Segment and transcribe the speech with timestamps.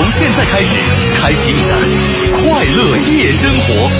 [0.00, 0.76] 从现在开始，
[1.20, 1.74] 开启你的
[2.32, 3.90] 快乐夜生活。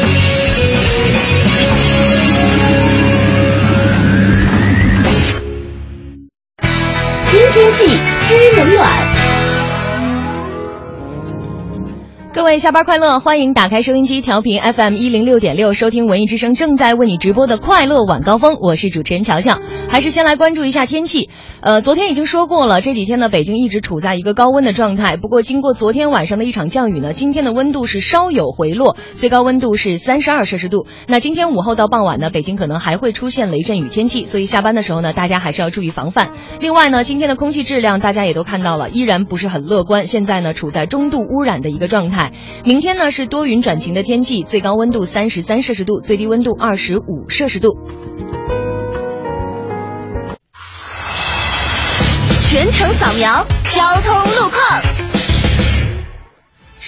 [7.27, 9.20] 听天气知冷暖。
[12.33, 19.59] 各位下班快乐，欢迎打开收音机调频 FM 一零六点六，收听文艺之声正在为你直播的快乐晚高峰，我是主持人乔乔。
[19.89, 21.29] 还是先来关注一下天气。
[21.61, 25.17] 呃，昨天已经说过了，这几天呢，北京一直处在一个高温的状态。
[25.17, 30.87] 不过，经过昨天晚上的一场降雨呢，今天的温度是稍有回落，最高温度是三十二摄氏度。
[31.09, 36.31] 那今天午后到傍晚呢，北京可能还会出现雷阵雨天气，所以下班的时候呢，大家还是要注意防范。
[36.61, 42.20] 另外呢，今天的空气质量大家也都看到了，依然不是很乐观，现在呢处在中度污染的一个状态。
[42.65, 47.79] 明天呢是多云转晴的天气，最高温度三十三摄氏度，最低温度二十五摄氏度。
[52.43, 55.10] 全程扫描交通路况。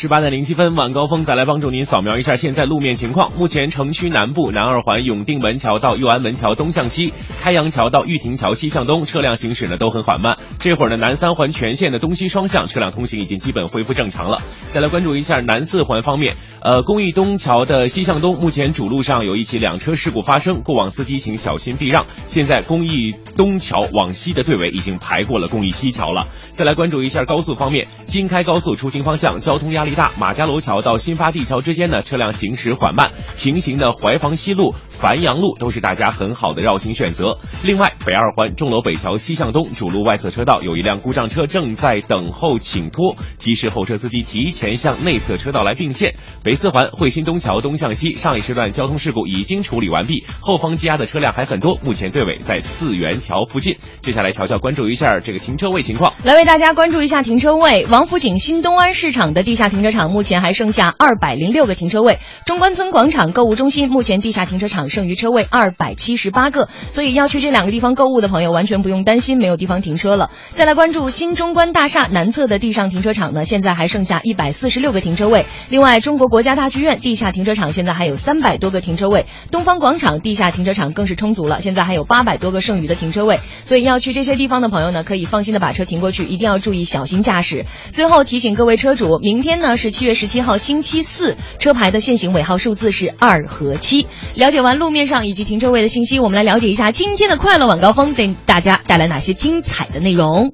[0.03, 3.31] 十八点零七分，晚高峰再来帮助您扫描一下现在路面情况。
[3.37, 10.37] 目前城区南部南二环永定门桥到右安门桥东向西，开阳桥到玉亭桥西向东，车辆行驶呢都很缓慢。
[10.59, 14.43] 这会儿呢，南三环全线的东西双向车辆通行已经基本恢复正常了。
[14.73, 22.07] 再来关注一下南四环方面，呃，公益东桥的西向东，目前主路上有一起两车事故发生，过往司机请小心避让。
[22.27, 26.27] 现在公益东桥往西的队尾已经排过了公益西桥了。
[26.55, 33.11] 再来关注一下高速方面，京开高速出行方向交通压力大，马家楼桥到新发地桥之间呢，车辆行驶缓慢。
[33.37, 37.39] 平行的怀房西路、繁阳路都是大家很好的绕行选择。
[37.63, 46.15] 另外，北二环钟楼北桥西向东主路外侧车道有一辆故障车正在等候请托，提示后车司机提前向内侧车道来并线。
[46.45, 53.77] 北四环汇新东桥东向西上一时段交通事故已经处理完毕，后方积压的车辆还很多，目前队尾在四元桥附近。
[54.01, 56.13] 接下来瞧瞧关注一下这个停车位情况。
[56.23, 70.31] 来为大家关注一下停车位，王府井新东安市场的地下停车场目前还剩下二百零六个停车位，中关村广场购物中心目前地下停车场剩余车位二百七十八个，所以要去这两个地方购物的朋友完全不用担心没有地方停车了。
[70.51, 75.47] 再来关注新中关大厦南侧的地上停车场呢，现在还剩下一百四十六个停车位。
[75.71, 83.41] 另外，中国国家大剧院地下停车场现在还有三百多个停车位，东方广场地下停车场更是充足了，现在还有八百多个剩余的停车位。
[83.65, 87.65] 所以要去这些地方的朋友呢，可以放心的把车停过去，一定要注意小心驾驶。
[87.93, 94.07] 最后提醒各位车主，明天呢是七月十七号星期四，车牌的限行尾号数字是二和七。
[94.35, 100.53] 了解完路面上以及停车位的信息，我们来了解一下今天的快乐晚高峰给大家带来哪些精彩的内容。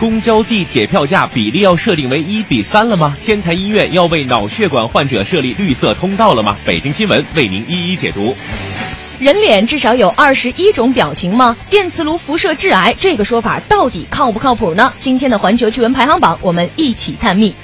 [0.00, 3.16] 公交、地铁票价比例要设定为一比三了吗？
[3.24, 6.56] 天坛医院要为脑血管患者设立绿色通道了吗？
[6.64, 8.34] 北京新闻为您一一解读。
[9.22, 11.56] 人脸至少有二十一种表情吗？
[11.70, 14.92] 电磁炉辐射致癌这个说法到底靠不靠谱呢？
[14.98, 17.54] 今天的环球趣闻排行榜，我们一起探秘。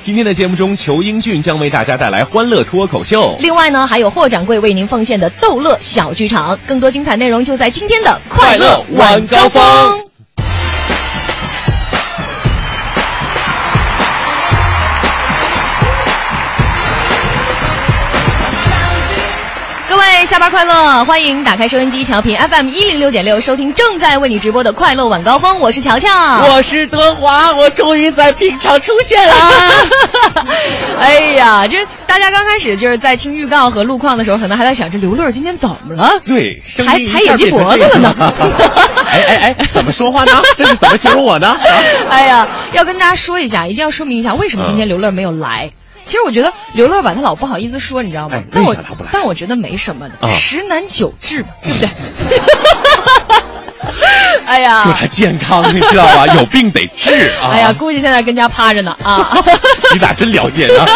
[0.00, 3.36] 今天的节目中，裘英俊将为大家带来欢乐脱口秀。
[3.38, 6.58] 另外呢，还有霍掌柜为您奉献的逗乐小剧场。
[6.66, 10.03] 更多精彩内容就在今天的快乐晚高峰。
[20.24, 26.08] 下班快乐，欢迎打开收音机调频 FM 一零六点六，收听正在为你直播的快乐晚高峰，我是乔乔，
[26.46, 29.34] 我是德华，我终于在平常出现了。
[30.98, 31.76] 哎呀，这
[32.06, 36.18] 大家刚开始就是在听预告和路况的时候，可能还在想这刘乐今天怎么了？
[36.24, 38.72] 对，声还抬眼脖子了呢这个
[39.06, 40.40] 哎哎哎， 怎么说话呢？
[40.56, 41.48] 这是怎么形容我呢？
[41.48, 41.58] 啊
[42.08, 45.70] 哎呀，要跟大家说一下，一定要说明一下，为什么今天刘乐没有来。
[46.04, 48.36] 其实我觉得刘乐吧，他老不好意思说，你知道吗？
[48.36, 48.76] 哎但我
[49.12, 51.88] 但我觉得没什么十男九痔嘛，对不对？
[54.46, 56.26] 哎呀，祝他健康，你知道吧？
[56.36, 57.50] 有病得治啊！
[57.52, 59.36] 哎呀，估计现在跟家趴着呢啊。
[59.92, 60.86] 你咋真了解呢？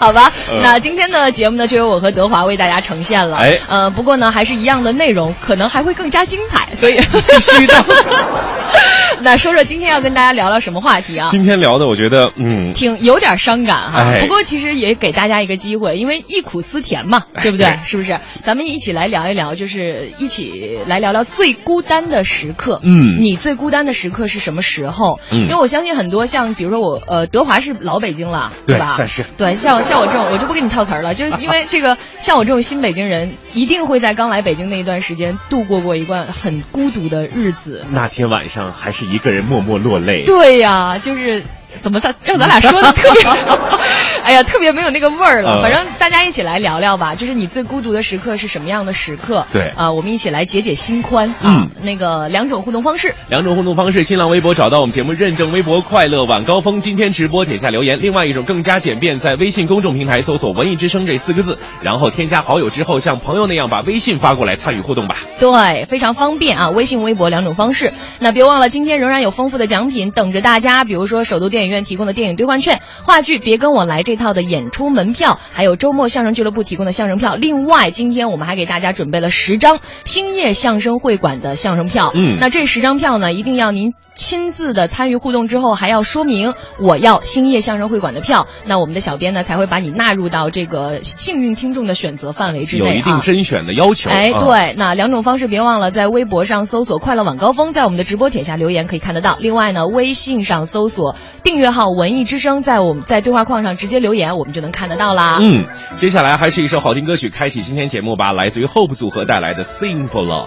[0.04, 3.36] 好吧，呃那今天的节目呢，就由我和德华为大家呈现了。
[3.36, 6.96] 哎呃，不过呢，还是一样的内容，可能还会更加精彩，所以
[7.28, 7.74] 必须的。
[9.22, 11.28] 那说说今天要跟大家聊聊什么话题啊？
[11.30, 17.66] 今天聊的，我觉得，嗯，挺有点伤感哈，哎不过其实也给大家一个机会，因为忆苦思甜嘛，对不对？
[17.66, 18.18] 对是不是？
[18.42, 22.80] 咱们一起来聊一聊，就是一起来聊聊最孤单的时刻。
[22.82, 25.20] 嗯你最孤单的时刻是什么时候？
[25.30, 28.94] 嗯因为我相信很多像比如说我呃德华是老北京了，对吧？
[28.96, 37.84] 算是对，像像我这种我就不给你套词儿了，就是因为这个像我这种新北京人，一定会在刚来北京那一段时间度过过一段很孤独的日子。
[37.90, 40.24] 那天晚上还是一个人默默落泪。
[40.24, 41.42] 对呀、就是
[41.78, 43.22] 怎么咱让咱俩说的特别，
[44.24, 45.54] 哎呀，特别没有那个味儿了。
[45.56, 49.46] 呃反正大家一起来聊聊吧，就是你最孤独的时刻是什么样的时刻？
[49.52, 51.34] 对啊、我们一起来解解心宽啊。
[51.42, 65.16] 嗯那个两种互动方式，两种互动方式：新浪微博找到我们节目认证微博“快乐晚高峰”，今天直播帖下留言；另外一种更加简便，在微信公众平台搜索“文艺之声”这四个字，然后添加好友之后，像朋友那样把微信发过来参与互动吧。
[65.38, 67.94] 对，非常方便啊，微信、微博两种方式。
[68.18, 77.36] 那别忘了，今天仍然有丰富的奖品等着大家，比如说首都电影院提供的电影兑换券、话剧《别跟我来》这套的演出门票，还有周末相声俱乐部提供的相声票。
[77.36, 82.12] 另外，今天我们还给大家准备了十张兴业相声会馆的相声票。
[82.14, 92.88] 嗯那这十张票呢，一定要您亲自的参与互动之后，还要说明我要兴业相声会馆的票，那我们的小编呢才会把你纳入到这个幸运听众的选择范围之内、啊。
[92.90, 94.10] 有一定甄选的要求。
[94.10, 99.38] 哎，啊，对，那两种方式别忘了在微博上搜索“快乐晚高峰”，在我们的直播帖下留言可以看得到。
[99.40, 105.38] 另外呢，微信上搜索订阅号“文艺之声”，在我们在对话框上直接留言，我们就能看得到啦。
[105.40, 105.64] 嗯，
[105.96, 110.44] 接下来还是一首好听歌曲，开启今天节目吧，来自于 Hope 组合带来的《Simple Love》。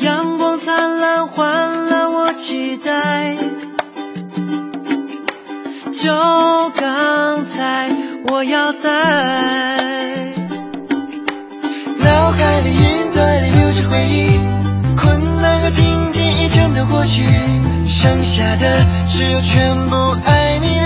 [0.00, 3.36] 阳光灿烂换了我期待，
[5.90, 7.90] 就刚才
[8.28, 8.88] 我要在
[12.00, 14.38] 脑海里云端里留着回忆。
[14.96, 17.24] 困难和荆棘已全都过去，
[17.86, 20.77] 剩下的只有全部爱你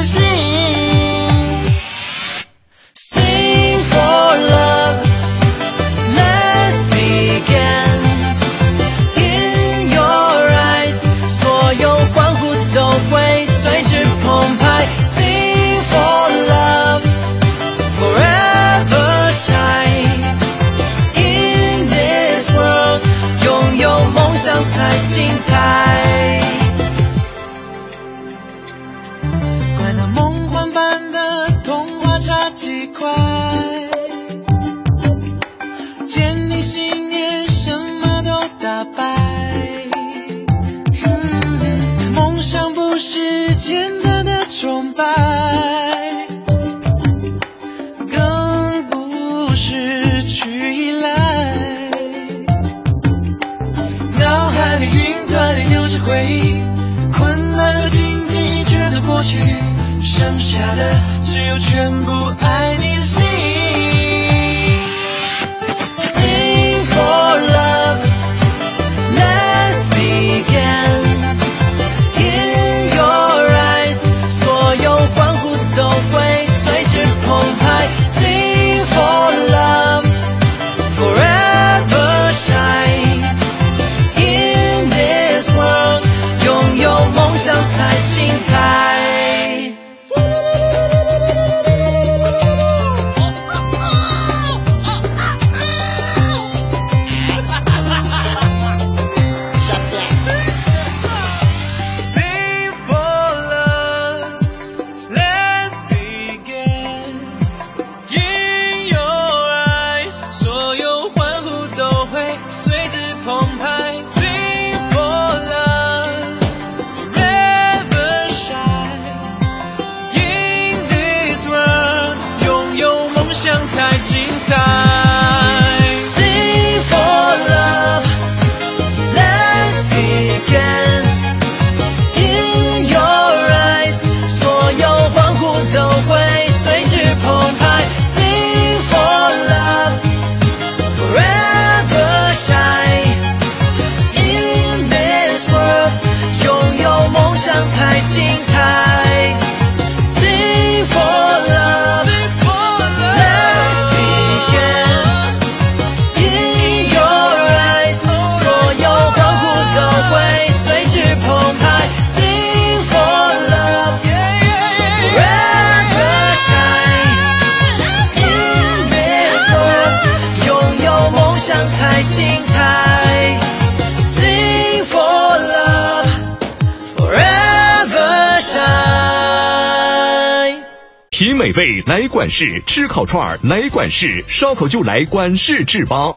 [182.23, 186.15] 管事，吃烤串儿来管事，烧烤就来管事制吧。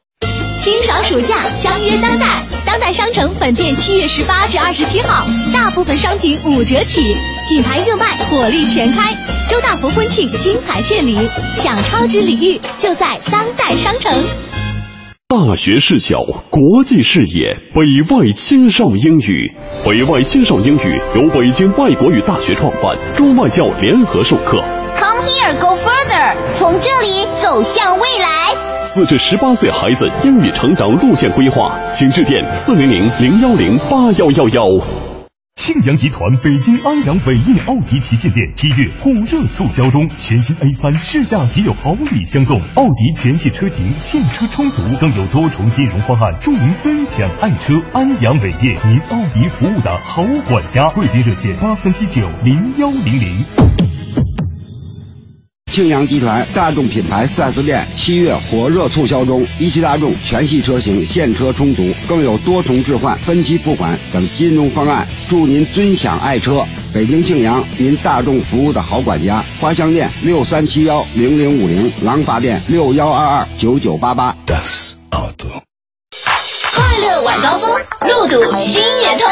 [0.59, 2.43] 清爽暑假，相约当代。
[2.63, 7.15] 当代商城本店七月十八至二十七号，大部分商品五折起，
[7.49, 9.15] 品牌热卖，火力全开。
[9.49, 11.17] 周大福婚庆精彩献礼，
[11.55, 14.13] 享超值礼遇，就在当代商城。
[15.27, 16.19] 大学视角，
[16.51, 19.51] 国际视野，北外青少英语。
[19.83, 24.63] 北外青少英语由北京外国语大学创办，中外教联合授课。
[24.97, 25.94] Come here, go further，从
[26.85, 28.83] 这里走向未来。
[28.83, 34.67] 四至十八岁孩子英语成长路线规划，请致电四零零零幺零八幺幺幺。
[35.55, 47.73] 庆阳集团北京安阳伟业奥迪旗舰店七月火热促销中，全新 A 三试驾即有好礼相送，奥迪全系车型现车充足，更有多重金融方案助您分享爱车。
[47.93, 54.34] 安阳伟业，您奥迪服务的好管家，贵宾热线八三七九零幺零零。
[55.75, 66.63] 庆阳集团大众品牌 4S 店七月火热促销中，一汽大众全系车型现车充足，更有多重置换、分期付款等金融方案，祝您尊享爱车。
[66.93, 69.43] 北京庆阳，您大众服务的好管家。
[69.59, 74.33] 花乡店六三七幺零零五零，廊坊店六幺二二九九八八。
[74.47, 74.57] 快
[77.01, 77.69] 乐晚高峰，
[78.07, 79.27] 路堵心也通。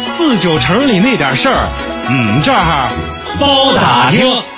[0.00, 1.68] 四九城里那点事儿，
[2.08, 2.90] 嗯，这儿
[3.40, 4.53] 包打听。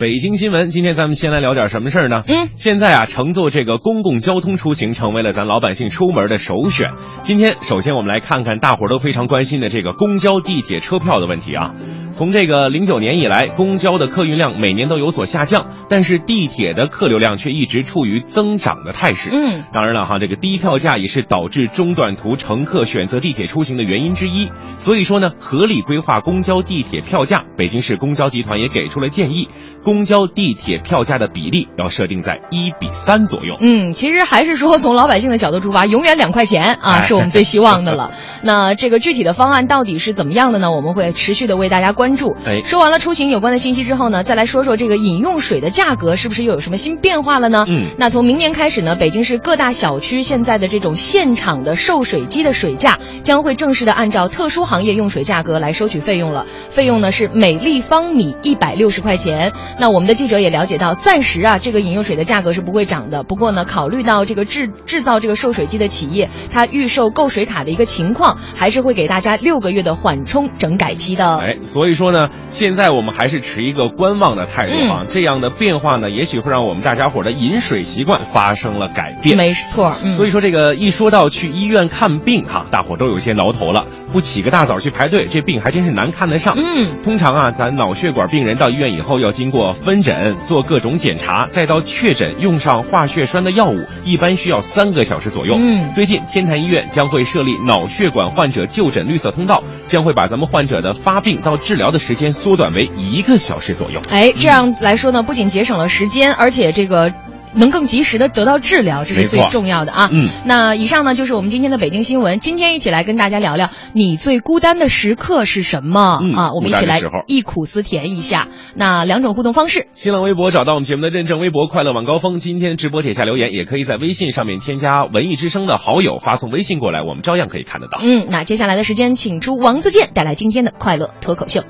[0.00, 2.22] 北京新闻，今天咱们先来聊点什么事儿呢？
[2.26, 6.92] 嗯，现在啊，乘坐这个公共交通出行成为了咱老百姓出门的首选。
[7.22, 11.74] 今天，首先我们来看看大伙儿都非常关心的这个公交、地铁车票的问题啊。
[12.12, 19.28] 从这个零九年以来，公交的客运量每年都有所下降，但是地铁的客流量却一直处于增长的态势。
[19.30, 24.48] 嗯，当然了哈，这个低票价也是导致中短途乘客选择地铁出行的原因之一。
[24.78, 29.50] 所以说呢，合理规划公交、地铁票价，北京市公交集团也给出了建议。
[29.82, 33.56] 公交、地铁票价的比例要设定在一比三左右。
[33.60, 38.12] 嗯，其实还是说从老百姓的角度出发，永远两块钱啊，哎是我们最希望的了。
[38.42, 40.70] 那这个具体的方案到底是怎么样的呢？
[40.70, 42.36] 我们会持续的为大家关注。
[42.44, 47.64] 哎，说完了出行有关的信息之后呢，再来说说这个饮用水的价格是不是又有什么新变化了呢？
[47.68, 59.52] 嗯，那从明年开始呢，北京市各大小区现在的这种现场的售水机的水价将会正式的按照特殊行业用水价格来收取费用了，费用呢是每立方米一百六十块钱。
[59.80, 63.22] 那我们的记者也了解到，暂时啊这个饮用水的价格是不会涨的。
[63.22, 71.38] 不过呢，考虑到这个制制造这个售水机的企业，它预售购水卡的一个情况，还是会给大家六个月的缓冲整改期的。
[71.38, 74.98] 哎，所以说呢，现在我们还是持一个观望的态度啊。
[75.00, 79.36] 嗯这样的变化呢，也许会让我们大家伙的饮水习惯发生了改变。
[79.36, 83.86] 没错，嗯、所以说这个一说到去医院看病哈，大伙都有些挠头了。
[84.12, 86.54] 不起个大早去排队，这病还真是难看得上。
[86.56, 95.56] 嗯，通常啊，咱脑血管病人到医院以后要经过分诊，做各种检查，再到确诊，用上化血栓的药物，一般需要三个小时左右。
[95.58, 104.00] 嗯，最近天坛医院将会设立脑血管患者就诊绿色通道，将会把咱们患者的发病到治疗的时间缩短为一个小时左右。
[104.08, 107.12] 哎，这样来说呢，不仅节省了时间，而且这个。
[107.54, 110.08] 能更及时的得到治疗，这是最重要的啊。
[110.12, 112.40] 嗯，那以上呢就是我们今天的北京新闻。
[112.40, 116.52] 今天一起来跟大家聊聊你最孤单的时刻是什么、嗯、啊？
[116.52, 118.48] 我们一起来忆苦思甜一下。
[118.74, 128.00] 那两种互动方式：新浪微博找到我们节目的认证微博“快乐晚高峰”，今天直播帖下留言，也可以在微信上面添加“文艺之声”的好友，发送微信过来，我们照样可以看得到。
[128.02, 131.62] 嗯，那接下来的时间，请出王自健带来今天的快乐脱口秀。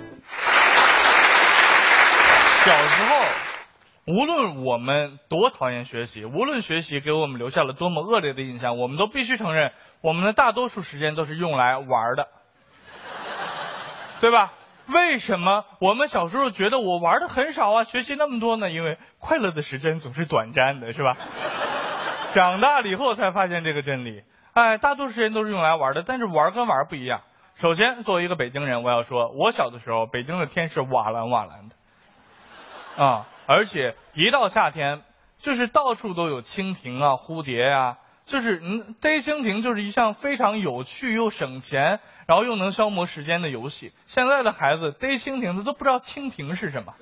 [2.65, 3.17] 小时候。
[4.11, 12.29] 无论我们多讨厌学习，无论学习给我们留下了多么恶劣的印象，我们都必须承认，我们的大多数时间都是用来玩的，
[14.21, 14.53] 对吧？
[14.89, 18.69] 为什么我们小时候觉得我玩的很少啊，学习那么多呢？
[18.69, 21.17] 因为快乐的时间总是短暂的，是吧？
[22.35, 24.25] 长大了以后才发现这个真理。
[24.53, 27.21] 哎，大多数时间都是用来玩的，但是玩跟玩不一样。
[27.55, 33.27] 首先，作为一个北京人，我要说，我小的时候，北京的天是瓦蓝瓦蓝的，啊。
[33.53, 35.03] 而且一到夏天，
[35.39, 43.93] 就是到处都有蜻蜓啊、蝴蝶啊，就是嗯，逮蜻蜓就是一项非常有趣又省钱，然后又能消磨时间的游戏。
[44.07, 46.95] 现在的孩子逮蜻蜓，他都不知道蜻蜓是什么，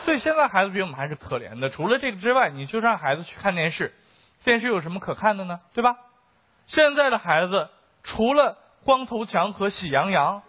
[0.00, 1.68] 所以现在孩子比我们还是可怜的。
[1.68, 3.92] 除了这个之外，你就让孩子去看电视，
[4.44, 5.60] 电视有什么可看的呢？
[5.74, 5.96] 对吧？
[6.64, 7.68] 现在的孩子
[8.02, 10.42] 除了光头强和喜羊羊。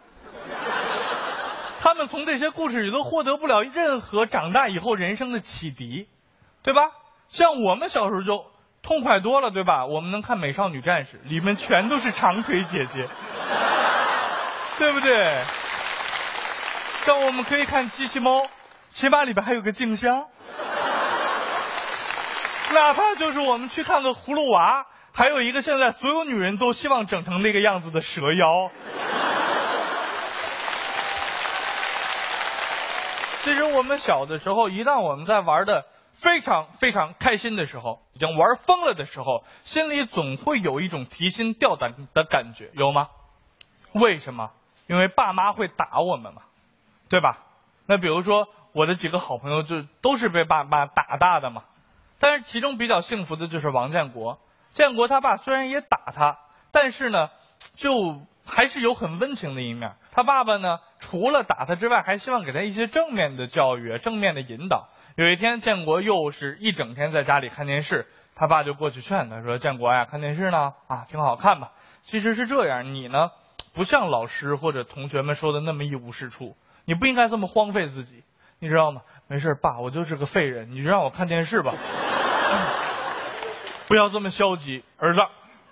[1.88, 6.10] 他们从这些故事里都获得不了任何长大以后人生的启迪，
[6.62, 6.82] 对吧？
[7.29, 8.46] 像我们小时候就
[8.82, 9.86] 痛快多了，对吧？
[9.86, 13.08] 我们能看《美少女战士》，里面全都是长腿姐姐，
[14.77, 15.29] 对不对？
[17.06, 18.46] 但我们可以看机器猫，
[18.91, 20.27] 起码里边还有个静香。
[22.75, 28.72] 哪怕就是我们去看个葫芦娃，还有一个现在所有女人都希望整成那个样子的蛇妖。
[33.48, 43.08] 其实我们小的时候，一旦我们在玩的非常非常开心的时候，已经玩疯了的时候，心里总会有一种提心吊胆的感觉，有吗？
[43.94, 44.51] 为什么？
[44.88, 46.42] 因为爸妈会打我们嘛，
[47.08, 47.38] 对吧？
[47.86, 51.63] 那比如说我的几个好朋友就都是被爸妈打大的嘛。
[52.20, 54.39] 但是其中比较幸福的就是王建国，
[54.72, 56.38] 建国他爸虽然也打他，
[56.72, 57.30] 但是呢，
[57.75, 59.96] 就还是有很温情的一面。
[60.12, 64.89] 他爸爸呢，除了打他之外，还希望给他一些正面的教育、正面的引导。
[65.16, 71.72] 有一天，建国又是一整天在家里看电视，他爸就过去劝他说：“建国呀，看电视呢，啊，挺好看吧？
[72.04, 73.32] 其实是这样，你呢，
[73.74, 78.24] 不像老师或者同学们说的那么一无是处，你不应该这么荒废自己，
[78.60, 79.01] 你知道吗？
[79.27, 81.74] 没事，爸，我就是个废人，你就让我看电视吧。”
[83.88, 85.22] 不要这么消极，儿子，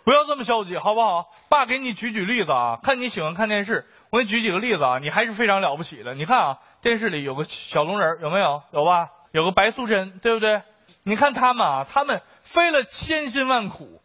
[0.05, 1.31] 不要这么消极，好不好？
[1.49, 6.13] 爸给你举举例子啊，看你喜欢看电视，我给你举几个例子啊，你还是非常了不起的。
[6.13, 8.61] 你看啊，电视里有个小龙人，有没有？
[8.71, 9.09] 有吧？
[9.31, 10.61] 有个白素贞，对不对？
[11.03, 14.01] 你看他们啊，他们费了千辛万苦，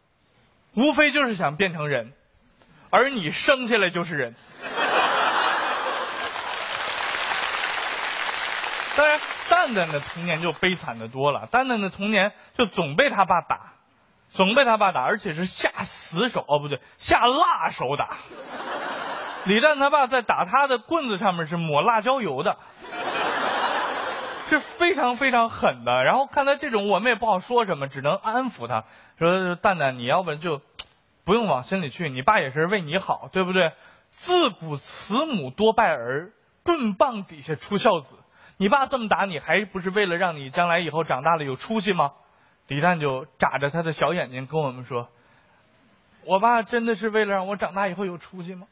[0.73, 2.13] 无非就是想变成人，
[2.89, 4.35] 而你生下来就是人。
[8.97, 9.19] 当然。
[9.49, 13.73] 蛋蛋的童年就悲惨的多了，蛋蛋的童年就总被他爸打，
[14.31, 18.17] 总被他爸打，而且是下死手哦，不对，下辣手打。
[19.43, 22.57] 李诞他爸在打他的棍子上面是抹辣椒油的，
[24.49, 26.03] 是非常非常狠的。
[26.03, 28.85] 然后看他这种，我们也不好说什么，只能安抚他
[29.19, 30.61] 说：“蛋蛋，你要不然就
[31.25, 33.73] 不用往心里去，你爸也是为你好，对不对？
[34.11, 36.31] 自古慈母多败儿，
[36.63, 38.15] 棍棒底下出孝子。”
[38.57, 42.11] 你爸这么打你，还不是为了让你将来以后长大了有出息吗？
[42.71, 45.09] 李诞就眨着他的小眼睛跟我们说
[46.23, 48.65] ：“我爸真的是为了让我长大以后有出息吗？”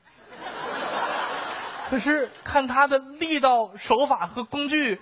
[1.92, 5.02] 可是看他的力道、手法和工具，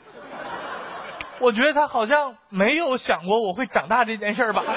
[1.40, 4.64] 我觉得他好像没有想过我会长大这件事儿吧。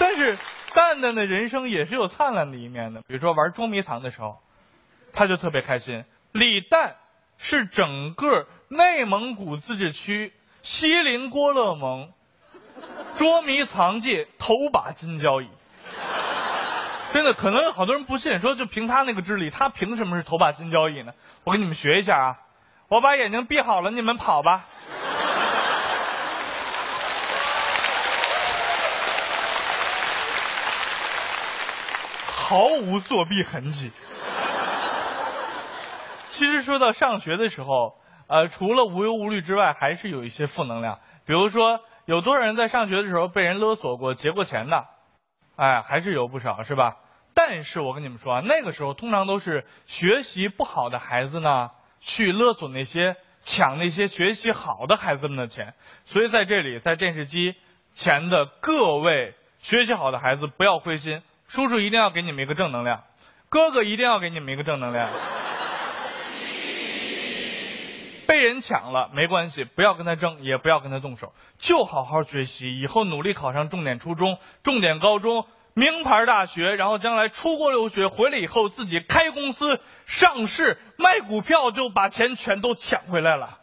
[0.00, 0.34] 但是。
[0.74, 4.38] 蛋蛋的人生也是有灿烂的一面的，比如说玩捉迷藏的时候，
[5.12, 6.04] 他就特别开心。
[6.30, 6.94] 李诞
[7.38, 12.12] 是整个内蒙古自治区锡林郭勒盟
[13.16, 15.48] 捉迷藏界头把金交椅。
[17.10, 21.12] 真的，可能有好多人不信，说就凭他那个智力，他凭什么是头把金交椅呢？
[21.44, 22.36] 我给你们学一下啊，
[22.88, 24.66] 我把眼睛闭好了，你们跑吧。
[32.26, 33.90] 毫无作弊痕迹。
[36.38, 37.98] 其实说到上学的时候，
[38.28, 41.00] 呃，除了无忧无虑之外，还是有一些负能量。
[41.26, 44.86] 比如说，有多少人在上学的时候被人勒索过、劫过钱的？
[45.56, 46.98] 哎，还是有不少，是吧？
[47.34, 55.74] 但是我跟你们说啊，那个时候通常都是学习不好的孩子呢，去勒索那些、抢那些学习好的孩子们的钱。
[56.04, 57.56] 所以在这里，在电视机
[57.94, 61.20] 前的各位学习好的孩子，不要灰心。
[61.48, 63.02] 叔叔一定要给你们一个正能量，
[63.48, 65.10] 哥哥一定要给你们一个正能量。
[68.28, 83.60] 被人抢了没关系，不要跟他争，也不要跟他动手，就好好学习，以后努力考上重点初中、重点高中、名牌大学，然后将来出国留学回来以后自己开公司上市卖股票，就把钱全都抢回来了。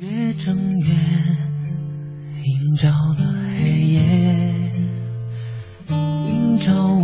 [0.00, 0.92] 越挣越
[2.42, 3.30] 映照了。
[6.64, 7.01] 找我们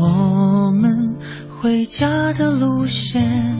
[1.61, 3.59] 回家的路线。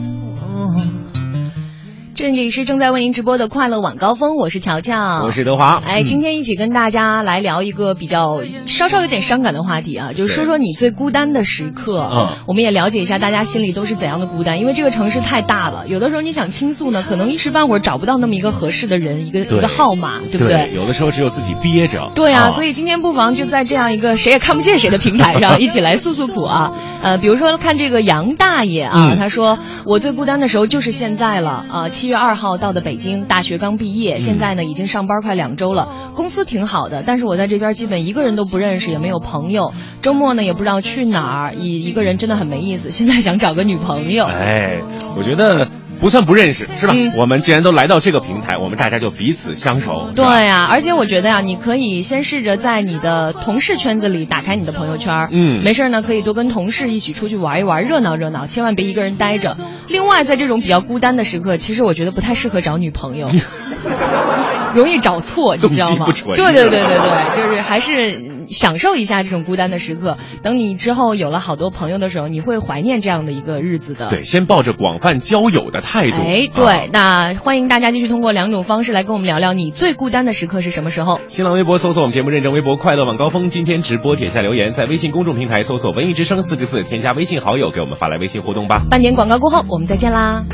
[2.19, 5.75] 这里是正在为您直播的快乐晚高峰，我是乔乔，我是德华。
[5.81, 11.97] 哎，今天一起跟大家来聊一个比较稍稍有点伤感的话题啊，就是说说你最孤单的时刻。
[12.13, 20.71] 嗯，我们也了解一下大家心里都是怎样的孤单，因为这个城市太大了，有的时候你想倾诉呢，可能一时半会儿找不到那么一个合适的人，一个一个号码，对不对？
[20.75, 22.11] 有的时候只有自己憋着。
[22.15, 26.73] 对啊，所以今天不妨就在这样一个谁也看不见谁的平台上， 一起来诉诉苦啊。
[27.01, 32.99] 呃，比如说看这个杨大爷啊，他说我最孤单的时候就是现在了啊，七月二号到的北。
[32.99, 39.71] 京大学刚毕业，现在呢已经上班快两周了，公司挺好的，但是我在这边基本一个人都不认识，也没有朋友。
[40.01, 42.89] 周末呢也不知道去哪儿，一一个人真的很没意思。
[42.89, 44.25] 现在想找个女朋友。
[44.25, 44.81] 哎，
[45.15, 45.69] 我觉得。
[45.99, 46.93] 不算不认识，是吧？
[46.95, 50.11] 嗯我们既然都来到这个平台，我们大家就彼此相熟。
[50.15, 59.57] 对呀、而且我觉得呀、你可以先试着在你的同事圈子里打开你的朋友圈，嗯没事呢，可以多跟同事一起出去玩一玩，热闹热闹，千万别一个人待着。
[59.87, 63.29] 另外，在这种比较孤单的时刻，其实我觉得不太适合找女朋友，
[64.75, 66.05] 容易找错，你知道吗？
[66.35, 70.17] 对对对对对，就是还是享受一下这种孤单的时刻。
[70.43, 74.09] 等你之后有了好多朋友的时候，你会怀念这样的一个日子的。
[74.09, 76.17] 对，先抱着广泛交友的态度。
[76.21, 81.19] 哎，啊对，那欢迎大家继续通过两种方式来跟我们聊聊你最孤单的时刻是什么时候。
[81.27, 88.83] 新浪微博搜索我们节目认证微博“快乐晚高峰”，今天直播点下留言，在微信公众平台搜索“文艺之声”四个字，添加微信好友，给我们发来微信互动吧。
[88.89, 90.45] 半年广告过后，我们再见啦。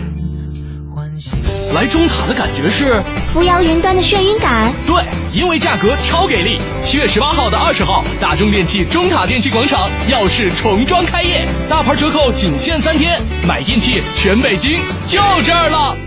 [1.75, 4.95] 来中塔的感觉是，扶摇云端的眩晕感，对，
[5.33, 6.57] 因为价格超给力。
[6.81, 15.97] 七月十八号到二十号，大中电器中塔电器广场耀世重装开业，大牌折扣仅限三天，买电器全北京就这儿了。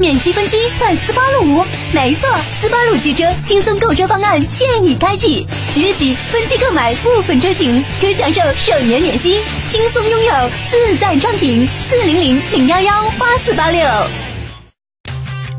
[0.00, 2.28] 免息分期换斯巴鲁五，没错，
[2.60, 9.38] 斯巴鲁汽车轻松购车方案现已开启，即日起分期购买部分车型，可享受首年免息，
[9.70, 10.32] 轻松拥有
[10.68, 11.68] 自在畅行。
[11.88, 13.86] 四零零零幺幺八四八六。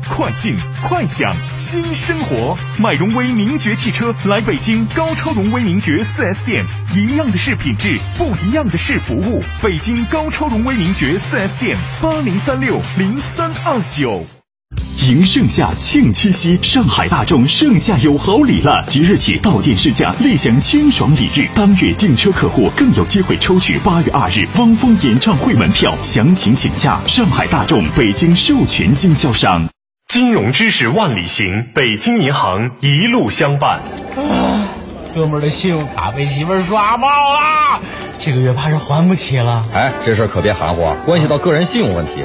[0.08, 0.54] 快进
[0.86, 9.42] 快享新生活，买荣威名爵汽车来北京高超荣威名爵 4S 店，一样的是品质，不一样的是服务。
[9.62, 14.24] 北京高超荣威名爵 4S 店八零三六零三二九。
[15.08, 18.84] 迎盛夏，庆七夕，上海大众盛夏有好礼了！
[18.88, 21.48] 即日起到店试驾，立享清爽礼遇。
[21.54, 29.71] 当月订车客户更有机会抽取八月二日汪峰演唱会门票，详情请假上海大众北京授权经销商。
[30.12, 33.80] 金融知识万里行，北京银行一路相伴。
[34.14, 34.68] 啊，
[35.14, 37.80] 哥们儿的信用卡被媳妇儿刷爆了，
[38.18, 39.66] 这个月怕是还不起了。
[39.72, 42.24] 哎，这事儿可别含糊，关系到个人信用问题。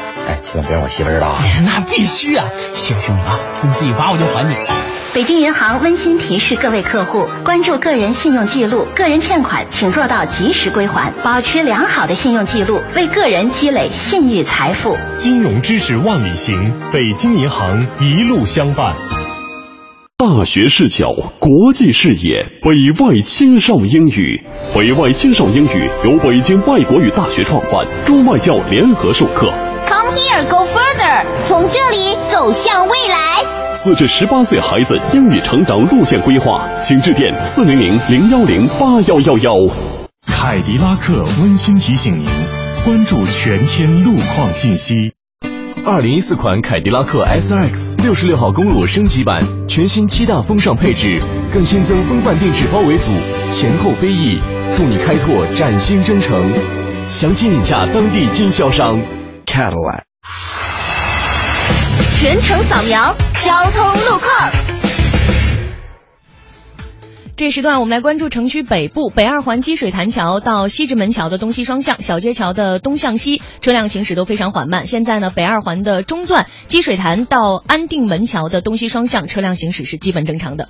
[0.27, 1.39] 哎，千万别让我媳妇知道啊。
[1.65, 2.45] 那必须啊！
[2.73, 4.55] 谢谢兄弟啊，你自己发我就还你。
[5.13, 14.95] 北京银行温馨提示各位客户：关注个人信用记录，个人欠款请做到及时归还，保持良好的信用记录，为个人积累信誉财富。
[15.17, 18.93] 金融知识万里行，北京银行一路相伴。
[20.17, 24.45] 大学视角，国际视野，北外青少英语。
[24.73, 29.51] 北外青少英语由北京外国语大学创办，中外教联合授课。
[31.71, 33.71] 这里走向未来。
[33.73, 39.53] 四至十八岁孩子英语成长路线规划，请致电四零零零幺零八幺幺幺。
[40.27, 42.27] 凯迪拉克温馨提醒您，
[42.83, 45.13] 关注全天路况信息。
[45.85, 51.21] 二零一四款凯迪拉克 SRX 六十六号公路升级版，全新七大风尚配置，
[51.53, 53.09] 更新增风范定制包围组，
[53.51, 54.39] 前后飞翼，
[54.75, 56.51] 助你开拓崭新征程。
[57.07, 59.01] 详情请洽当地经销商
[59.45, 60.10] Cadillac。
[62.21, 64.51] 全程扫描交通路况。
[67.35, 74.85] 这时段我们来关注城区北部北二环积水潭桥到西直门桥的东西双向，小街桥的东向西车辆行驶都非常缓慢。
[74.85, 80.69] 现在呢，北二环的中段积水潭到安定门桥的东西双向车辆行驶是基本正常的。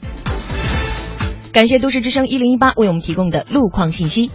[1.52, 4.32] 感谢都市之声一零一八为我们提供的路况信息。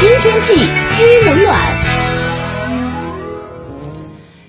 [0.00, 0.54] 听天气
[0.92, 1.80] 知冷暖。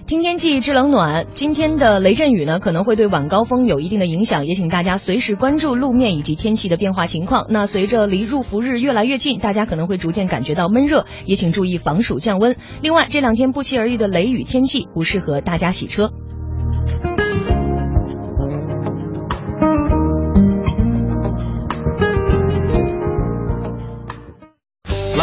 [0.06, 7.48] 听天气知冷暖，今天的雷阵雨呢可能会对晚高峰有一定的影响，也请大家随时关注路面以及天气的变化情况。
[7.50, 12.56] 那随着离入伏日越来越近，大家可能会逐渐感觉到闷热，也请注意防暑降温。
[12.84, 16.12] 另外，这两天不期而遇的雷雨天气不适合大家洗车。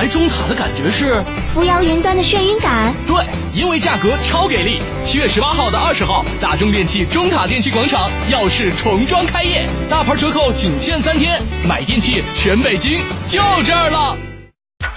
[0.07, 1.21] 来中塔的感觉是，
[1.53, 3.17] 扶摇云端的眩晕感，对，
[3.53, 4.79] 因为价格超给力。
[5.03, 14.17] 七月十八号到二十号，大中电器中塔电器广场耀世重装开业，大牌折扣仅限三天，买电器全北京就这儿了。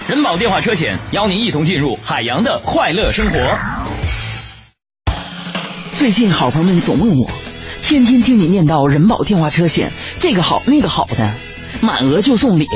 [0.08, 3.40] 人保电话车险邀您一同进入海洋的快乐生活。
[5.96, 7.32] 最近好朋友们总问我，
[7.82, 11.34] 天天听你念叨人保电话车险这个好那个好的，
[11.82, 12.68] 满额就送礼。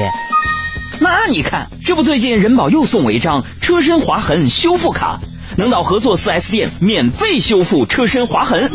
[1.00, 5.20] 那你看，这不最近人保又送我一张车身划痕修复卡，
[5.58, 8.72] 能到合作 4S 店免费修复车身划痕。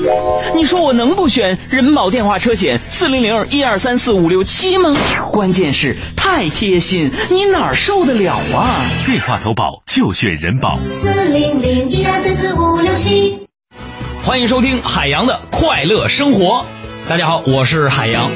[0.57, 4.95] 你说我能不选人保电话车险四零零一二三四五六七吗？
[5.33, 8.67] 关键是太贴心，你哪儿受得了啊？
[9.07, 10.79] 电话投保就选人保。
[10.91, 13.47] 四零零一二三四五六七。
[14.23, 16.67] 欢迎收听海洋的快乐生活。
[17.09, 18.31] 大家好，我是海洋。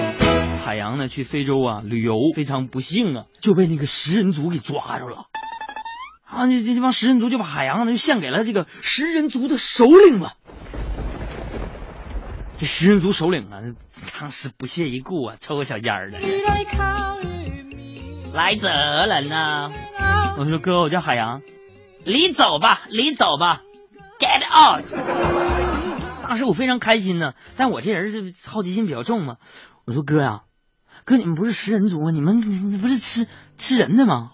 [0.64, 5.24] 海洋呢去非洲啊旅游，非常不幸啊，就被那个食人族给抓着了。
[6.24, 10.34] 啊，这这帮食人族就把海洋呢就献给了这个食人族的首领了。
[12.58, 13.60] 这食人族首领啊，
[14.20, 16.18] 当时不屑一顾啊，抽个小烟儿的。
[18.32, 19.72] 来者何人呐？
[20.38, 21.42] 我说哥，我叫海洋。
[22.04, 23.62] 离走吧，离走吧
[24.18, 24.84] ，Get out！
[26.22, 29.36] 当时我非常开心呢，但我这人是好奇心比较重嘛。
[29.84, 30.42] 我说哥呀、
[31.04, 32.10] 哥你们不是食人族吗？
[32.12, 33.26] 你们你不是吃
[33.58, 34.30] 吃人的吗？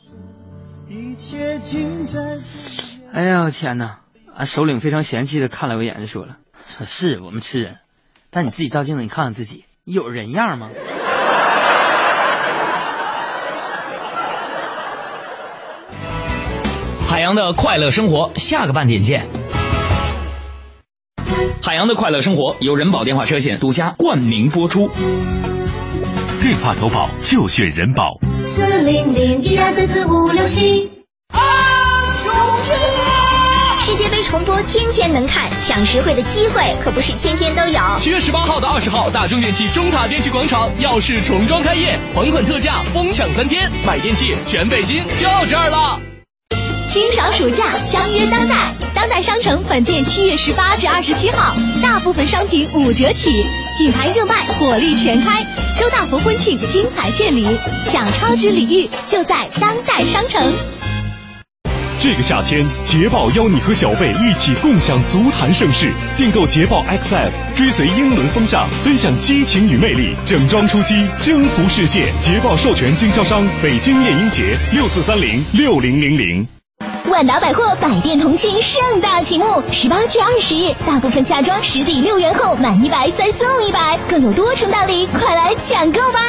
[3.12, 4.00] 哎呀，我天哪！
[4.36, 7.78] 啊，首领非常嫌弃的看了我一眼，就说了：“说是我们吃人，
[8.30, 10.70] 但你自己照镜子，你看看自己，有人样吗？”
[17.08, 19.26] 海洋的快乐生活，下个半点见。
[21.62, 24.90] 海洋的快乐生活由人保电话车险独家冠名播出。
[26.40, 28.16] 电话投保就选人保。
[28.54, 30.88] 四零零一二三四五六七。
[33.80, 37.80] 世界杯重播天天能看，抢实惠的机会可不是天天都有。
[37.98, 46.00] 七月十八号到二十号，大中电器中塔电器广场耀世重装开业，还款特价疯抢三天，买电器全北京就这儿了。
[46.88, 53.44] 清爽暑假，相约当代，当代商城本店七月十八至二十七号，大部分商品五折起，
[53.76, 55.44] 品牌热卖，火力全开。
[55.78, 57.46] 周大福婚庆精彩献礼，
[57.84, 60.52] 享超值礼遇就在当代商城。
[62.00, 65.92] 这个夏天，捷豹邀你和小贝一起共享足坛盛世。
[66.16, 72.10] 订购捷豹 XF，追随英伦风尚，分享激情与魅力，整装出击，征服世界。
[72.18, 76.48] 捷豹授权经销商北京夜鹰节六四三零六零零零。
[77.18, 86.20] 万达百货百店同庆盛大启幕，十八至二十日，大部分夏装实抵六元后满一百再送一百，更有多重大礼，快来抢购吧！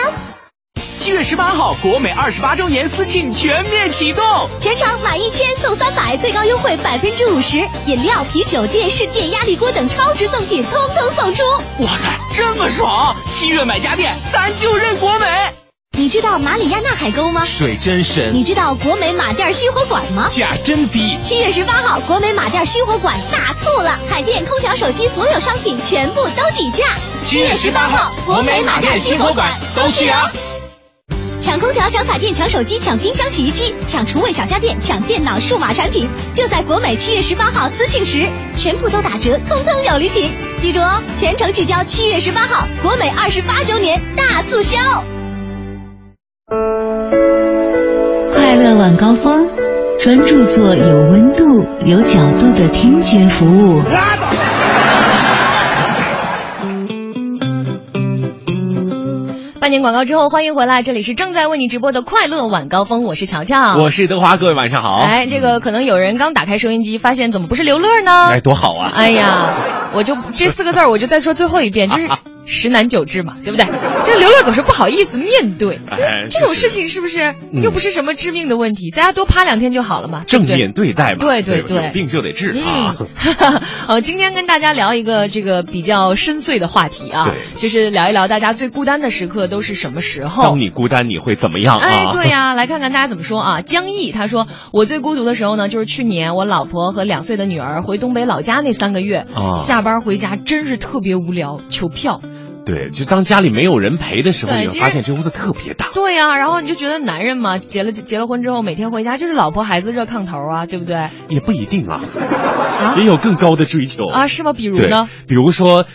[0.95, 4.23] 七月十八号，国美二十八周年私庆全面启动，
[4.59, 11.43] 全场满一千送三百，最高优惠百分之五十，饮料、啤酒、电视、电压力锅等超值赠品通通送出。
[11.83, 13.15] 哇塞，这么爽！
[13.27, 15.27] 七月买家电，咱就认国美。
[15.99, 17.43] 你知道马里亚纳海沟吗？
[17.43, 18.33] 水真深。
[18.33, 20.29] 你知道国美马甸熄火馆吗？
[20.31, 21.17] 价真低。
[21.25, 26.85] 七月十八号，国美马甸熄火馆大促了，彩电、空调、手机所有商品全部都底价。
[27.21, 30.31] 七月十八号，国美马甸熄火馆都是啊。
[31.41, 40.31] 抢空调、抢彩电、抢手机、抢冰箱、洗衣机、抢厨卫小家电、抢电脑、数码产品，就在国美七月十八号私信时，全部都打折，通通有礼品。
[40.61, 44.77] 记住哦，全程聚焦七月十八号，国美二十八周年大促销。
[46.49, 46.57] 快
[48.55, 49.47] 乐晚高峰，
[49.99, 51.43] 专注做有温度、
[51.85, 53.83] 有角度的听觉服务。
[59.59, 65.03] 半年广告之后，欢迎回来，这里是正在为你直播的快乐晚高峰，我是乔乔，我是德华，各位晚上好。
[65.05, 68.29] 哎，这个可能有人刚打开收音机，发现怎么不是刘乐呢？
[68.31, 68.91] 哎，多好啊！
[68.95, 69.53] 哎呀，
[69.93, 72.09] 我就这四个字儿，我就再说最后一遍，就是
[72.45, 73.65] 十难九治嘛，对不对？
[74.05, 78.91] 这刘乐总是不好意思面对，哎这种事情是不是又不是什么致命的问题？
[78.91, 82.95] 大家多趴两天就好了嘛，正面对待嘛，对对对，有病就得治啊。
[83.87, 90.43] 呃， 今天跟大家聊一个这个比较深邃的话题啊，就是聊一聊大家最孤单的时刻都是什么时候？
[90.43, 91.87] 当你孤单，你会怎么样啊？
[91.87, 93.61] 哎，对呀、来看看大家怎么说啊。
[93.61, 102.21] 江毅他说，我最孤独的时候呢，就是去年我老婆和两岁的女儿回东北老家那三个月，啊下班回家真是特别无聊，求票。
[102.69, 105.87] 对，就当家里没有人陪的时候，你会发现这屋子特别大。
[105.93, 111.09] 对呀、然后你就觉得男人嘛，结了结了婚之后，每天回家就是老婆孩子热炕头啊，对不对？
[111.29, 111.99] 也不一定啊，
[112.97, 114.53] 也有更高的追求啊，是吗？
[114.53, 115.85] 比如呢？，比如说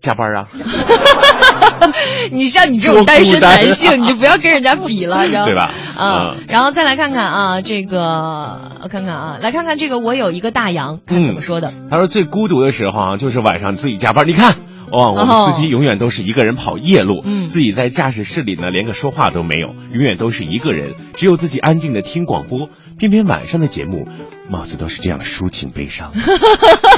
[0.00, 0.46] 加班啊，
[2.32, 5.46] 你像你这种单身男性，你就不要跟人家比了，你知道吗？
[5.46, 5.70] 对吧？
[5.96, 11.72] 啊，然后再来看看啊，这个看看啊，来看看这个，我有一个大洋，看怎么说的。
[11.90, 14.26] 他说最孤独的时候啊，就是晚上自己加班。
[14.28, 14.54] 你看，
[14.90, 22.70] 哇，我们司机永远都是一个人跑夜路，嗯自己在驾驶室里呢，连个说话都没有，永远都是一个人，只有自己安静的听广播。
[22.98, 24.06] 偏偏晚上的节目，
[24.50, 26.12] 貌似都是这样抒情悲伤，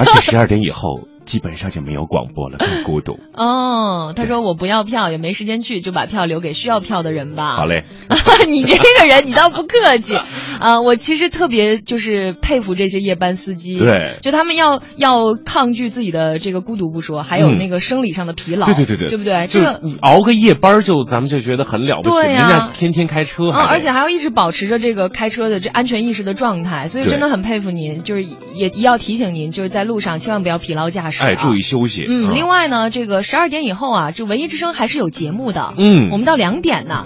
[0.00, 3.20] 而且十二点以后基本上就没有广播了，更孤独。
[3.34, 7.56] 哦，他说我不要票，也没时间去，就把票留给需要票的人吧。
[7.56, 7.84] 好嘞，
[8.48, 10.16] 你这个人，你倒不客气。
[10.58, 19.46] 啊， 我其实特别就是佩服这些夜班司机，对，就他们要要抗拒自己的这个孤独不说，还有那个生理上的疲劳，对对对对，对不对？
[19.46, 32.06] 这个熬个夜班就咱们就觉得很了不起，对人家天天开车，啊，而且还要一直保持着这个开车的这安全意识的状态，所以真的很佩服您，就是也要提醒您，就是在路上千万不要疲劳驾驶，哎，注意休息。
[32.08, 37.04] 嗯，另外呢，这个十二点以后啊，这文艺之声还是有节目的，嗯，我们到两点呢，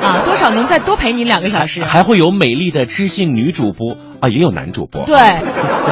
[0.00, 5.16] 啊，多少能再多陪您两个小时，还会有美丽的知性女主播啊，也有男主播，对，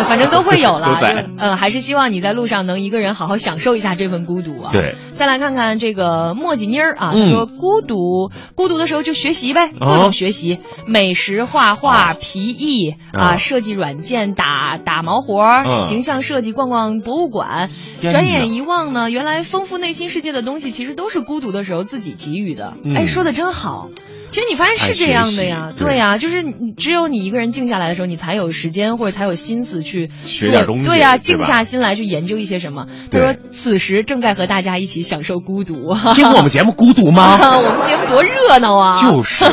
[0.04, 4.70] 反正都会有了， 都在，呃，还是希望你在路上能一个人好好享受一下这份孤独啊。
[4.70, 7.28] 对，再来看看这个墨迹妮儿啊，嗯。
[7.28, 17.68] 说孤独，孤独的时候就学习呗，各种学习，美食、画画、皮艺啊，设计软件、打打毛活、形象设计、逛逛博物馆。
[18.00, 22.74] 转眼一望呢，原来丰富内心世界的东西，其实都是孤独的时候自己给予的。
[22.94, 23.88] 哎，说的真好。
[24.30, 32.86] 其实你发现是这样的呀，对呀，就是你只有你一个人静下来的时候，你才有时间或者才有心思去学点东西，对呀，静下心来去研究一些什么。
[33.10, 35.94] 他说此时正在和大家一起享受孤独。
[36.14, 37.38] 听过我们节目孤独吗？
[37.58, 39.00] 我们节目多热闹啊！
[39.02, 39.44] 就是，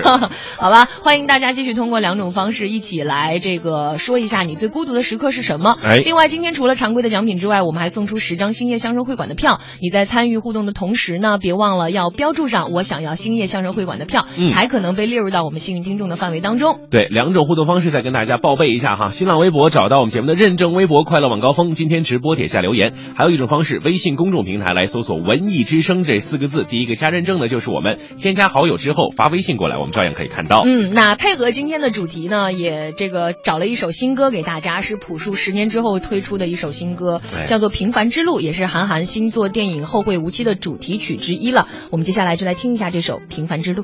[0.57, 5.77] 好吧，欢迎大家继续通过两种方式一起来这个说一下你最孤独的时刻是什么。
[5.83, 9.59] 哎，另外今天除了常规的奖品之外，我们还送出十张兴业相声会馆的票。
[9.81, 16.81] 你在参与互动的同时呢，别忘了要标注上我想要兴业相声会馆的票，嗯、才可能被列入到我们幸运听众的范围当中。
[16.91, 19.07] 对，两种互动方式再跟大家报备一下哈。
[19.07, 22.91] 新浪微博找到我们节目的认证微博“快乐晚高峰”，今天直播帖下留言。
[23.15, 27.97] 还有一种方式，微信公众平台来搜索“文艺之声”这四个字，第一个加认证的就是我们。
[28.17, 30.63] 添加好友之后发微信过来，我们照样可以看到。
[30.65, 41.69] 嗯，那配合今天的主题呢，也这个找了一首新歌给大家，是朴树十年之后推出的一首新歌，哎、叫做《平凡之路》，也是韩寒新作电影《后会无期》的主题曲之一了。
[41.89, 43.83] 我们接下来就来听一下这首《平凡之路》。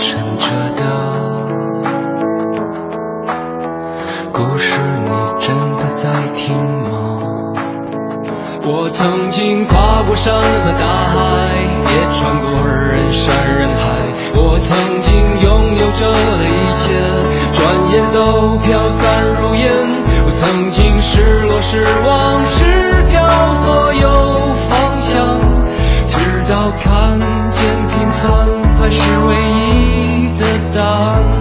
[0.00, 0.82] 沉着的
[4.32, 6.88] 故事，你真的在听吗？
[8.62, 11.14] 我曾经跨过山和大海，
[11.58, 14.00] 也穿过人山人海。
[14.34, 16.92] 我曾经拥有着的一切，
[17.52, 17.60] 转
[17.92, 20.02] 眼都飘散如烟。
[20.24, 22.64] 我曾经失落、失望、失
[23.10, 23.22] 掉
[23.64, 25.38] 所有方向，
[26.06, 27.18] 直到看
[27.50, 31.39] 见平凡才是唯一的答案。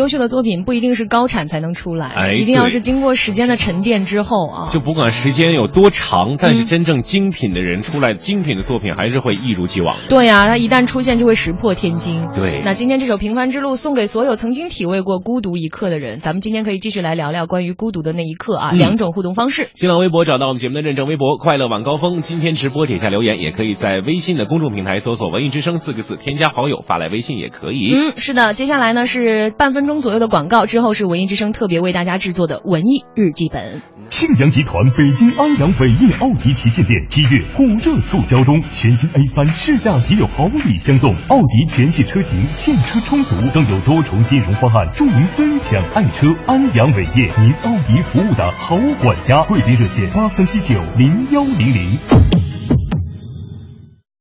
[0.00, 4.68] 优秀的作品不一定是高产才能出来，哎一定要是经过时间的沉淀之后啊。
[4.72, 10.02] 就不管时间有多长，但嗯是真正精品的人出来，精品的作品还是会一如既往的。
[10.08, 12.28] 对呀、他一旦出现就会石破天惊。
[12.34, 16.18] 对那今天这首《平凡之路》送给所有曾经体味过孤独一刻的人。
[16.18, 19.68] 咱们今天可以继续来聊聊关于孤独的那一刻啊，嗯两种互动方式。
[19.74, 27.92] 新浪微博找到我们节目的认证微博“快乐晚高峰”，今天直播底下留言，也可以在微信的公众平台搜索“文艺之声”四个字，添加好友发来微信也可以。
[27.94, 33.82] 嗯，是的，接下来呢是半分钟钟左右的广告，之后是文艺之声特别为大家制作的文艺日记本。
[34.08, 46.28] 庆阳集团北京安阳伟业奥迪旗舰店七月火热促销中，全新 A 三试驾即有好礼相送，奥迪全系车型现车充足，更有多重金融方案助您分享爱车。
[46.46, 52.79] 安阳伟业，您奥迪服务的好管家，贵宾热线八三七九零幺零零。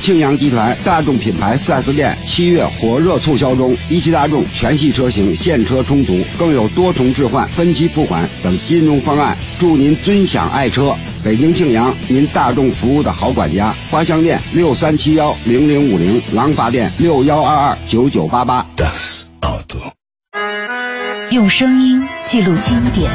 [0.00, 10.94] 庆阳集团大众品牌 4S 店七月火热促销中，一汽大众全系车型现车充足，更有多重置换、分期付款等金融方案，祝您尊享爱车。
[11.22, 13.74] 北京庆阳，您大众服务的好管家。
[13.90, 18.66] 花乡店六三七幺零零五零，廊坊店六幺二二九九八八。
[21.30, 23.10] 用声音记录经典，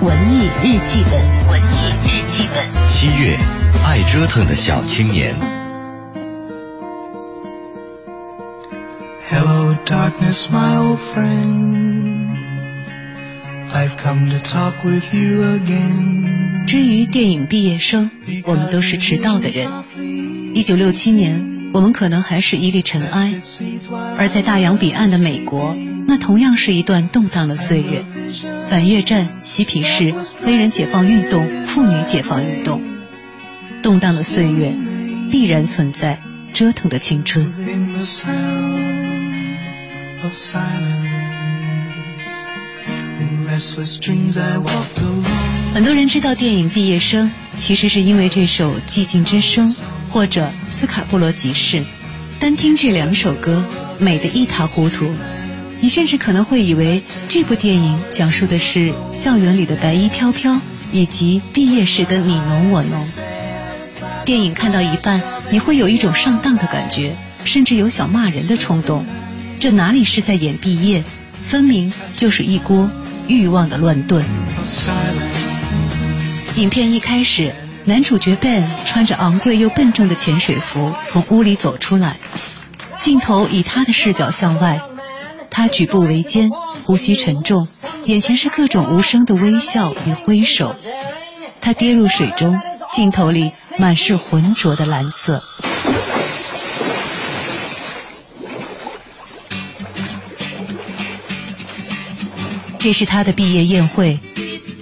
[0.00, 2.64] 文艺日记本，文艺日记本。
[2.88, 3.36] 七月，
[3.84, 5.34] 爱折腾的小青年。
[9.28, 12.38] Hello, darkness, my old friend.
[13.72, 16.64] I've come to talk with you again.
[16.68, 18.12] 至于电影毕业生，
[18.44, 19.68] 我们都是迟到的人。
[20.54, 23.34] 一九六七年，我们可能还是一粒尘埃，
[24.16, 28.04] 而在大洋彼岸的美国，那同样是一段动荡的岁月。
[28.68, 32.80] 反越战、嬉皮士、黑人解放运动、妇女解放运动，
[33.82, 34.72] 动荡的岁月
[35.32, 36.20] 必然存在
[36.52, 37.52] 折腾的青春。
[40.16, 41.10] In the sound of silence,
[43.20, 45.24] in restless dreams I walked alone.
[45.74, 49.74] 很多人知道电影《毕业生》，其实是因为这首《寂静之声》
[50.10, 51.80] 或者《斯卡布罗集市》。
[52.40, 53.64] 单听这两首歌，
[53.98, 55.10] 美得一塌糊涂。
[55.80, 60.58] 你甚至可能会以为这部电影讲述的是校园里的白衣飘飘，
[60.92, 63.06] 以及毕业时的你侬我侬。
[64.24, 69.04] 电影看到一半，你会有一种上当的感觉，甚至有想骂人的冲动。
[69.66, 71.02] 这哪里是在演毕业，
[71.42, 72.88] 分明就是一锅
[73.26, 74.24] 欲望的乱炖。
[76.54, 77.52] 影片一开始，
[77.84, 82.18] 男主角 Ben 穿着昂贵又笨重的潜水服从屋里走出来，
[82.96, 84.80] 镜头以他的视角向外，
[85.50, 86.52] 他举步维艰，
[86.84, 87.66] 呼吸沉重，
[88.04, 90.76] 眼前是各种无声的微笑与挥手。
[91.60, 92.60] 他跌入水中，
[92.92, 95.42] 镜头里满是浑浊的蓝色。
[102.86, 104.20] 这是他的毕业宴会，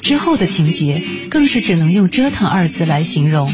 [0.03, 3.51] 之后的情节更是只能用“折腾”二字来形容。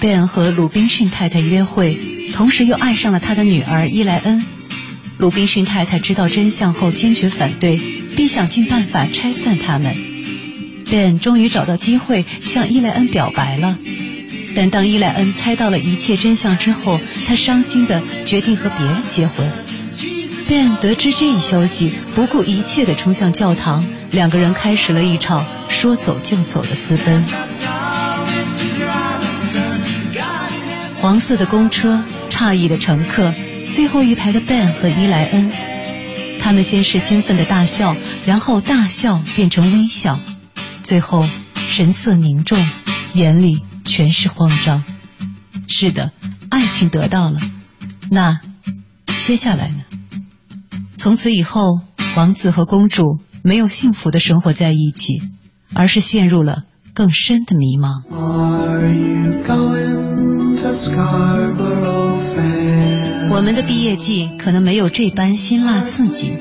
[0.00, 1.96] 贝恩和鲁滨逊太太约会，
[2.32, 4.44] 同时又爱上了他的女儿伊莱恩。
[5.16, 7.80] 鲁滨逊太太知道真相后坚决反对，
[8.16, 9.96] 并想尽办法拆散他们。
[10.90, 13.78] Ben 终于找到机会向伊莱恩表白了。
[14.56, 16.98] 但当伊莱恩猜到了一切真相之后，
[17.28, 19.48] 他伤心的决定和别人结婚。
[20.48, 27.22] Ben 得知这一消息，不顾一切的冲向教堂，两个人开始了一场说走就走的私奔。
[31.02, 33.34] 黄色的公车，诧异的乘客，
[33.68, 35.52] 最后一排的 Ben 和伊莱恩，
[36.40, 37.94] 他们先是兴奋的大笑，
[38.24, 40.18] 然后大笑变成微笑，
[40.82, 42.66] 最后神色凝重，
[43.12, 44.82] 眼里全是慌张。
[45.68, 46.10] 是的，
[46.48, 47.38] 爱情得到了，
[48.10, 48.40] 那
[49.18, 49.82] 接下来呢？
[50.98, 51.80] 从此以后，
[52.16, 55.22] 王子和公主没有幸福的生活在一起，
[55.72, 58.02] 而是陷入了更深的迷茫。
[63.30, 66.32] 我们的毕业季可能没有这般辛辣刺激，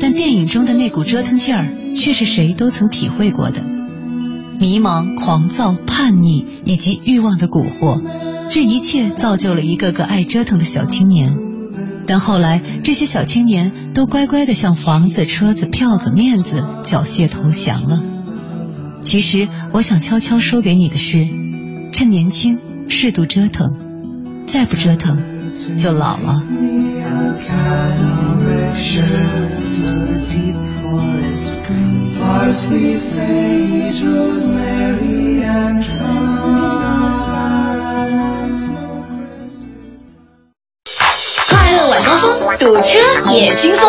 [0.00, 3.62] 但电影中的那股折腾劲儿却是谁都曾体会过的。
[4.58, 8.02] 迷茫、狂躁、叛逆以及欲望的蛊惑，
[8.50, 11.49] 这一切造就了一个个爱折腾的小青年。
[12.10, 18.02] 但后来，这些小青年都乖乖的向房子、车子、票子、面子缴械投降了。
[19.04, 21.24] 其实，我想悄悄说给你的是：
[21.92, 22.58] 趁年轻，
[22.88, 23.68] 适度折腾，
[24.44, 25.18] 再不折腾，
[25.76, 26.42] 就老了。
[42.10, 42.98] 刮风，堵车
[43.30, 43.88] 也轻松。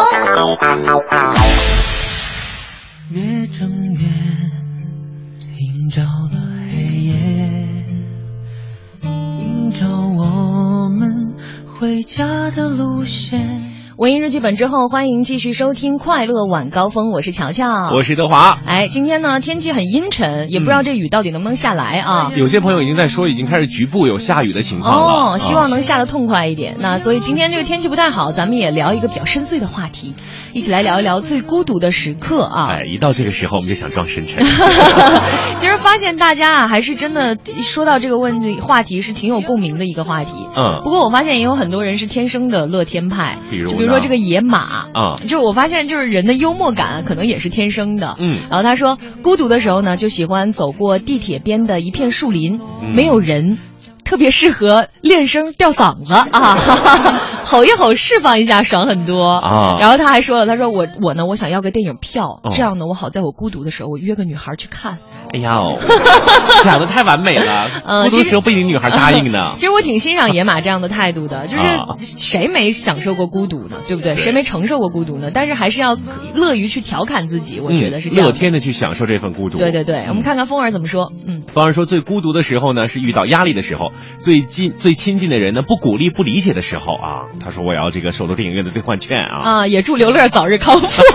[14.41, 18.59] 本之后，欢迎继续收听快乐晚高峰，我是乔乔，我是德华。
[18.65, 22.31] 哎，今天呢天气很阴沉，也不知道这雨到底能不能下来啊。
[22.35, 25.33] 有些朋友已经在说，已经开始局部有下雨的情况了。
[25.33, 26.77] 哦，希望能下得痛快一点。
[26.79, 30.15] 那所以今天这个天气不太好，咱们也聊一个比较深邃的话题，
[30.53, 32.67] 一起来聊一聊最孤独的时刻啊。
[32.71, 34.43] 哎，一到这个时候，我们就想装深沉。
[35.57, 40.33] 其实发现大家啊，还是真的说到这个问题话题是挺有共鸣的一个话题。
[40.55, 40.81] 嗯。
[40.83, 44.61] 不过我发现也有很多人是天生的乐天派，比如就比如说这个野马。
[44.93, 48.15] 啊，就我发现，就是人的幽默感可能也是天生的。
[48.19, 53.57] 嗯，然后他说，孤独的时候呢，就喜欢走过地铁边的一片树林，嗯、没有人，
[54.03, 56.57] 特别适合练声吊嗓子啊，
[57.51, 59.77] 吼一吼，释放一下，爽很多啊。
[59.81, 64.99] 然后他还说了，他说我我呢，我想要个电影票，哦、这样呢，我好在我孤独的时候，我约个女孩去看。
[65.33, 65.77] 哎呀，哦
[66.63, 67.67] 想的太完美了。
[67.85, 69.53] 呃，孤独的时候不一定女孩答应呢。
[69.59, 71.63] 其实我挺欣赏野马这样的态度的， 就是
[71.99, 73.77] 谁没享受过孤独呢？
[73.87, 74.13] 对不对？
[74.13, 75.29] 谁没承受过孤独呢？
[75.33, 75.97] 但是还是要
[76.33, 78.27] 乐于去调侃自己，我觉得是这样、嗯。
[78.27, 79.57] 乐天的去享受这份孤独。
[79.57, 81.11] 对对对，我们看看风儿怎么说。
[81.27, 87.27] 嗯，风儿说最孤独的时候呢，是遇到压力的时候，最近最亲近的人呢不鼓励不理解的时候啊。
[87.43, 89.43] 他说我要这个首都电影院的兑换券啊。
[89.43, 90.87] 啊，也祝刘乐早日康复。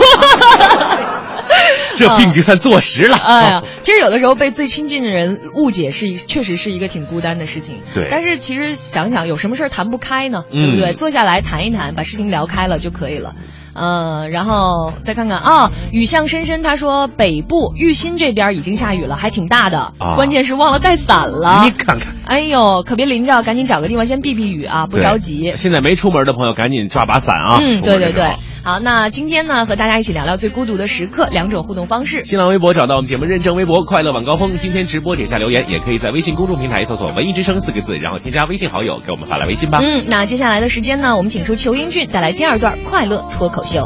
[1.97, 3.17] 这病就算坐实了。
[3.17, 7.81] 哎呀，其实有的时候被最亲近的人误解是一，确实是一个挺孤单的事情。
[7.95, 8.09] 对。
[8.11, 10.45] 但是其实想想，有什么事儿谈不开呢？
[10.53, 10.93] 嗯、对不对？
[10.93, 13.35] 坐下来谈一谈，把事情聊开了就可以了。
[13.77, 19.93] 呃，然后再看看啊，雨巷深深，他说北部玉新这边已经下雨了，还挺大的。
[19.99, 20.15] 啊。
[20.17, 21.63] 关键是忘了带伞了。
[21.65, 22.15] 你看看。
[22.25, 25.53] 哎呦，可别淋着，赶紧找个地方先避避雨啊，不着急。
[25.55, 27.59] 现在没出门的朋友，赶紧抓把伞啊。
[27.61, 28.31] 嗯，对对对。
[28.67, 32.25] 好，那今天呢，和大家一起聊聊最孤独的时刻，两种互动方式。
[32.25, 39.79] 新浪微博找到我们节目认证微博“快乐晚高峰”，今天直播底下留言，也可以在微信公众平台搜索“文艺之声”四个字，然后添加微信好友，给我们发来微信吧。
[39.81, 43.83] 嗯，那接下来的时间呢，我们请出裘英俊带来第二段快乐脱口秀。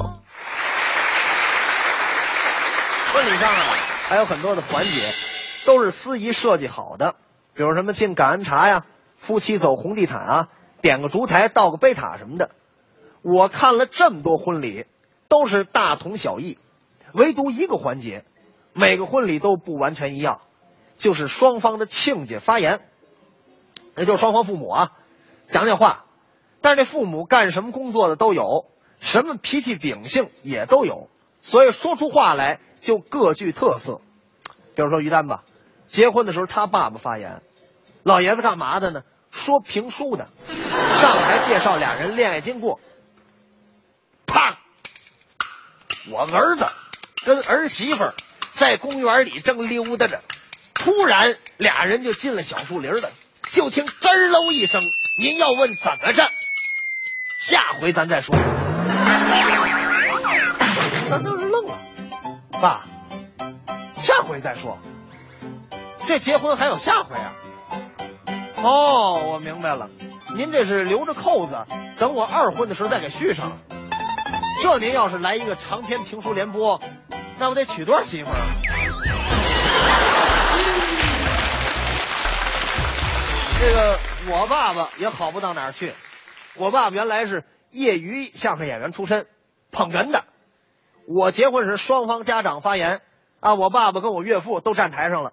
[3.13, 3.63] 婚礼上啊，
[4.09, 5.03] 还有很多的环节
[5.67, 7.17] 都是司仪设计好的，
[7.55, 8.85] 比如什么敬感恩茶呀，
[9.19, 10.49] 夫妻走红地毯啊，
[10.81, 12.49] 点个烛台，倒个杯塔什么的。
[13.23, 14.87] 我看了这么多婚礼，
[15.29, 16.59] 都是大同小异，
[17.13, 18.25] 唯独一个环节，
[18.73, 20.41] 每个婚礼都不完全一样，
[20.97, 22.81] 就是双方的亲家发言，
[23.97, 24.93] 也就是双方父母啊
[25.47, 26.07] 讲讲话，
[26.61, 28.67] 但是这父母干什么工作的都有，
[29.01, 31.09] 什么脾气秉性也都有，
[31.43, 34.01] 所以说出话来就各具特色。
[34.75, 35.45] 比如说于丹吧，
[35.87, 37.43] 结婚的时候他爸爸发言，
[38.03, 39.03] 老爷子干嘛的呢？
[39.31, 40.29] 说评书的，
[40.97, 42.81] 上台介绍俩人恋爱经过。
[44.31, 44.59] 啪！
[46.11, 46.67] 我儿子
[47.25, 48.13] 跟儿媳妇
[48.55, 50.23] 在公园里正溜达着，
[50.75, 53.11] 突然俩人就进了小树林了。
[53.53, 54.83] 就听吱喽一声，
[55.19, 56.31] 您要问怎么着？
[57.41, 58.37] 下回咱再说。
[61.11, 61.79] 咱都是愣了，
[62.63, 62.85] 爸，
[63.99, 64.79] 下回再说。
[66.07, 67.33] 这结婚还有下回啊？
[68.63, 69.91] 哦，我明白了，
[70.37, 71.67] 您这是留着扣子，
[71.99, 73.59] 等我二婚的时候再给续上。
[74.63, 76.83] 这您要是来一个长篇评书联播，
[77.39, 78.37] 那不得娶多少媳妇啊？
[83.59, 83.99] 这个
[84.31, 85.95] 我爸爸也好不到哪儿去，
[86.57, 89.27] 我爸爸原来是业余相声演员出身，
[89.73, 90.25] 捧哏的。
[91.09, 93.01] 我结婚时双方家长发言
[93.41, 95.33] 啊，我爸爸跟我岳父都站台上了，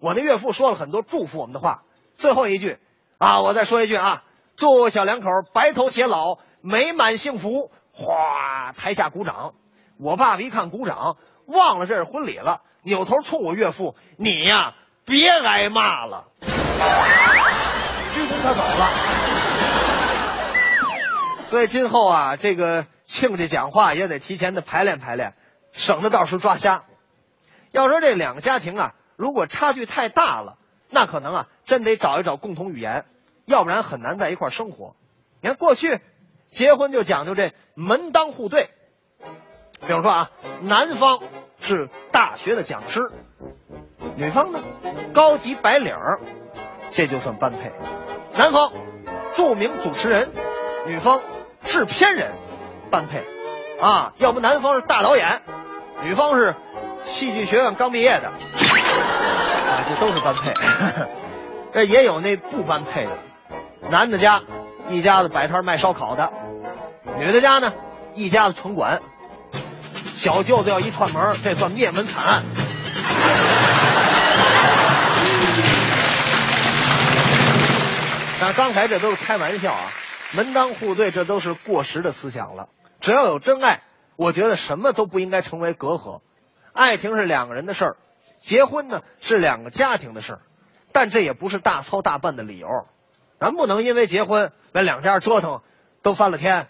[0.00, 1.82] 我那岳父说了很多祝福我们的话，
[2.16, 2.78] 最后一句
[3.18, 4.24] 啊，我再说一句啊，
[4.56, 7.70] 祝小两口白头偕老，美满幸福。
[7.92, 9.54] 哗，台下鼓掌。
[9.98, 11.16] 我爸爸一看鼓掌，
[11.46, 14.74] 忘了这是婚礼了，扭头冲我岳父：“你呀，
[15.04, 16.28] 别挨骂了。”
[18.12, 18.90] 鞠躬他走了。
[21.48, 25.34] 所以今后啊，这个亲家讲话也得提前的排练排练，
[25.70, 26.84] 省得到时候抓瞎。
[27.70, 30.56] 要说这两个家庭啊，如果差距太大了，
[30.90, 33.04] 那可能啊，真得找一找共同语言，
[33.44, 34.96] 要不然很难在一块生活。
[35.40, 36.00] 你看过去
[36.52, 38.68] 结婚就讲究这门当户对，
[39.86, 40.30] 比如说啊，
[40.60, 41.20] 男方
[41.60, 43.10] 是大学的讲师，
[44.16, 44.60] 女方呢
[45.14, 46.20] 高级白领儿，
[46.90, 47.72] 这就算般配。
[48.36, 48.72] 男方
[49.32, 50.30] 著名主持人，
[50.86, 51.22] 女方
[51.64, 52.32] 制片人，
[52.90, 53.24] 般配
[53.80, 54.12] 啊。
[54.18, 55.40] 要不男方是大导演，
[56.02, 56.54] 女方是
[57.02, 60.52] 戏剧学院刚毕业的，啊，这都是般配。
[61.72, 64.42] 这也有那不般配的，男的家
[64.88, 66.32] 一家子摆摊卖烧烤的，
[67.18, 67.72] 女的家呢
[68.14, 69.00] 一家子城管。
[70.14, 72.42] 小舅子要一串门，这算灭门惨案。
[78.40, 79.90] 但刚才这都是开玩笑啊，
[80.34, 82.68] 门当户对这都是过时的思想了。
[83.00, 83.82] 只要有真爱，
[84.16, 86.20] 我觉得什么都不应该成为隔阂。
[86.72, 87.96] 爱情是两个人的事儿，
[88.40, 90.40] 结婚呢是两个家庭的事儿，
[90.92, 92.68] 但这也不是大操大办的理由。
[93.42, 95.62] 咱不能因为结婚把两家折腾
[96.00, 96.68] 都翻了天。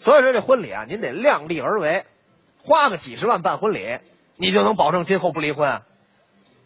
[0.00, 2.04] 所以说这婚礼啊，您得量力而为，
[2.64, 4.00] 花个几十万办婚礼，
[4.34, 5.82] 你就能保证今后不离婚？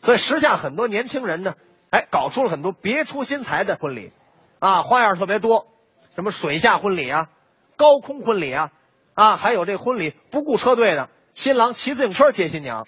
[0.02, 1.56] 所以时下很多年轻人呢，
[1.90, 4.12] 哎，搞出了很多别出心裁的婚礼。
[4.60, 5.66] 啊，花样特别多，
[6.14, 7.28] 什么水下婚礼啊，
[7.76, 8.70] 高空婚礼啊，
[9.12, 12.86] 啊，还有这婚礼不顾车队的，新郎骑自行车接新娘，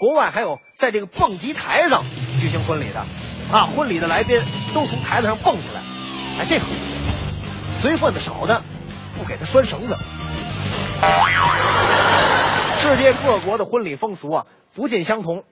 [0.00, 2.02] 国外还有在这个蹦极台上
[2.42, 3.06] 举行婚礼的，
[3.50, 4.38] 啊，婚礼的来宾
[4.74, 5.82] 都从台子上蹦起来，
[6.38, 6.66] 哎，这好，
[7.72, 8.62] 随份子少的
[9.16, 9.96] 不给他拴绳子。
[12.78, 15.44] 世界各国的婚礼风俗啊不尽相同，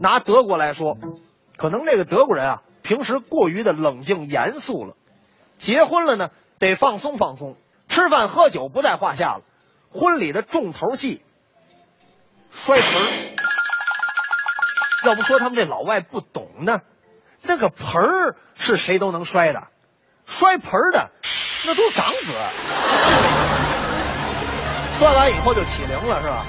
[0.00, 0.96] 拿德国来说，
[1.56, 4.94] 可能这个德国人啊平时过于的冷静严肃了。
[5.58, 9.42] 结婚了呢，得放松放松，吃饭喝酒不在话下了。
[9.92, 11.22] 婚礼的重头戏，
[12.50, 13.08] 摔盆儿。
[15.04, 16.80] 要不说他们这老外不懂呢，
[17.42, 19.68] 那个盆儿是谁都能摔的，
[20.26, 21.10] 摔盆儿的
[21.66, 22.32] 那都是长子。
[24.98, 26.46] 摔完以后就起灵了是吧？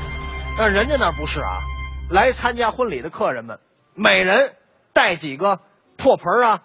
[0.58, 1.60] 但人家那不是啊，
[2.10, 3.60] 来参加婚礼的客人们，
[3.96, 4.56] 每人
[4.94, 5.60] 带几个
[5.98, 6.62] 破盆啊。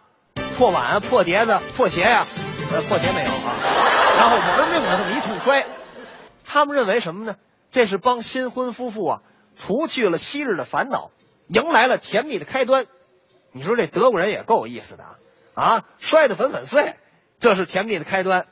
[0.58, 2.24] 破碗啊、破碟子、破鞋呀，
[2.72, 3.54] 呃，破鞋没有啊。
[4.16, 5.64] 然后玩命的这么一通摔，
[6.44, 7.36] 他们认为什么呢？
[7.70, 9.20] 这是帮新婚夫妇啊
[9.56, 11.12] 除去了昔日的烦恼，
[11.46, 12.86] 迎来了甜蜜的开端。
[13.53, 15.05] 你说这德国人也够有意思的
[15.55, 15.84] 啊！
[15.99, 16.96] 摔得粉粉碎，
[17.40, 18.46] 这是甜蜜的开端。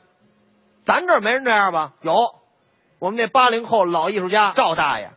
[0.83, 1.93] 咱这儿没人这样吧？
[2.01, 2.13] 有，
[2.99, 5.11] 我们那八零后老艺术家赵大爷，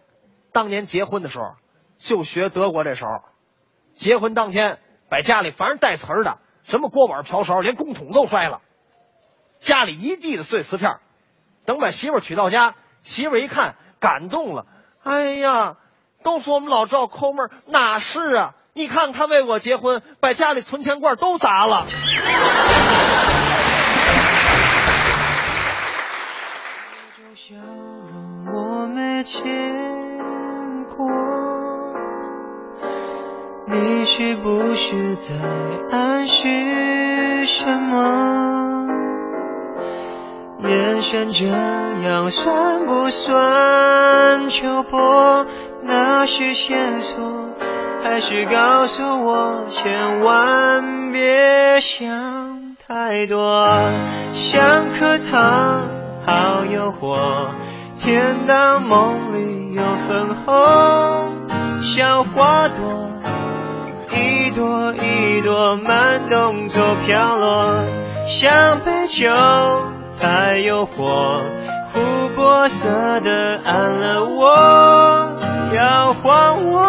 [0.52, 1.54] 当年结婚的时候
[1.98, 3.06] 就学德国这手，
[3.92, 4.78] 结婚当天
[5.08, 6.38] 把家里凡是带瓷儿的。
[6.62, 8.60] 什么锅碗瓢勺，连公桶都摔了，
[9.58, 10.98] 家里一地的碎瓷片。
[11.64, 14.66] 等把媳妇娶到家，媳妇一看，感动了。
[15.02, 15.76] 哎呀，
[16.22, 18.54] 都说我们老赵抠门，哪是啊？
[18.72, 21.86] 你看他为我结婚，把家里存钱罐都砸了。
[33.66, 35.34] 你是不是在
[35.90, 38.88] 暗示什么？
[40.62, 45.46] 眼神这样算不算求破？
[45.82, 47.24] 那是线索，
[48.02, 53.66] 还是告诉我千万别想太多？
[54.34, 55.82] 像颗糖，
[56.26, 57.48] 好诱惑，
[57.98, 61.46] 甜到梦里有粉红，
[61.82, 63.10] 像花朵。
[64.12, 67.64] 一朵一朵慢动作飘落，
[68.26, 69.30] 像杯酒
[70.20, 71.42] 太诱惑，
[71.94, 75.38] 琥珀色的暗了我，
[75.74, 76.80] 摇晃我，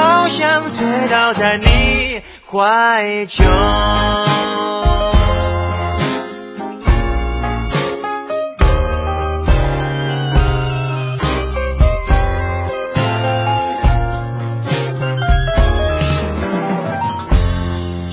[0.00, 3.44] 好想醉倒在你怀中。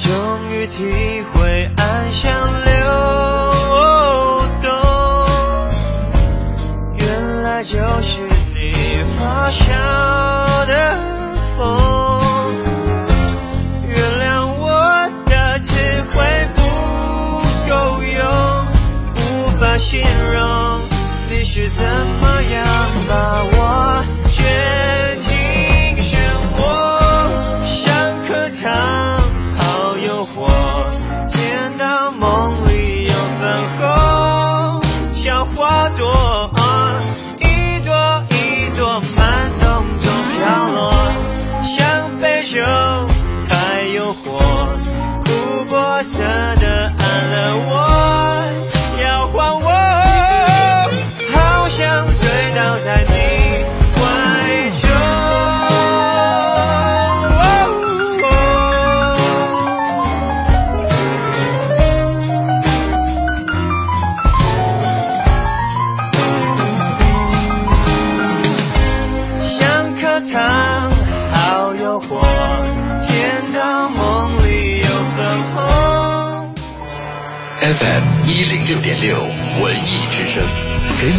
[0.01, 0.95] 终于听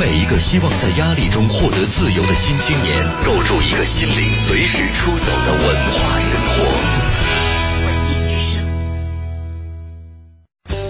[0.07, 6.63] 每一个希望在压力中获得自由的新青年，构筑一个心灵随时出走的文化生活。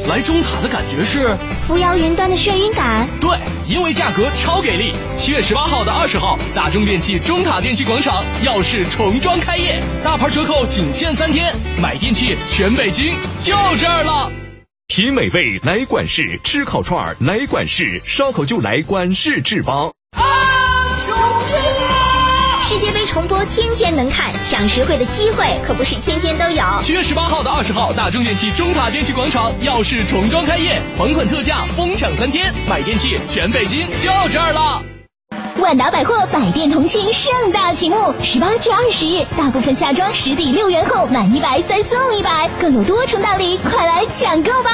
[0.06, 1.34] 来中塔的感觉是
[1.66, 3.08] 扶摇云端的眩晕感。
[3.18, 4.92] 对，因为价格超给力。
[5.16, 14.30] 七月十八号到二十号，大中电器中塔电器广场耀世重装开业，大牌折扣仅限三天，买电器全北京就这儿了。
[14.88, 19.90] 品美味来管事，吃烤串儿来管事，烧烤就来管事制吧。
[22.62, 26.64] 世界杯重播天天能看，抢实惠的机会可不是天天都有。
[26.82, 34.82] 七月十八号到二十号，大中电器中塔电器广场耀世重装开业，款款特价，疯抢三天，买电器全北京就这儿了。
[35.58, 44.70] 万达百货百店同庆盛大启幕，十八至二十日，大部分夏装实抵六元后满一百再送一百，更有多重大礼，快来抢购吧！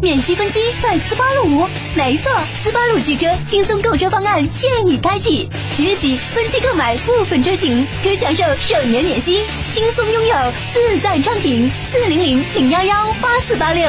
[0.00, 2.30] 免息分期在斯巴鲁，没错，
[2.62, 9.40] 斯巴鲁汽车轻松购车方案现已开启，即日起分期购买部分车型，可享受首年免息，
[9.72, 10.36] 轻松拥有
[10.72, 11.70] 自在畅行。
[11.90, 13.88] 四零零零幺幺八四八六。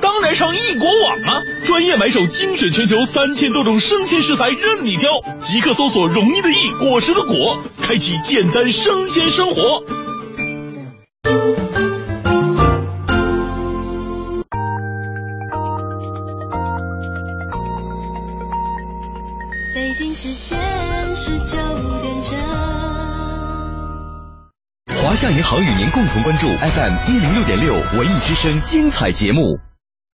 [0.00, 1.42] 当然上易果网啊！
[1.64, 9.82] 专业买手精选全球三千多种生鲜食材任你挑，即刻搜索“容易的易，果实的果”，开启简单生鲜生活。
[19.74, 20.58] 北京时间
[21.14, 21.56] 十九
[22.02, 22.38] 点整。
[25.02, 29.58] 华夏银行与您共同关注 FM 一零六点六文艺之声精彩节目。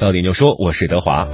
[0.00, 1.28] 到点就说，我是德华。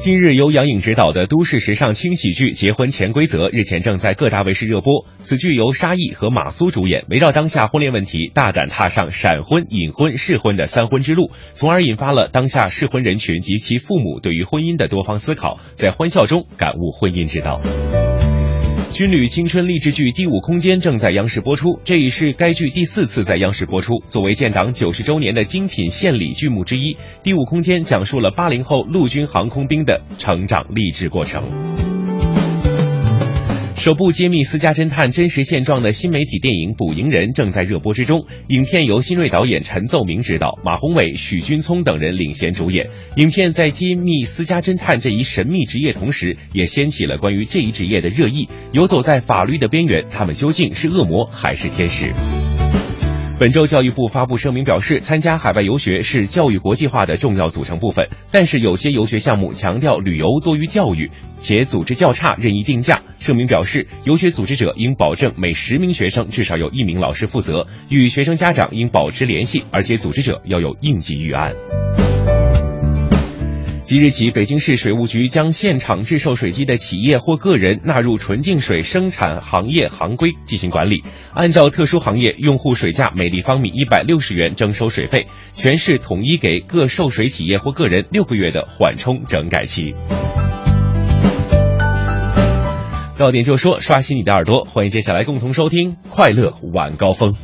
[0.00, 5.06] 近日，由杨颖执导的都市时尚轻喜剧《结婚潜规则》日前正在各大卫视热播。
[5.18, 17.60] 此剧由沙溢和马苏主演，围绕当下婚恋问题，大胆踏上闪婚、隐婚、试婚的三婚之路，从而引发了当下试婚人群及其父母对于婚姻的多方思考，在欢笑中感悟婚姻之道。
[18.98, 24.02] 军旅青春励志剧《第五空间》正在央视播出，这已是该剧第四次在央视播出。
[24.08, 31.48] 作为建党九十周年的精品献礼剧目之一，《第五空间》讲述了八零后陆军航空兵的成长励志过程。
[33.88, 38.26] 首部揭秘私家侦探真实现状的新媒体电影《捕蝇人》正在热播之中。
[38.48, 42.90] 影片由新锐导演陈奏明执导，马宏伟、许君聪等人领衔主演。
[43.16, 48.50] 影片在揭秘私家侦探这一神秘职业同时，也掀起了关于这一职业的热议。
[48.72, 52.12] 游走在法律的边缘，他们究竟是恶魔还是天使？
[53.38, 61.08] 本周，教育部发布声明表示，参加海外游学是教育国际化的重要组成部分，但是有些游学项目强调旅游多于教育，
[61.38, 63.00] 且组织较差，任意定价。
[63.20, 71.54] 声明表示，游学组织者应保证每十名学生至少有一名老师负责，与学生家长应保持联系，而且组织者要有应急预案。
[73.88, 81.02] 即日起，北京市水务局将现场制售水机的企业或个人纳入纯净水生产行业行规进行管理。
[81.32, 89.94] 按照特殊行业用户水价每立方米一百六十元征收水费，全市统一给各售水企业或个人六个月的缓冲整改期。
[93.16, 97.34] 到点就说，刷新你的耳朵，欢迎接下来共同收听快乐晚高峰。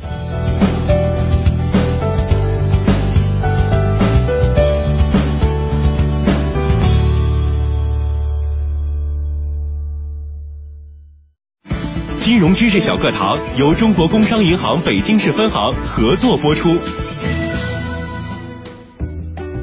[12.25, 16.69] 金融知识小课堂由中国工商银行北京市分行合作播出。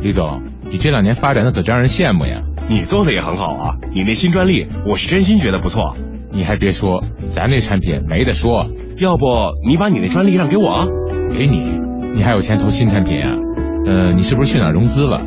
[0.01, 0.41] 李总，
[0.71, 2.43] 你这两年发展的可真让人羡慕呀！
[2.71, 5.97] 你做的也很好啊，你那新专利，我是真心觉得不错。
[6.33, 8.69] 你还别说，咱那产品没得说。
[8.97, 9.25] 要不
[9.69, 10.87] 你把你那专利让给我？
[11.37, 11.81] 给你？
[12.15, 13.33] 你还有钱投新产品啊？
[13.87, 15.27] 呃，你是不是去哪儿融资了？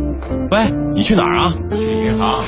[0.51, 1.53] 喂，你去哪儿啊？
[1.73, 2.43] 去银行。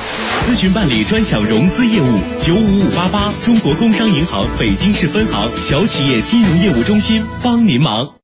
[0.46, 8.16] 咨询办理专享融资业务，九五五八八，中国工商银行北京市分行小企业金融业务中心帮您忙。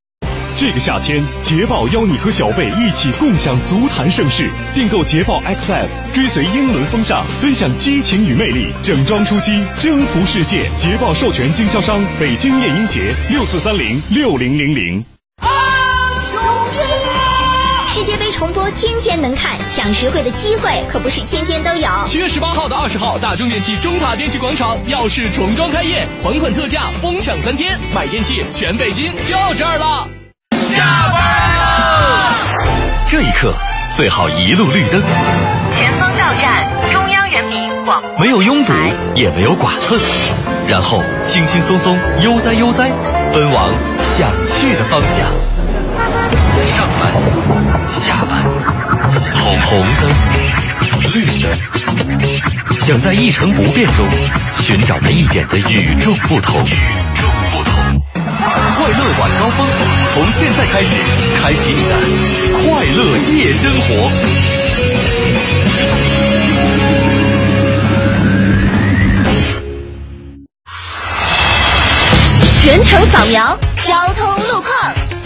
[0.58, 4.50] 这个夏天，捷豹邀你和小贝一起共享足坛盛世。
[4.76, 10.70] 订购捷豹 XF，追随英伦风尚，分享激情与魅力，整装出击，征服世界。
[10.76, 15.06] 捷豹授权经销商北京夜鹰节六四三零六零零零。
[18.00, 21.90] 世界杯重播天天能看，抢实惠的机会可不是天天都有。
[22.08, 30.08] 七月十八号到二十号，大中电器中塔电器广场耀世重装开业，还款特价，疯抢三天，买电器全北京就这儿了。
[30.62, 31.22] 下班
[31.58, 32.38] 了，
[33.10, 33.54] 这一刻
[33.94, 35.04] 最好一路绿灯。
[35.70, 38.72] 前方到站中央人民广播没有拥堵，
[39.14, 40.00] 也没有剐蹭，
[40.70, 42.90] 然后轻轻松松悠哉悠哉，
[43.34, 43.70] 奔往
[44.02, 46.39] 想去的方向。
[46.70, 47.12] 上班，
[47.92, 48.44] 下班，
[49.34, 50.02] 红红灯，
[51.12, 51.46] 绿灯，
[52.80, 54.06] 想在一成不变中
[54.56, 56.64] 寻找那一点的与众不同。
[56.66, 56.70] 与
[57.16, 58.02] 众不同。
[58.26, 59.68] 快乐晚高峰，
[60.14, 60.96] 从现在开始，
[61.42, 61.98] 开启你的
[62.54, 64.12] 快乐夜生活。
[72.62, 75.19] 全程扫描交通路况。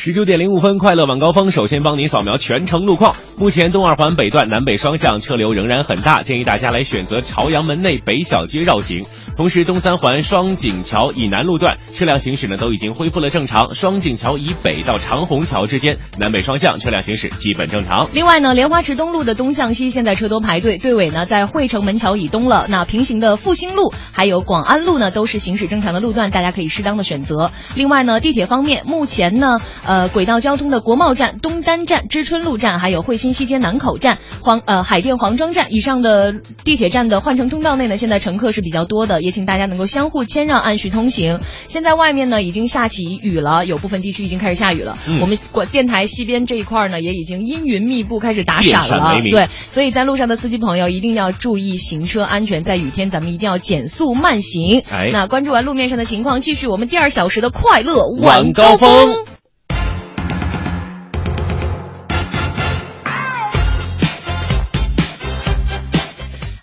[0.00, 3.16] 十九点零五分，快乐晚高峰，首先帮您扫描全程路况。
[3.36, 9.04] 目前东二环北段南北双向车流仍然很大，建议大家来选择朝阳门内北小街绕行。
[9.36, 18.08] 同时，东三环双井桥以南路段车辆行驶呢都已经恢复了正常，双井桥以北到长虹桥之间南北双向车辆行驶基本正常。
[18.12, 22.66] 另外呢，莲花池东路的东向西现在车多排队，队尾呢在汇城门桥以东了。
[22.68, 27.50] 那平行的复兴路还有广安路呢都是行驶正常的路段，大家可以适当的选择。
[27.74, 39.22] 另外呢，地铁方面，目前呢，呃，轨道交通的国贸站、东单站、知春路站，还有惠新西街南口站、黄呃海淀黄庄站以上的地铁站的换乘通道内呢，现在乘客是比较多的。
[39.22, 41.40] 也请大家能够相互谦让，按序通行。
[41.66, 44.98] 现在外面呢已经下起雨了，有部分地区已经开始下雨了。
[45.08, 49.18] 嗯我们广电台西边这一块呢也已经阴云密布，开始打闪了。
[49.22, 54.82] 对，所以在路上的司机朋友一定要注意行车安全，在雨天咱们一定要减速慢行。
[54.90, 59.37] 哎那关注完路面上的情况，继续我们第二小时的快乐晚高高峰。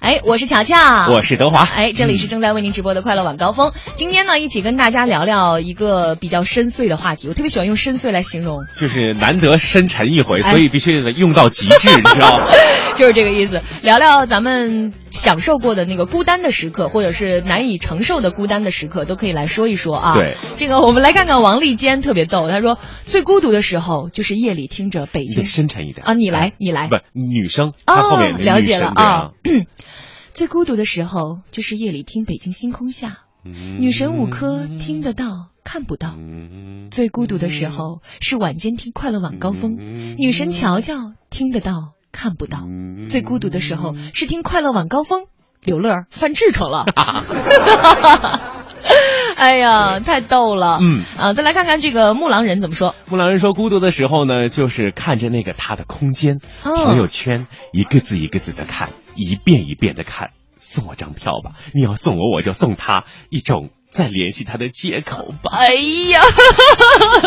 [0.06, 0.76] 哎，我是乔乔，
[1.10, 3.72] 我是德华哎，这里是正在为您直播的快乐晚高峰。
[3.96, 7.28] 今天呢，一起跟大家聊聊一个比较深邃的话题。
[7.28, 12.46] 我特别喜欢用深邃来形容，就是难得深沉一回，哎所以必须得用到极致， 你知道吗？
[12.96, 13.64] 就是这个意思。
[13.82, 20.14] 聊聊咱们享受过的那个孤单的时刻，或者是难以承受的孤单的时刻，都可以来说一说啊。
[20.14, 22.78] 对，这个我们来看看王丽坚特别逗，他说
[23.08, 29.32] 最孤独的时候就是夜里听着北京深沉一点啊，你来，你来不，女生，她后面哦，了解了啊。
[30.36, 36.18] 最孤独的时候就是夜里听北京星空下，嗯女神五科听得到看不到。
[36.92, 42.68] 最孤独的时候是晚间听快乐晚高峰，嗯女神乔乔听得到看不到。
[43.10, 45.28] 最孤独的时候是听快乐晚高峰，
[45.64, 46.84] 刘乐犯痔疮了。
[49.38, 50.80] 哎呀，太逗了。
[50.82, 52.94] 嗯啊，再来看看这个木狼人怎么说。
[53.10, 60.32] 木狼人说，孤独的时候呢，就是看着那个他的空间、哦朋友圈，一个字一个字的看，一遍一遍的看。
[60.58, 65.52] 送我张票吧，你要送我，我就送他，一种再联系他的借口吧。
[65.54, 66.22] 哎呀，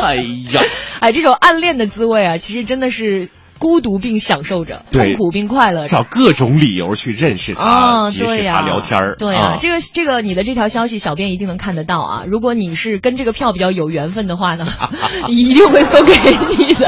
[0.02, 0.62] 哎呀，
[1.00, 5.88] 哎，这种暗恋的滋味啊，其实真的是孤独并享受着，痛苦并快乐着。
[5.88, 12.24] 找各种理由去认识他，啊，结识对呀、他聊天儿对呀、啊这个这个你的这条消息，小编一定能看得到啊。
[12.26, 14.66] 如果你是跟这个票比较有缘分的话呢，
[15.28, 16.12] 一定会送给
[16.56, 16.86] 你的。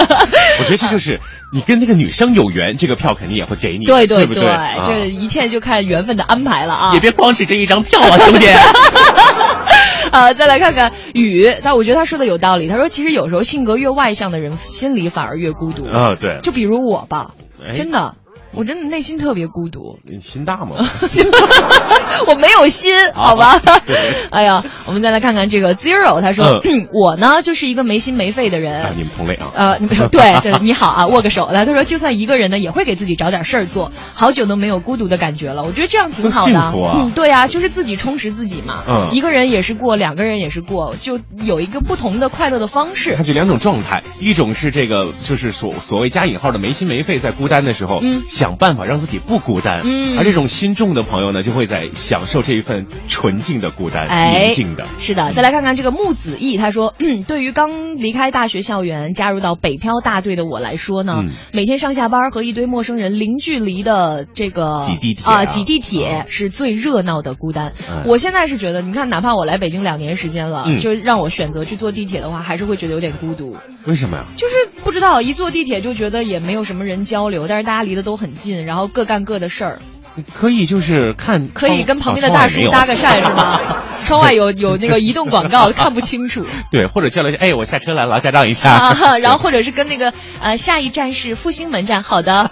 [0.58, 1.20] 我觉得这就是
[1.52, 6.94] 你跟那个女生有缘，这个票肯定也会给你，对对不对，啊这一切就看缘分的安排了啊。
[6.94, 8.46] 也别光指这一张票啊，兄弟。
[10.10, 12.68] 啊，再来看看雨，但我觉得他说的有道理。
[12.68, 15.86] 他说，其实有时候性格越外向的人，心里反而越孤独。
[15.86, 18.16] 啊，对，就比如我吧，哎真的，
[18.52, 19.98] 我真的内心特别孤独。
[20.04, 20.76] 你心大吗？
[22.28, 23.60] 我没有心，好吧？
[24.30, 28.82] 哎呀，我们再来看看这个 Zero，他说、嗯 我呢就是一个没心没肺的人。
[28.82, 29.46] 啊，你们同类啊。
[29.54, 31.64] 呃，你们对对，你好啊，握个手来。
[31.64, 35.62] 他说，就算一个人呢，也会给自己找点事儿做，好久都没有孤独的感觉了。
[35.62, 36.72] 我觉得这样挺好的。
[36.96, 38.82] 嗯，对啊，就是自己充实自己嘛。
[38.88, 43.22] 嗯一个人也是过，两个人也是过，就有一个不同的快乐的方式它。
[43.22, 49.82] 这两种状态，一种是这个就是所所谓加引号的没心没肺，在孤单的时候，嗯想办法让自己不孤单。
[49.84, 54.86] 嗯而这种心重的朋友呢，就会在享受这一份纯净的孤单，哎宁静的。
[54.98, 67.74] 是的，再来看看这个木子毅，他说，嗯，对于刚离开大学校园加入到北漂大队的我来说呢，嗯每天上下班和一堆陌生人零距离的这个挤地铁啊，啊挤地铁是最热闹的孤单。
[67.90, 73.54] 哎我现在是觉得，你看，哪怕我来北京两年时间了，嗯就让我选择去坐地铁的话，还是会觉得有点孤独。
[73.86, 74.24] 为什么呀？
[74.36, 79.78] 就是不知道，一坐地铁就觉得也没有什么人交流，但是大家离得都很近，然后各干各的事儿。
[80.34, 83.60] 可以就是看可以跟旁边的大叔搭个讪是吗？
[84.02, 86.44] 窗外有有那个移动广告， 看不清楚。
[86.72, 88.70] 对，或者叫了哎，我下车来了，家长一下。
[88.70, 92.50] 啊，然后或者是跟那个呃，下一站是复兴门站，好的，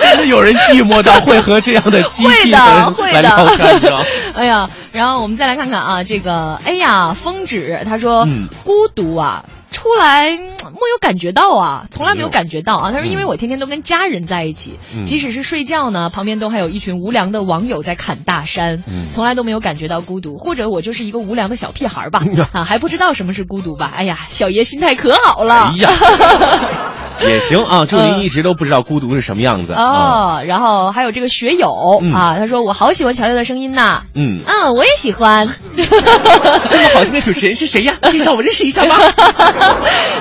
[0.00, 4.02] 真的有人寂寞到会和这样的机器人会来聊天，吗？。
[4.34, 9.44] 哎呀，然后我们再来看看啊，这个哎呀，风止他说、嗯孤独啊。
[9.70, 12.90] 出来嗯没有感觉到啊，从来没有感觉到啊。
[12.92, 20.38] 他说，因为我天天都跟家人在一起，嗯即使是睡觉呢，旁边都还有一群无良的网友在砍大山，嗯从来都没有感觉到孤独。
[20.38, 23.92] 或者我就是一个无良的小屁孩儿吧，啊，还不知道什么是孤独吧？
[23.94, 25.72] 哎呀，小爷心态可好了。
[25.72, 25.90] 哎呀，
[27.26, 29.82] 也行啊，祝您一直都不知道孤独是什么样子啊。
[29.82, 31.70] 哦，然后还有这个学友、
[32.02, 35.48] 嗯啊，他说我好喜欢乔乔的声音呐，嗯，嗯，我也喜欢。
[35.76, 37.94] 这么好听的主持人是谁呀？
[38.10, 38.94] 介绍我认识一下吧。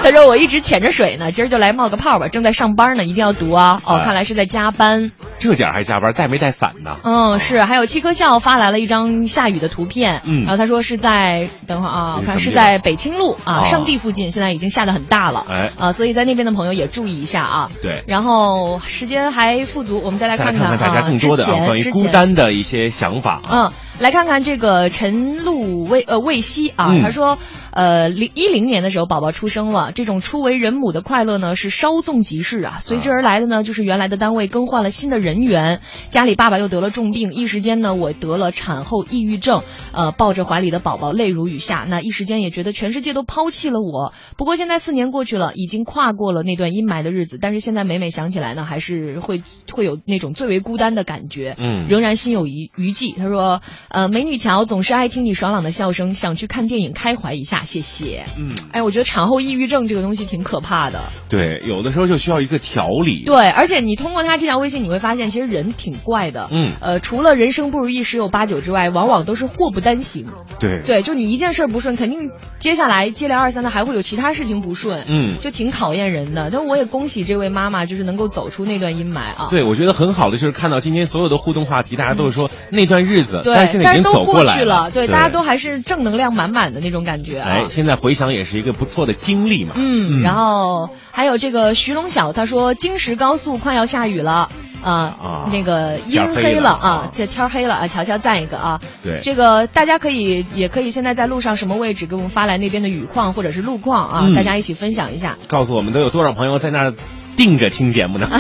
[0.04, 3.82] 他说我一直潜着水呢，今儿就来冒个泡吧，正在上班呢，一定要读啊。
[3.86, 5.12] 哦，哎看来是在加班。
[5.38, 6.98] 这点还加班，带没带伞呢？
[7.04, 17.70] 嗯，是，还有七颗笑发来了一张下雨的图片，嗯然后他说是在，等会儿啊，我看是在北清路啊，哦上地附近，现在已经下的很大了，哎啊，所以在那边的朋友也注意一下啊。
[17.82, 18.04] 对。
[18.08, 23.50] 然后时间还富足，我们再来看看看大家啊更多的啊之前关于孤之前单的一些想法啊。
[23.50, 27.38] 嗯，来看看这个陈露魏呃魏西啊，嗯他说，
[27.76, 35.82] 呃，零一零年的时候宝宝出生了，这种初为人母的快乐呢是稍纵即逝啊，随之而来的呢就是原来的单位更换了新的人员。
[36.08, 41.86] 家里爸爸又得了重病，一时间呢，我得了产后抑郁症，呃，抱着怀里的宝宝泪如雨下。
[41.90, 44.14] 那一时间也觉得全世界都抛弃了我。
[44.38, 51.56] 不过现在四年过去了，已经跨过了那段阴霾的日子，但是现在每每想起来呢，还是会会有那种最为孤单的感觉。
[51.58, 53.14] 嗯仍然心有余余悸。
[53.18, 58.26] 他说，呃，美女乔总是爱听你爽朗的笑声，想去看电影开怀一下，谢谢。
[58.38, 61.00] 嗯，哎，我觉得产后抑郁症这个东西挺可怕的。
[61.30, 63.24] 对，有的时候就需要一个调理。
[63.26, 66.50] 对，而且你通过他这条微信，你会发现其实人挺怪的。
[66.52, 70.28] 嗯呃，除了人生不如意十有八九之外，往往都是祸不单行。
[70.60, 75.04] 对对，就你一件事不顺，肯定接下来接连二三的还会有其他事情不顺。
[75.08, 76.50] 嗯就挺考验人的。
[76.52, 79.48] 但我也恭喜这位妈妈，就是能够走出那段阴霾啊。
[79.50, 87.55] 对，我觉得很好的就是看到今天所有的互动话题，大家都是说那段日子，对，但是现在已经都走过去了，对，对，大家都还是正能量满满的那种感觉啊。
[87.56, 89.74] 哎，现在回想也是一个不错的经历嘛。
[89.76, 94.50] 嗯，然后还有这个徐龙晓，他说京石高速快要下雨了。
[94.84, 98.80] 啊、啊那个阴黑黑了啊，这天黑了啊，乔乔赞一个啊。
[99.02, 105.38] 对这个大家可以也可以现在在路上什么位置给我们发来那边的雨况或者是路况啊，嗯大家一起分享一下。
[105.48, 106.94] 告诉我们都有多少朋友在那儿
[107.36, 108.30] 定着听节目呢？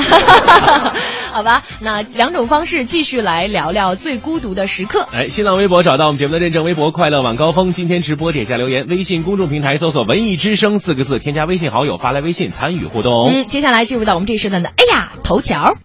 [1.36, 5.05] 好吧，那两种方式继续来聊聊最孤独的时刻。
[5.11, 13.33] 哎，新浪微博找到我们节目的认证微博“快乐晚高峰”，今天直播点下留言，微信公众平台搜索“文艺之声”四个字，添加微信好友发来微信参与互动。
[13.33, 15.75] 嗯，接下来进入到我们这一时段的哎呀头条。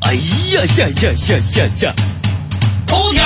[0.00, 0.20] 哎呀
[0.74, 1.94] 呀呀呀呀呀！
[2.88, 3.22] 头条。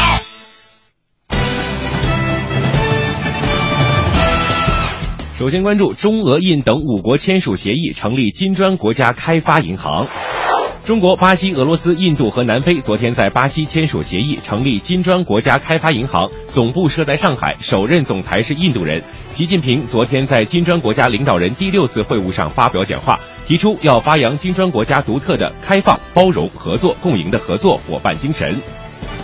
[5.38, 10.06] 首先关注中俄印等五国签署协议，成立金砖国家开发银行。
[10.84, 19.02] 中国、巴西、俄罗斯、印度和南非昨天在巴西签署协议，成立金砖国家开发银行，总部设在上海，首任总裁是印度人。
[19.30, 28.60] 习近平昨天在金砖国家领导人第六次会晤上发表讲话，提出要发扬金砖国家独特的开放、包容、合作、共赢的合作伙伴精神。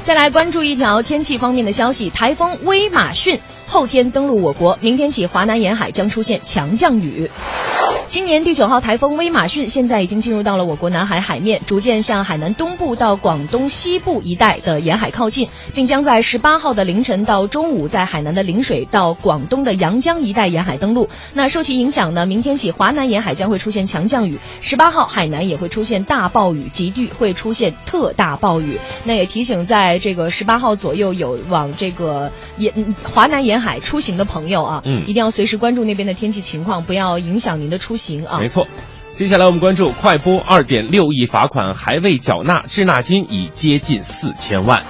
[0.03, 7.31] 再来关注一条天气方面的消息，台风威马逊后天登陆我国，明天起华南沿海将出现强降雨。
[8.07, 21.09] 今年第九号台风威马逊现在已经进入到了我国南海海面，逐渐向海南东部到广东西部一带的沿海靠近，并将在十八号的凌晨到中午在海南的陵水到广东的阳江一带沿海登陆。
[21.35, 28.79] 那受其影响呢，明天起华南沿海将会出现强降雨，十八号海南也会出现大暴雨，极地会出现特大暴雨。
[29.05, 38.39] 那也提醒在这个十八号左右有往这个沿华南沿海出行的朋友啊，嗯一定要随时关注那边的天气情况，不要影响您的出行啊。
[38.39, 38.67] 没错。
[39.15, 44.85] 接下来我们关注快播二点六亿罚款还未缴纳，滞纳金已接近四千万。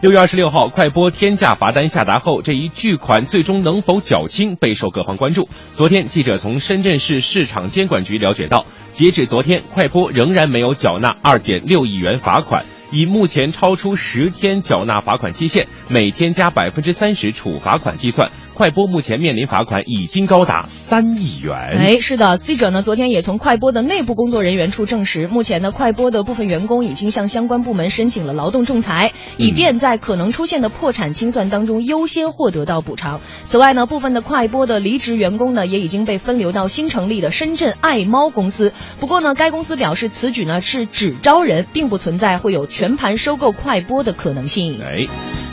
[0.00, 5.48] 六月二十六号，快播天价罚单下达后，这一巨款最终能否缴清备受各方关注。
[5.74, 12.64] 昨天，记者从深圳市市场监管局了解到，截至昨天，快播仍然没有缴纳二点六亿元罚款。
[12.90, 21.54] 以目前超出十天缴纳罚款期限，每天加百分之三十处罚款计算，快播目前面临罚款已经高达三亿元。
[21.78, 33.20] 哎，是的，记者呢昨天也从快播的内部工作人员处证实，目前呢快播的部分员工已经向相关部门申请了劳动仲裁，以便在可能出现的破产清算当中优先获得到补偿。
[33.44, 38.72] 此外呢，部分的快播的离职员工呢也已经被分流到新成立的深圳爱猫公司。
[38.98, 44.80] 不过呢，该公司表示此举呢是只招人，并不存在会有全盘收购快播的可能性。
[44.82, 45.06] 哎，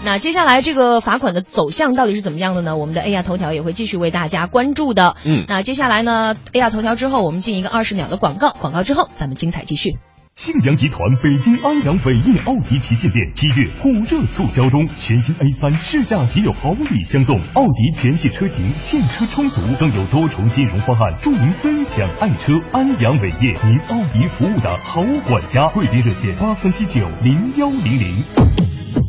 [0.03, 2.76] 那接下来这个罚款的走向到底是怎么样的呢？
[2.76, 5.15] 我们的 A 亚头条也会继续为大家关注的。
[5.23, 9.99] 嗯那接下来呢，A 亚头条之后，我们进一个二十秒的广告，广告之后咱们精彩继续。
[10.33, 22.51] 信阳集团北京安阳伟业奥迪旗舰店七月火热促销中，全新 A 三试驾即有好礼相送，奥迪全系车型现车充足，更有多重金融方案助您分享爱车。
[22.73, 29.05] 安阳伟业，您奥迪服务的好管家，贵宾热线八三七九零幺零零。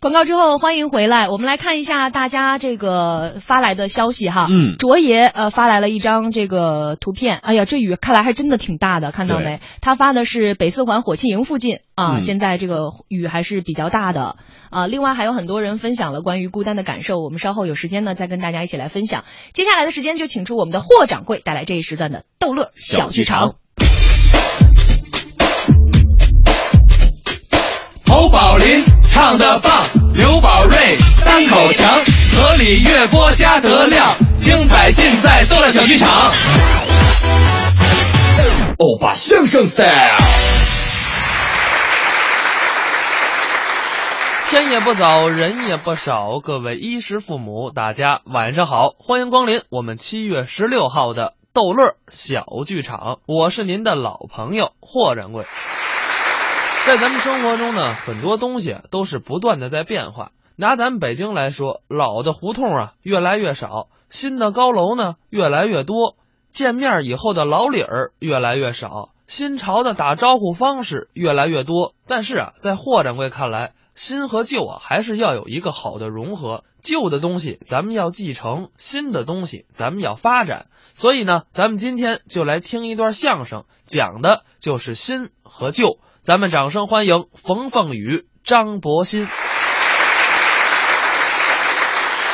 [0.00, 1.28] 广告之后，欢迎回来。
[1.28, 4.46] 我们来看一下大家这个发来的消息哈。
[4.48, 9.60] 嗯卓爷呃发来了一张这个图片，哎呀，这雨看来还真的挺大的，看到没？
[9.80, 14.36] 他发的是北四环火器营附近啊，嗯现在这个雨还是比较大的
[14.70, 14.86] 啊。
[14.86, 19.24] 另外还有很多人分享了关于孤单的感受，我们稍后有时间呢再跟大家一起来分享。
[19.52, 23.56] 接下来的时间就请出我们的霍掌柜带来这一时段的逗乐小剧场。
[28.06, 29.72] 侯宝林唱的棒，
[30.14, 31.88] 刘宝瑞单口强，
[32.34, 36.08] 河里月波加德亮，精彩尽在逗乐小剧场。
[38.78, 40.16] 欧巴相声 style。
[44.50, 55.44] 天也不早，人也不少，各位衣食父母，大家晚上好，欢迎光临我们七月十六号的逗乐小剧场，我是您的老朋友霍掌柜。
[56.88, 60.32] 在咱们生活中呢，很多东西都是不断的在变化。
[60.56, 66.16] 拿咱们北京来说，老的胡同啊越来越少，新的高楼呢越来越多，
[66.50, 71.92] 见面以后的老理儿越来越少，新潮的打招呼方式越来越多。
[72.06, 76.64] 但是啊，在霍掌柜看来，新和旧啊还是要有一个好的融合。
[76.82, 80.66] 旧的东西咱们要继承，新的东西咱们要发展。
[80.94, 85.98] 所以呢，咱们今天就来听一段相声，讲的就是新和旧。
[86.22, 89.26] 咱们掌声欢迎冯凤雨、张博新。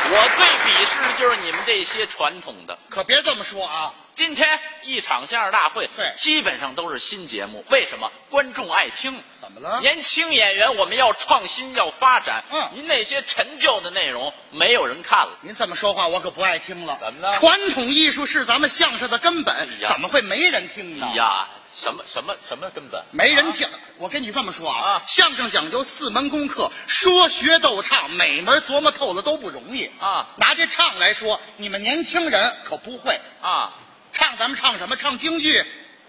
[0.07, 3.93] 我最鄙视就是你们这些传统的，可别这么说啊！
[4.13, 4.47] 今天
[4.83, 7.65] 一场相声大会，对，基本上都是新节目。
[7.69, 8.11] 为什么？
[8.29, 9.21] 观众爱听。
[9.41, 9.81] 怎么了？
[9.81, 12.45] 年轻演员我们要创新，要发展。
[12.49, 15.37] 嗯，您那些陈旧的内容没有人看了。
[15.41, 16.97] 您这么说话，我可不爱听了。
[17.01, 17.33] 怎么了？
[17.33, 21.07] 传统艺术是咱们相声的根本，怎么会没人听呢？
[21.11, 23.03] 哎呀，什么什么什么根本？
[23.11, 23.67] 没人听。
[23.97, 30.29] 我跟你这么说啊，啊相声讲究四门功课，说学逗唱，每门琢磨透了都不容易啊。
[30.37, 33.73] 拿这唱来说，你们年轻人可不会啊。
[34.13, 34.95] 唱咱们唱什么？
[34.95, 35.61] 唱京剧、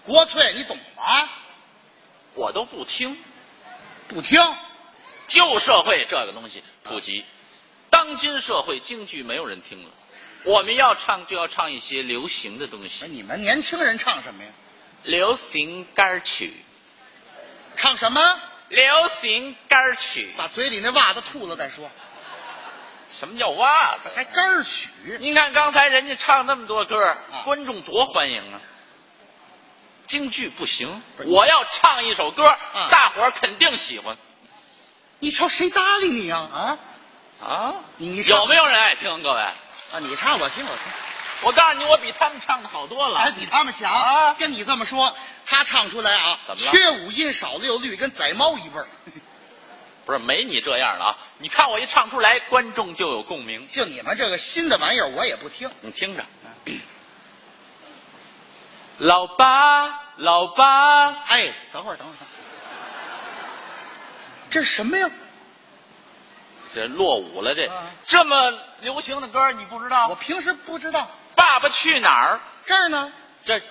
[0.05, 1.29] 国粹，你懂吗？
[2.33, 3.17] 我都不听，
[4.07, 4.41] 不听。
[5.27, 7.25] 旧社会这个东西普及，
[7.89, 9.89] 当今社会京剧没有人听了。
[10.45, 13.05] 我们要唱就要唱一些流行的东西。
[13.07, 14.49] 你们年轻人唱什么呀？
[15.03, 16.53] 流行歌曲。
[17.75, 18.21] 唱什么？
[18.69, 20.33] 流行歌曲。
[20.37, 21.89] 把嘴里那袜子吐了再说。
[23.07, 24.09] 什么叫袜子？
[24.13, 24.89] 还歌曲？
[25.19, 28.59] 您看刚才人家唱那么多歌，啊、观众多欢迎啊！
[30.07, 34.17] 京剧不行，我要唱一首歌，啊、大伙儿肯定喜欢。
[35.19, 36.37] 你瞧谁搭理你呀？
[36.37, 36.79] 啊
[37.41, 37.75] 啊！
[37.95, 39.23] 你你有没有人爱听？
[39.23, 39.53] 各位啊，
[39.99, 41.06] 你唱我听我听。
[41.43, 44.33] 我告诉你，我比他们唱的好多了，还比他们强啊！
[44.39, 45.15] 跟你这么说，
[45.45, 48.87] 他唱出来啊，缺五音少六律，跟宰猫一味儿。
[50.05, 51.17] 不是没你这样的啊！
[51.37, 53.67] 你看我一唱出来，观众就有共鸣。
[53.67, 55.69] 就你们这个新的玩意儿，我也不听。
[55.81, 56.25] 你听着，
[58.97, 62.17] 老八，老八，哎，等会儿，等会儿，
[64.49, 65.09] 这是什么呀？
[66.73, 70.07] 这落伍了，这、啊、这么流行的歌你不知道？
[70.07, 71.01] 我平时不知道。
[71.37, 72.35] 《爸爸去哪儿》
[72.65, 73.13] 这儿呢？
[73.45, 73.61] 这，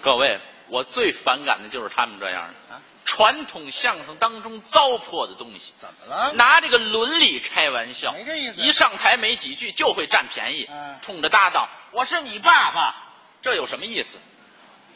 [0.00, 0.40] 各位。
[0.68, 5.74] 我最反感的就是他们这样的，啊、传统相声当中糟粕的东西。
[5.76, 6.32] 怎么了？
[6.32, 8.62] 拿这个伦理开玩笑，没这意思。
[8.62, 12.94] 一上台没几句就会占便宜，嗯、冲着搭档我是你爸爸，
[13.42, 14.18] 这有什么意思？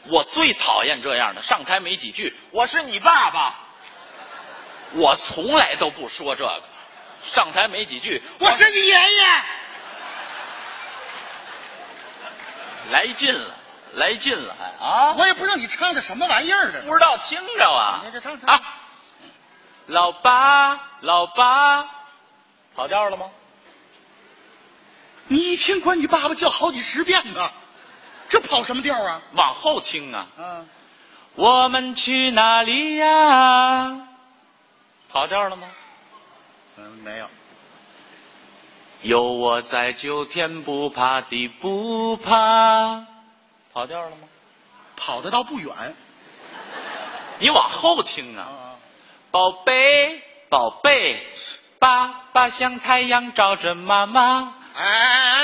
[0.07, 3.53] 我最讨厌这样的，上台没几句我是你爸爸，
[4.93, 6.63] 我从来都不说这个，
[7.21, 9.43] 上台没几句我是你爷爷，
[12.91, 13.55] 来劲了。
[13.91, 15.15] 来劲了还啊！
[15.17, 18.01] 我也不知道你唱的什么玩意儿的，不知道听着啊！
[18.05, 18.61] 你这唱唱啊！
[19.87, 21.89] 老八，老八，
[22.75, 23.31] 跑调了吗？
[25.27, 27.51] 你一天管你爸爸叫好几十遍呢，
[28.29, 29.21] 这跑什么调啊？
[29.33, 30.27] 往后听啊！
[30.37, 30.69] 嗯，
[31.33, 34.07] 我们去哪里呀？
[35.09, 35.67] 跑调了吗？
[36.81, 37.27] 嗯，没有。
[39.01, 43.05] 有我在就天不怕地不怕。
[43.73, 44.27] 跑调了吗？
[44.95, 45.73] 跑得倒不远。
[47.39, 48.75] 你往后听啊，啊
[49.31, 51.25] 宝贝，宝贝，
[51.79, 54.55] 爸爸像太阳照着妈妈，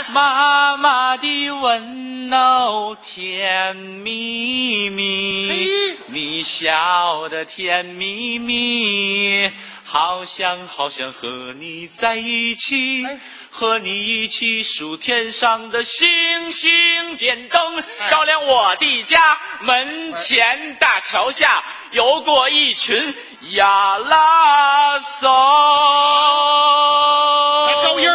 [0.10, 5.52] 妈妈的温柔甜蜜蜜，
[6.08, 9.50] 你笑得甜蜜蜜，
[9.98, 13.06] 好想好想和你在一起。
[13.06, 13.18] 哎
[13.50, 19.18] 和你一起数天上的星星，点灯照亮我的家。
[19.62, 23.16] 门前大桥下游过一群
[23.52, 25.32] 亚拉松。
[27.82, 28.10] 高音，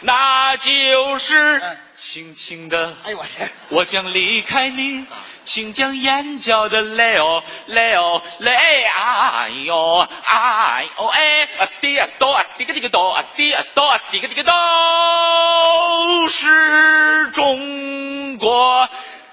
[0.00, 1.62] 那就是
[1.94, 2.96] 轻轻的。
[3.04, 3.51] 哎呦我天！
[3.72, 5.06] 我将离开你。
[5.44, 14.52] 请将眼角的泪哦泪哦泪，哎呦哎呦哎，啊斯蒂啊斯多啊斯蒂个这个哆啊斯蒂啊斯多啊斯蒂个这个哆，
[16.28, 18.88] 是中国。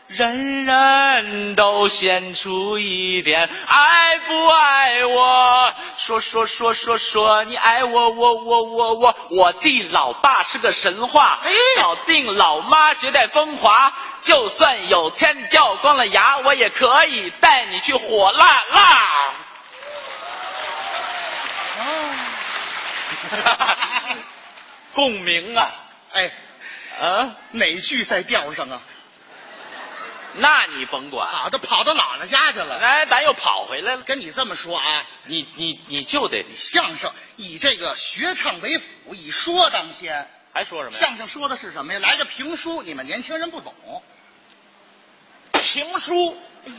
[0.09, 5.73] 人人都献出一点，爱不爱我？
[5.97, 11.39] 说说说说说，你爱我，我我我我，我弟老爸是个神话，
[11.77, 13.93] 搞定老妈绝代风华。
[14.19, 19.35] 就算有天掉光了牙，我也可以带你去火辣辣。
[24.95, 25.71] 共鸣啊！
[26.13, 26.31] 哎，
[26.99, 28.81] 啊，哪句在调上啊？
[30.35, 32.77] 那你甭管，跑到跑到姥姥家去了。
[32.77, 34.01] 哎，咱又跑回来了。
[34.03, 40.29] 跟你这么说啊，你你你就得相声以这个学唱为辅，以说当先。
[40.51, 40.99] 还说什么呀？
[40.99, 41.99] 相声说的是什么呀？
[41.99, 43.73] 来个评书，你们年轻人不懂。
[45.53, 46.75] 评书，哎呀，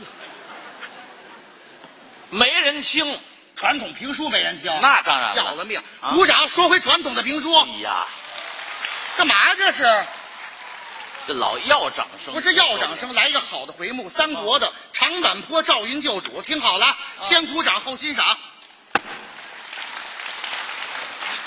[2.29, 3.19] 没人听，
[3.55, 5.81] 传统评书没人听，那当然了要了命！
[6.01, 7.53] 啊鼓掌，说回传统的评书。
[7.55, 8.05] 哎呀，
[9.17, 9.55] 干嘛呀？
[9.57, 10.05] 这是
[11.31, 13.13] 这老要掌声，不是要掌声？
[13.13, 16.41] 来一个好的回目，三国的长坂坡赵云救主。
[16.41, 18.37] 听好了，先鼓掌后欣赏。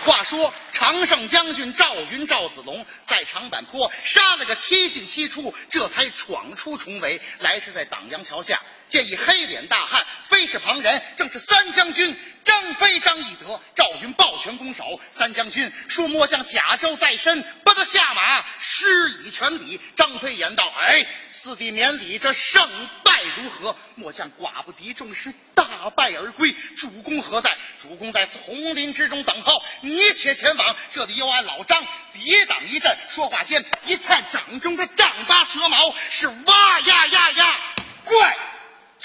[0.07, 8.63] 话说常胜将军赵云赵子龙在长坂坡杀了个七进七出，这才闯出重围，来是在党阳桥下，
[8.95, 13.61] 见一黑脸大汉，非是旁人，正是三将军张飞、张翼德。
[13.75, 19.81] 赵云抱拳拱手，三将军说末将甲胄在身，不得下马，施以拳礼。
[19.97, 22.71] 张飞言道：“哎，四弟免礼，这胜
[23.03, 23.77] 败如何？
[23.97, 26.55] 末将寡不敌众，是大败而归。
[26.77, 27.51] 主公何在？
[27.83, 30.77] 主公在丛林之中等候，你且前往。
[30.93, 32.97] 这里有俺老张抵挡一阵。
[33.11, 37.61] 说话间，一看掌中的丈八蛇矛是哇呀呀呀，
[38.05, 38.37] 怪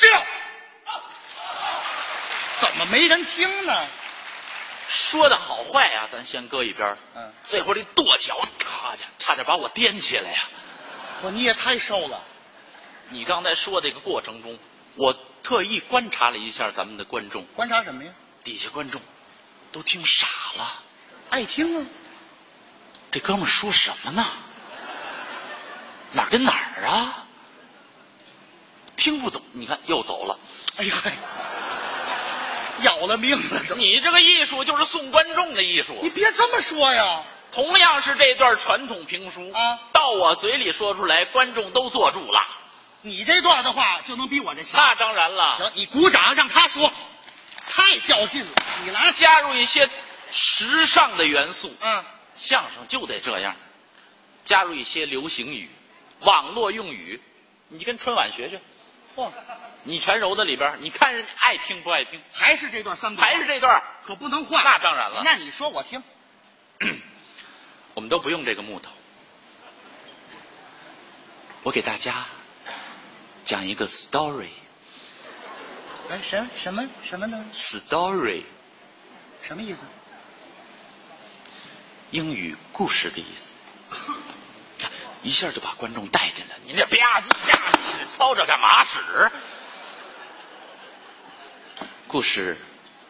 [0.01, 0.25] 叫，
[2.55, 3.87] 怎么没人听呢？
[4.87, 6.97] 说的好坏呀、咱先搁一边儿。
[7.13, 10.39] 嗯，这会儿这跺脚，咔家差点把我颠起来呀！
[11.21, 12.23] 我你也太瘦了。
[13.09, 14.57] 你刚才说这个过程中，
[14.95, 15.13] 我
[15.43, 18.11] 特意观察了一下咱们的观众，观察什么呀？
[18.43, 18.99] 底下观众
[19.71, 20.83] 都听傻了，
[21.29, 21.85] 爱听啊。
[23.11, 24.25] 这哥们儿说什么呢？
[26.13, 27.27] 哪儿跟哪儿啊？
[28.99, 30.37] 听不懂，你看又走了。
[30.77, 30.93] 哎呀，
[32.81, 33.75] 要了命了！
[33.77, 35.97] 你这个艺术就是送观众的艺术。
[36.03, 37.23] 你别这么说呀。
[37.51, 42.45] 同样是这段传统评书啊，到我嘴里说出来，观众都坐住了。
[43.01, 44.79] 你这段的话就能比我这强。
[44.79, 45.47] 那当然了。
[45.49, 46.91] 行，你鼓掌让他说，
[47.67, 48.51] 太较劲了。
[48.83, 49.89] 你来加入一些
[50.29, 51.75] 时尚的元素。
[51.79, 52.05] 嗯，
[52.35, 53.55] 相声就得这样，
[54.43, 55.71] 加入一些流行语、
[56.19, 57.19] 网络用语，
[57.69, 58.61] 你跟春晚学学。
[59.19, 59.31] 嚯，
[59.83, 62.21] 你全揉在里边儿，你看人家爱听不爱听？
[62.31, 64.63] 还是这段三国，还是这段，可不能换。
[64.63, 65.21] 那当然了。
[65.23, 66.03] 那你说我听。
[67.95, 68.91] 我们都不用这个木头，
[71.63, 72.25] 我给大家
[73.43, 74.47] 讲一个 story。
[76.09, 78.43] 哎，什什么什么呢 story
[79.41, 79.79] 什么意思？
[82.11, 83.55] 英语故事的意思，
[85.21, 86.55] 一下就把观众带进来。
[86.65, 89.31] 你这吧唧吧唧操着干嘛使？
[92.07, 92.57] 故事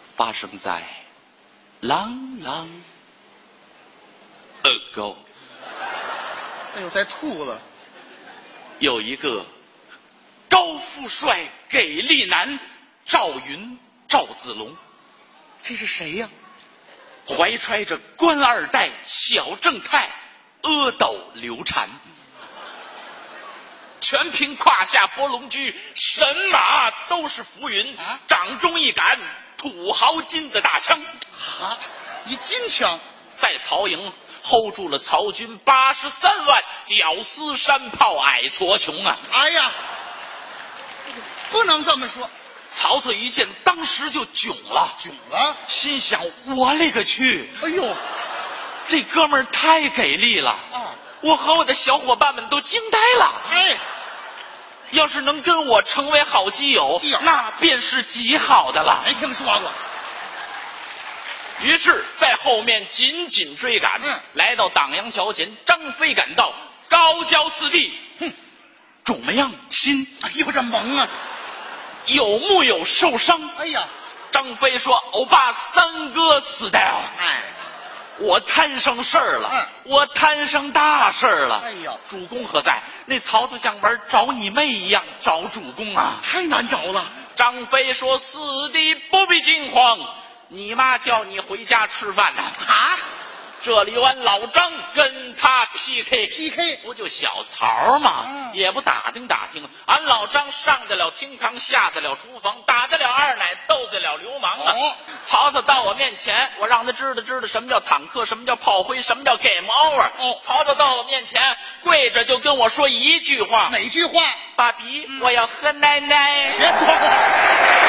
[0.04, 0.84] 发生在
[1.82, 2.68] long long
[4.62, 5.16] ago，
[6.76, 7.62] 哎呦，再吐了。
[8.80, 9.46] 有一个
[10.50, 12.60] 高富帅、给力男
[13.06, 14.76] 赵云赵子龙，
[15.62, 16.30] 这是谁呀、
[17.26, 20.12] 怀揣着官二代、小正太、
[20.62, 21.90] 阿斗刘禅，
[24.10, 27.96] 全凭胯下拨龙驹，神马都是浮云，
[28.28, 29.20] 掌中一杆
[29.56, 31.00] 土豪金的大枪，
[31.32, 31.78] 哈，
[32.26, 33.00] 一金枪，
[33.38, 34.12] 在曹营
[34.44, 39.20] hold 住了曹军八十三万屌丝山炮矮矬穷啊！
[39.32, 39.72] 哎呀，
[41.52, 42.28] 不能这么说，
[42.72, 46.20] 曹操一见，当时就囧了，囧了，心想：
[46.58, 47.48] 我勒个去！
[47.62, 47.96] 哎呦，
[48.88, 50.50] 这哥们儿太给力了。
[50.50, 50.96] 啊！
[51.22, 53.42] 我和我的小伙伴们都惊呆了。
[53.52, 53.78] 哎，
[54.92, 59.04] 要是能跟我成为好基友，基友那便是极好的了。
[59.06, 59.72] 没听说过。
[61.62, 66.54] 于是，在后面紧紧追赶，嗯来到党阳桥前，张飞赶到，
[66.88, 68.34] 高叫四弟，哼，
[69.04, 70.08] 肿么样，亲？
[70.22, 71.08] 哎呦，这萌啊！
[72.06, 73.40] 有木有受伤？
[73.58, 73.88] 哎呀，
[74.32, 77.44] 张飞说：“欧巴，三哥死的，哎，
[78.20, 81.62] 我摊上事儿了，嗯我摊上大事儿了。
[81.66, 82.84] 哎呦主公何在？
[83.06, 86.18] 那曹操像玩找你妹一样找主公啊！
[86.24, 87.12] 太难找了。
[87.36, 89.98] 张飞说：“四弟不必惊慌，
[90.50, 92.42] 你妈叫你回家吃饭呢。
[92.42, 92.98] 啊，
[93.62, 96.28] 这里有俺老张跟他 PK。
[96.28, 98.26] PK 不就小曹吗？
[98.28, 104.74] 嗯也不打听打听，俺老张上得了厅堂，下得了厨房，打得了二奶，斗得了流氓啊！
[104.76, 110.10] 哦曹操到我面前，我让他知道知道什么叫坦克，什么叫炮灰，什么叫 game over。
[110.18, 111.40] 哦曹操到我面前
[111.84, 114.20] 跪着就跟我说一句话：哪句话？
[114.56, 116.54] 爸比，我要喝奶奶。
[116.58, 117.89] 别说话。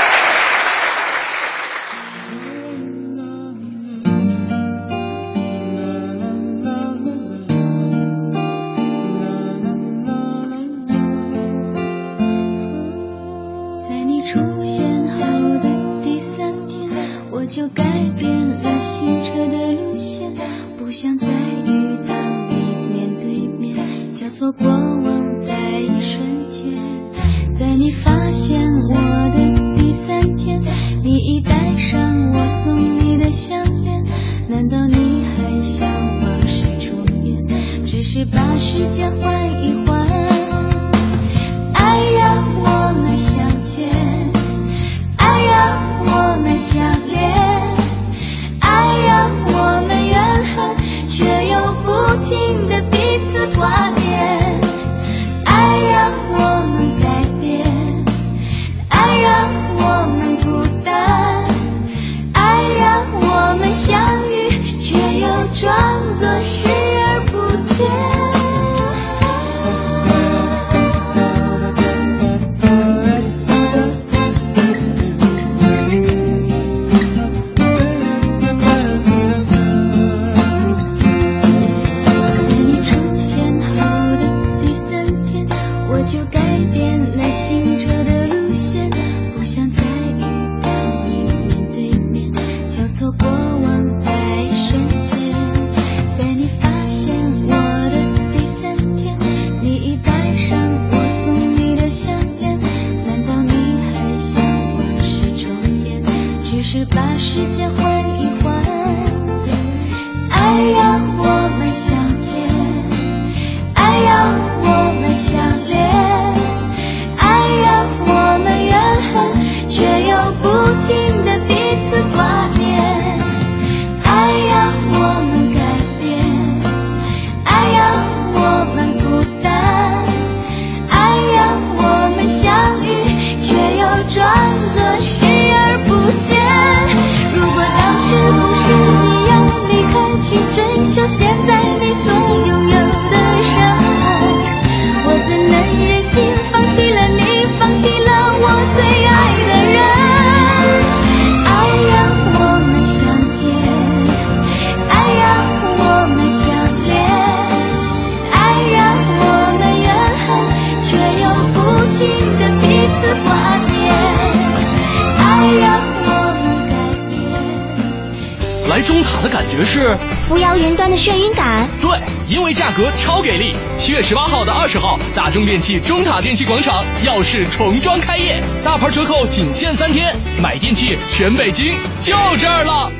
[175.50, 182.92] 电器中塔电器广场耀世重装开业，大牌折扣仅限三天，买电器全北京就这儿了。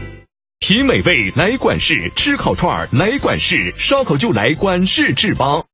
[0.58, 5.64] 品美味来管事，吃烤串儿来管事，烧烤就来管事志邦。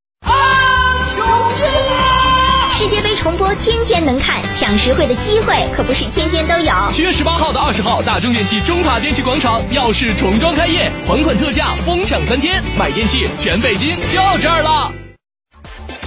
[2.74, 6.72] 世界杯重播天天能看，抢实惠的机会可不是天天都有。
[6.92, 14.92] 七月十八号到二十号，大中电器中塔电器广场耀世重装开业，款款特价，疯抢三天，买电器全北京就这儿了。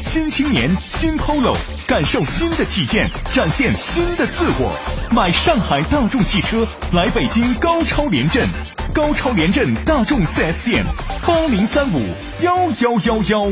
[0.09, 1.55] 新青年，新 Polo，
[1.85, 4.75] 感受新的体验，展现新的自我。
[5.11, 8.43] 买上海大众汽车，来北京高超联镇，
[8.91, 10.83] 高超联镇大众 4S 店，
[11.27, 12.01] 八零三五
[12.41, 13.51] 幺幺幺幺。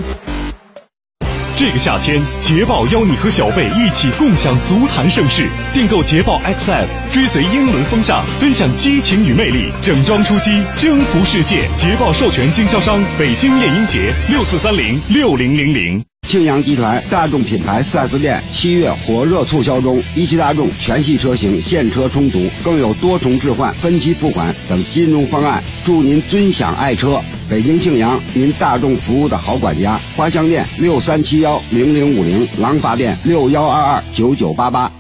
[1.56, 5.48] 这个夏天，捷豹邀你和小贝一起共享足坛盛世。
[5.76, 11.68] 订购捷豹 XF，追随英伦风尚，分享激情与魅力，整装出击，征服世界。
[11.78, 16.04] 捷豹授权经销商北京燕鹰节六四三零六零零零。
[16.28, 27.22] 庆阳集团大众品牌 4S 店七月火热促销中，一汽大众全系车型现车充足，更有多重置换、分期付款等金融方案，祝您尊享爱车。
[27.50, 29.98] 北京庆阳，您大众服务的好管家。
[30.18, 34.92] 花乡店六三七幺零零五零，廊坊店六幺二二九九八八。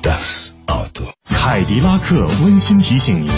[1.25, 3.31] 凯迪拉克温馨提醒您，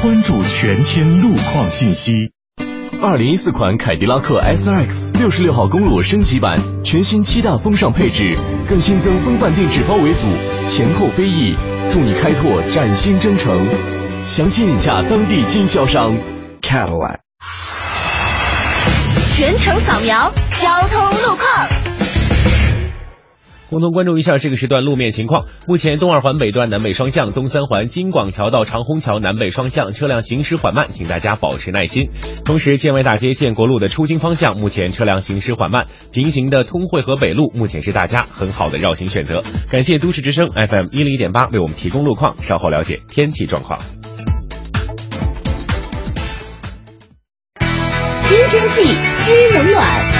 [0.00, 2.30] 关注全天路况信息。
[3.04, 8.38] 二零一四款凯迪拉克 SRX 六十六号公路升级版，全新七大风尚配置，
[8.68, 10.28] 更新增风范定制包围组，
[10.68, 11.52] 前后飞翼，
[11.90, 13.66] 助你开拓崭新征程。
[14.24, 16.16] 详情请下当地经销商。
[16.60, 17.16] Cadillac。
[19.34, 21.81] 全程扫描交通路况。
[23.72, 25.46] 共同关注一下这个时段路面情况。
[25.66, 32.10] 目前东二环北段南北双向、东三环金广桥到长虹桥南北双向车辆行驶缓慢，请大家保持耐心。
[32.44, 39.42] 同时，建外大街建国路的出京方向目前车辆行驶缓慢，平行的通惠河北路目前是大家很好的绕行选择。
[39.70, 43.80] 感谢都市之声 FM 一零一点八为我们提供路况，稍后了解天气状况。
[48.24, 50.11] 知天气，知冷暖。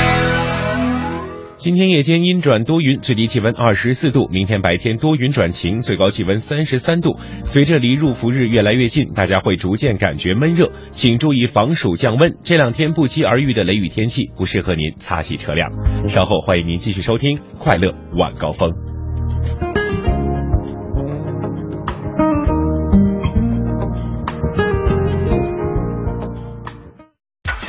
[1.62, 7.14] 今天夜间阴转多云，最低气温二十四度；明天白天多云转晴，最高气温三十三度。
[7.44, 12.36] 随着离入伏日越来越近，大家会逐渐感觉闷热，请注意防暑降温。
[12.42, 15.70] 这两天不期而遇的雷雨天气不适合您擦洗车辆。
[16.08, 18.68] 稍后欢迎您继续收听《快乐晚高峰》。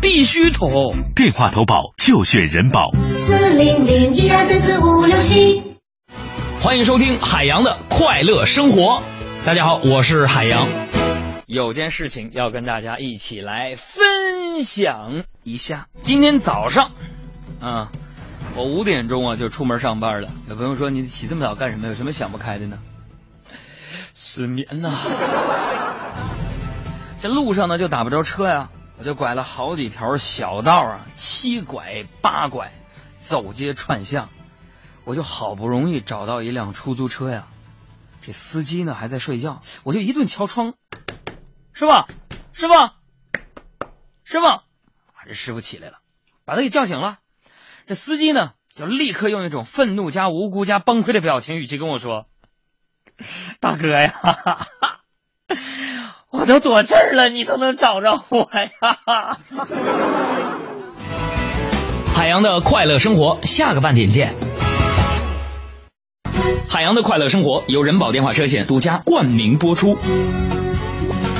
[0.00, 0.92] 必须投！
[1.14, 2.90] 电话投保就选人保。
[3.16, 5.62] 四零零一二三四五六七。
[6.60, 9.02] 欢迎收听海洋的快乐生活。
[9.44, 10.68] 大家好，我是海洋。
[11.46, 15.86] 有件事情要跟大家一起来分享一下。
[16.02, 16.90] 今天早上，
[17.60, 17.90] 啊，
[18.54, 20.28] 我五点钟啊就出门上班了。
[20.48, 21.86] 有朋友说你起这么早干什么？
[21.88, 22.78] 有什么想不开的呢？
[24.14, 24.90] 失眠呐。
[27.22, 28.68] 这路上呢就打不着车呀，
[28.98, 32.72] 我就拐了好几条小道啊，七拐八拐，
[33.18, 34.30] 走街串巷。
[35.04, 37.46] 我就好不容易找到一辆出租车呀，
[38.22, 40.74] 这司机呢还在睡觉，我就一顿敲窗，
[41.72, 41.92] 师傅，
[42.52, 42.74] 师傅，
[44.24, 44.46] 师傅，
[45.26, 45.98] 这师傅起来了，
[46.44, 47.18] 把他给叫醒了。
[47.86, 52.26] 这司机呢就立刻用一种愤怒加无辜加崩溃的表情语气跟我说
[53.60, 54.68] ：“大哥呀，哈哈
[56.38, 58.70] 我都躲这儿了，你都能找着我呀！”
[62.14, 64.34] 海洋的快乐生活，下个半点见。
[66.68, 69.96] 海洋的快乐生活由人保电话车险独家冠名播出。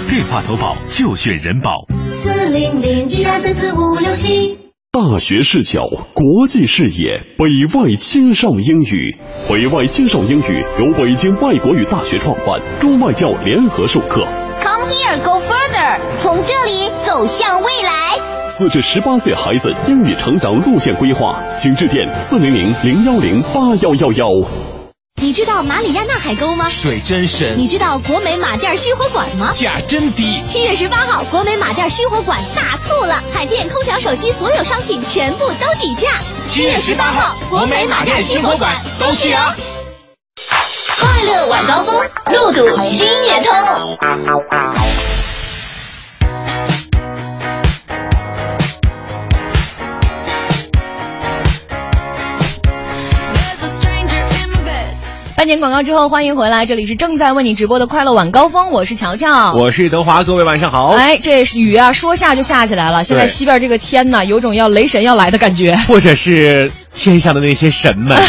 [0.09, 1.87] 电话投保就选人保。
[2.13, 4.59] 四零零一二三四五六七。
[4.93, 5.83] 大学视角，
[6.15, 9.19] 国际视野，北外青少英语。
[9.47, 14.27] 北外青少英语由北京外国语大学创办，中外教联合授课。
[14.63, 18.47] Come here, go further，从这里走向未来。
[18.49, 24.29] 四至十八岁孩子英语成长路线规划，请致电四零零零幺零八幺幺幺。
[25.21, 26.69] 你知道马里亚纳海沟吗？
[26.69, 27.59] 水真深。
[27.59, 29.51] 你知道国美马甸熄火馆吗？
[29.53, 30.43] 价真低。
[30.47, 36.09] 七月十八号，国美马甸熄火馆大促了，海淀空调、手机所有商品全部都底价。
[36.47, 38.71] 七月十八号，国美马甸熄火馆
[39.01, 39.57] 都去啊！
[40.99, 41.95] 快乐晚高峰，
[42.33, 43.53] 路堵心也通。
[55.37, 60.89] 半点广告之后，欢迎回来，这里是正在为你直播的快乐晚高峰，我是乔乔，我是德华，各位晚上好。
[60.89, 68.17] 哎，这雨啊，说下就下起来了，现在西边这个天呐，有种要雷神要来的感觉，或者是天上的那些神们。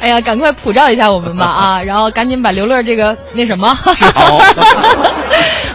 [0.00, 1.82] 哎呀，赶快普照一下我们吧啊！
[1.82, 4.38] 然后赶紧把刘乐这个那什么治好。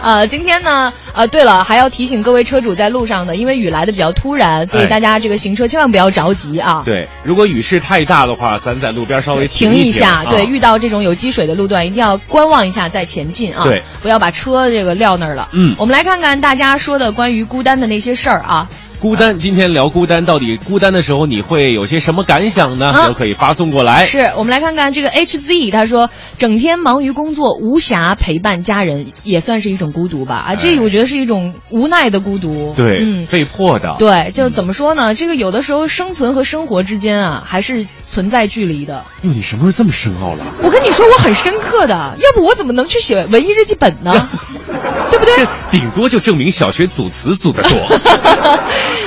[0.02, 6.82] 呃，今天呢，呃，对了，还要提醒各位车主在路上的，因为雨来的比较突然，所以大家这个行车千万不要着急啊。
[6.84, 10.22] 对，如果雨势太大的话，咱在路边稍微停一下。
[10.24, 13.62] 停对，遇到这种有积水的路段，一定要观望一下再前进啊。
[13.64, 15.48] 对，不要把车这个撂那儿了。
[15.52, 18.68] 嗯，我们来看看大家说的关于孤单的那些事儿啊。
[19.06, 22.86] 孤单，今天聊孤单，到底孤单的时候你会有些什么感想呢？
[22.86, 24.04] 啊、都可以发送过来。
[24.04, 30.34] 是我们来看看这个 HZ，他说整天忙于工作，无暇陪伴家人，也算是一种孤独吧。
[30.38, 32.74] 啊，这我觉得是一种无奈的孤独。
[32.76, 33.94] 对，嗯，被迫的。
[33.96, 35.14] 对，就怎么说呢？
[35.14, 39.04] 这个有的时候生存和生活之间啊，还是存在距离的。
[39.22, 40.44] 哟，你什么时候这么深奥了？
[40.64, 44.28] 我跟你说，我很深刻的，要不我怎么能去写文艺日记本呢？
[45.12, 45.36] 对不对？
[45.36, 47.70] 这顶多就证明小学组词组得多。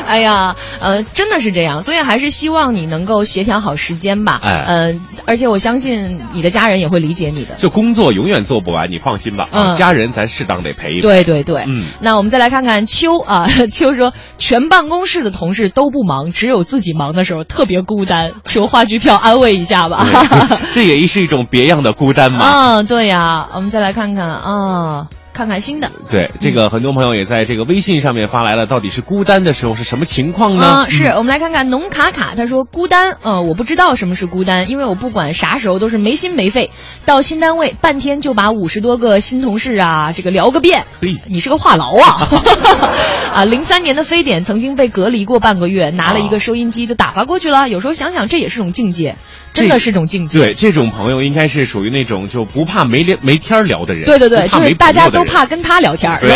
[0.09, 4.39] 哎呀，呃，真的是这样，所以还是希望你能够协调好时间吧。
[4.41, 4.95] 哎，呃，
[5.25, 7.53] 而且我相信你的家人也会理解你的。
[7.55, 9.47] 就工作永远做不完，你放心吧。
[9.51, 11.01] 嗯，家人咱适当得陪一陪。
[11.01, 11.85] 对对对，嗯。
[12.01, 20.07] 那我们再来看看秋啊， 秋说全办公室的同事都不忙，只有自己忙的时候特别孤单，求话剧票安慰一下吧。
[20.73, 22.79] 这也是一种别样的孤单嘛。
[22.81, 25.07] 嗯，对呀，我们再来看看啊。
[25.39, 30.65] 看看新的，对这个很多朋友也在这个微信上面发来了，到底是孤单的时候是什么情况呢？
[30.65, 36.71] 啊，是我们来看看农卡卡，他说孤单，呃，我不知道什么是孤单，因为我不管啥时候都是没心没肺，
[37.05, 40.83] 到新单位半天就把五十多个新同事啊这个聊个遍。
[41.01, 42.27] 嘿，你是个话痨啊！
[43.33, 47.69] 啊，零三年的非典曾经被隔离过半个月，拿了一个收音机就打发过去了。
[47.69, 49.15] 有时候想想，这也是种境界，
[49.53, 50.39] 真的是种境界。
[50.39, 54.05] 对，这种朋友应该是属于那种就不怕没聊没天聊的人。
[54.05, 56.19] 对对对，就是大家都怕跟他聊天儿。
[56.19, 56.35] 对，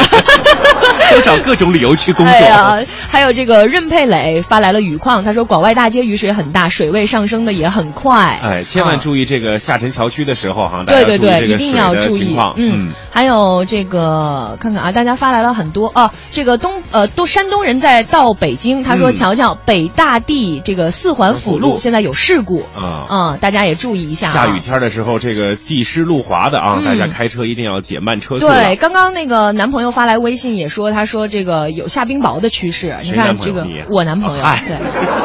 [1.12, 2.34] 都找各种理由去工作。
[2.34, 2.80] 哎呀，
[3.10, 8.40] 还有这个任佩磊发来了雨况，他说广外大街雨水很大，水位上升的也很快。
[8.44, 12.38] 哎，千万注意这个下沉桥区的时候哈，大对对对，一定要注意。。
[12.58, 24.32] 嗯，还有这个看看啊，大家发来了很多啊，这个东呃都山东人在到北京，他说嗯瞧瞧北大地这个四环辅路现在有事故啊啊，大家也注意一下啊。
[24.32, 32.98] 下雨天的时候，这个地湿路滑的啊，嗯大家开车一定要减慢车速对，刚刚那个男朋友发来微信也说，他说这个有下冰雹的趋势。
[33.04, 34.78] 你看这个我男朋友，啊对，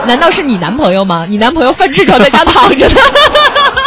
[0.07, 1.27] 难道是你男朋友吗？
[1.29, 2.95] 你男朋友犯痔疮在家躺着呢。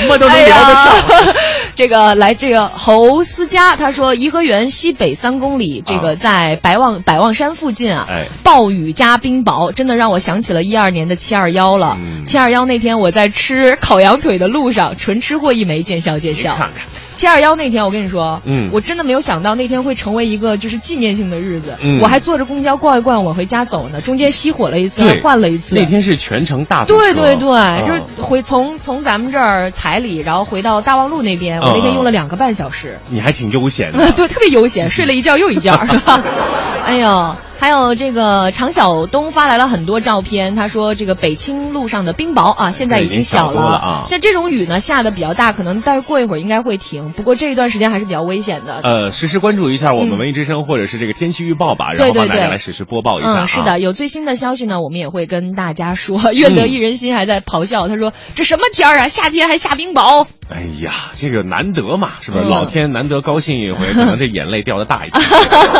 [0.00, 0.92] 什么都能聊得上。
[1.08, 1.34] 哎
[1.74, 11.96] 这个来，这个侯思佳他说，颐和园西北三公里，这个在白望百望山附近啊，哎暴雨加冰雹，真的让我想起了一二年的七二幺了。
[11.98, 16.54] 嗯七二幺那天我在吃烤羊腿的路上，纯吃货一枚，见笑见笑。
[16.54, 21.76] 看看七二幺那天，我跟你说，嗯我真的没有想到那天会成为一个就是纪念性的日子。
[21.82, 25.74] 嗯我还坐着公交逛一逛，往回家走呢，中间熄火了一次，还，换了一次。
[25.74, 34.10] 那天是全程大堵车对对对，嗯就是回从从咱们这儿台里，然后回到大望路那边，我嗯那天嗯用了两个半小时，你还挺悠闲的。
[34.12, 36.22] 对，特别悠闲，睡了一觉又一觉，是吧？
[36.86, 48.80] 哎呦，还有这个常晓东发来了很多照片，他说这个北青路上的冰雹啊，现在已经小了啊像这种雨呢，下的比较大，可能但是过一会儿应该会停，不过这一段时间还是比较危险的。
[48.82, 53.42] 呃，实时关注一下我们嗯文艺之声或者是这个天气预报吧，然后帮大对对对家来实时播报一下啊。
[53.44, 56.32] 嗯，是的，有最新的消息呢，我们也会跟大家说。
[56.32, 60.26] 愿得一人心还在咆哮，他说这什么天儿啊，夏天还下冰雹。
[60.52, 62.44] 哎呀，这个难得嘛，是不是？
[62.44, 65.24] 嗯老天难得高兴一回，可能这眼泪掉的大一点。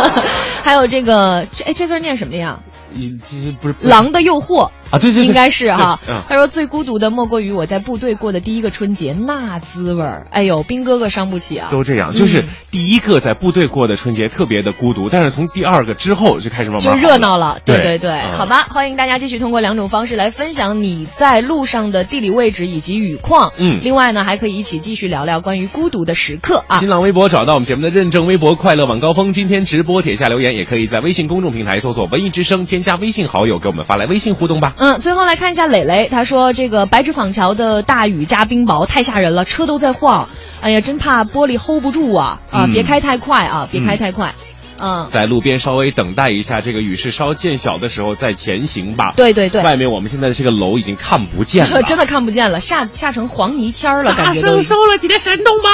[0.65, 2.61] 还有这个，这哎，这字念什么呀？
[2.95, 4.99] 你这不是狼的诱惑啊？
[4.99, 5.99] 对对对，应该是哈。
[6.29, 10.27] 他说最孤独的莫过于我在部队过的第一个春节那滋味儿。
[10.31, 11.69] 哎呦，兵哥哥伤不起啊！
[11.73, 23.53] 都这样，就是嗯第一个在部队过的春节特别的孤独，但是从第二个之后就开始慢慢就热闹了，对对对，嗯好吧，欢迎大家继续通过两种方式来分享你在路上的地理位置以及雨况。
[23.57, 26.79] 嗯另外呢，还可以一起继续聊聊关于孤独的时刻啊。
[26.79, 34.75] 新浪微博找到我们节目的认证微博“快乐晚高峰”，今天直播帖下留言，也可以在微信公众平台搜索“文艺之声”，添加微信好友，给我们发来微信互动吧。
[34.83, 40.29] 嗯，最后来看一下磊磊，他说这个白纸坊桥的大雨加冰雹太吓人了，车都在晃，
[40.61, 42.65] 哎呀，真怕玻璃 hold 不住啊啊！
[42.67, 44.35] 嗯别开太快啊，别开太快，
[44.81, 45.07] 嗯。
[45.07, 49.13] 在路边稍微等待一下，这个雨势稍见小的时候再前行吧。
[49.17, 54.57] 对对对外面我们现在的这个楼已经看不见了， 真的看不见了，下下成黄泥天儿了，感觉都。
[54.57, 55.71] 了你的神动吧！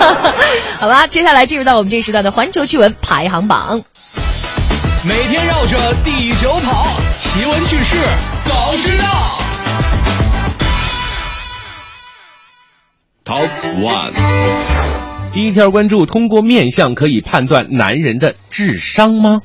[0.80, 3.82] 好吧，接下来进入到我们这一时段的环球趣闻排行榜。
[5.04, 7.96] 每天绕着地球跑，奇闻趣事
[8.44, 9.04] 早知道。
[13.24, 13.48] Top
[13.80, 14.12] One，
[15.32, 19.40] 第一条关注：通过面相可以判断男人的智商吗？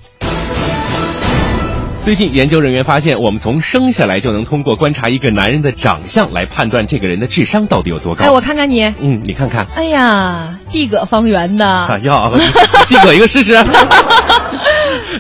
[2.04, 8.26] 最近研究人员发现，我们从生下来就能通过观察一个男人的长相来判断这个人的智商到底有多高。
[8.26, 12.32] 哎，我看看你，嗯，你看看，哎呀，地葛方圆的，啊，要
[12.88, 13.58] 递给我一个试试。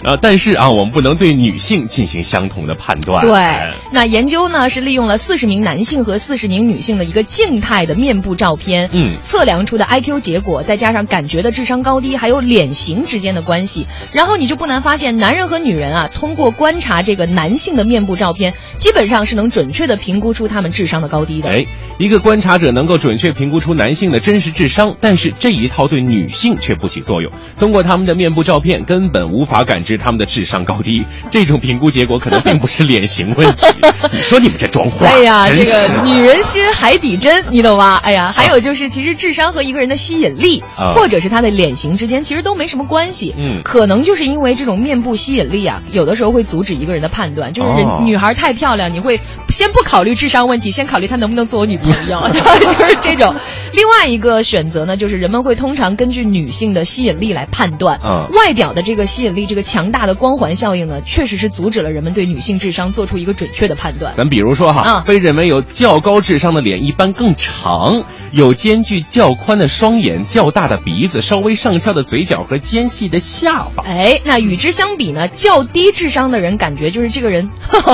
[0.03, 3.26] 啊，但是啊，我们不能对女性进行相同的判断。
[3.26, 21.49] 对哎，那研究呢是利用了四十名男性和四十名女性的一个静态的面部照片，嗯测量出的 IQ 结果，再加上感觉的智商高低，还有脸型之间的关系，然后你就不难发现，男人和女人啊，通过观察这个男性的面部照片，基本上是能准确的评估出他们智商的高低的。
[21.49, 21.65] 哎，
[21.98, 27.32] 一个观察者能够准确评估出男性的真实智商，但是这一套对女性却不起作用。
[27.60, 31.05] 通过他们的面部照片，根本无法感知他们的智商高低。
[31.31, 33.65] 这种评估结果可能并不是脸型问题。
[34.11, 37.95] 你说你们这装话，哎呀，这个女人心海底针，你懂吗？
[38.03, 43.34] 哎呀，还有就是，其实智商和一个人的吸引力，啊或者是他的脸型之间，其实都没什么关系。
[43.38, 47.53] 嗯可能就是因为这种面部吸引力啊，有的时候会阻止一个人的判断。
[47.53, 49.19] 就是人、哦女孩太漂亮，你会
[49.49, 53.35] 先不考虑智商问题，先考虑她能不能做我女朋友， 就是这种。
[53.73, 57.99] 另外一个选择呢，就是人们会通常根据女性的吸引力来判断。
[58.03, 64.15] 嗯外表的这个吸引力，这个强大的光环效应呢，确实是阻止了人们对女性智商做出一个准确的判断。
[64.17, 73.83] 咱比如说哈，啊被认为有较高智商的脸一般更长，有间距较宽的双眼、较大的鼻子、稍微上翘的嘴角和尖细的下巴。
[73.83, 77.47] 哎，那与之相比呢，较低智商的人感觉就是这个人，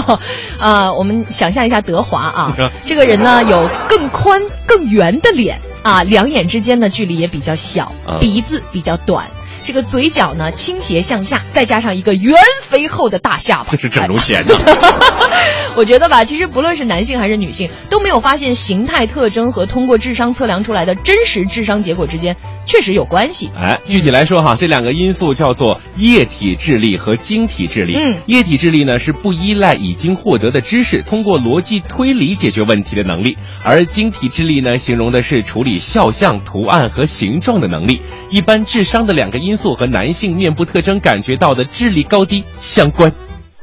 [0.62, 9.28] 啊，我们想象一下德华啊，这个人呢有更宽更圆的脸啊，两眼之间的距离也比较小嗯，鼻子比较短。
[9.64, 14.54] 这个嘴角呢倾斜向下，再加上一个圆肥厚的大下巴，这是整容前的。
[15.76, 22.36] 我觉得吧，其实不论是男性还是女性，都没有发现形态特征和通过智商测量出来的真实智商结果之间
[22.66, 23.50] 确实有关系。
[23.56, 27.96] 哎，具体来说哈，这两个因素叫做液体智力和晶体智力。
[27.96, 38.00] 嗯，液体智力呢是不依赖已经获得的知识，通过逻辑推理解决问题的能力；而晶体智力呢，形容的是处理肖像、图案和形状的能力。
[38.30, 43.12] 一般智商的两个因素和男性面部特征感觉到的智力高低相关。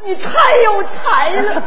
[0.06, 0.31] 你太
[0.64, 1.62] 有才了！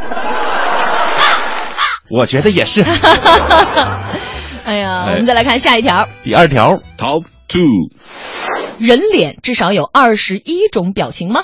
[2.09, 2.83] 我觉得也是。
[4.65, 6.07] 哎呀，我们再来看下一条。
[6.23, 7.61] 第二条，Top Two，
[8.79, 11.43] 人脸至少有二十一种表情吗？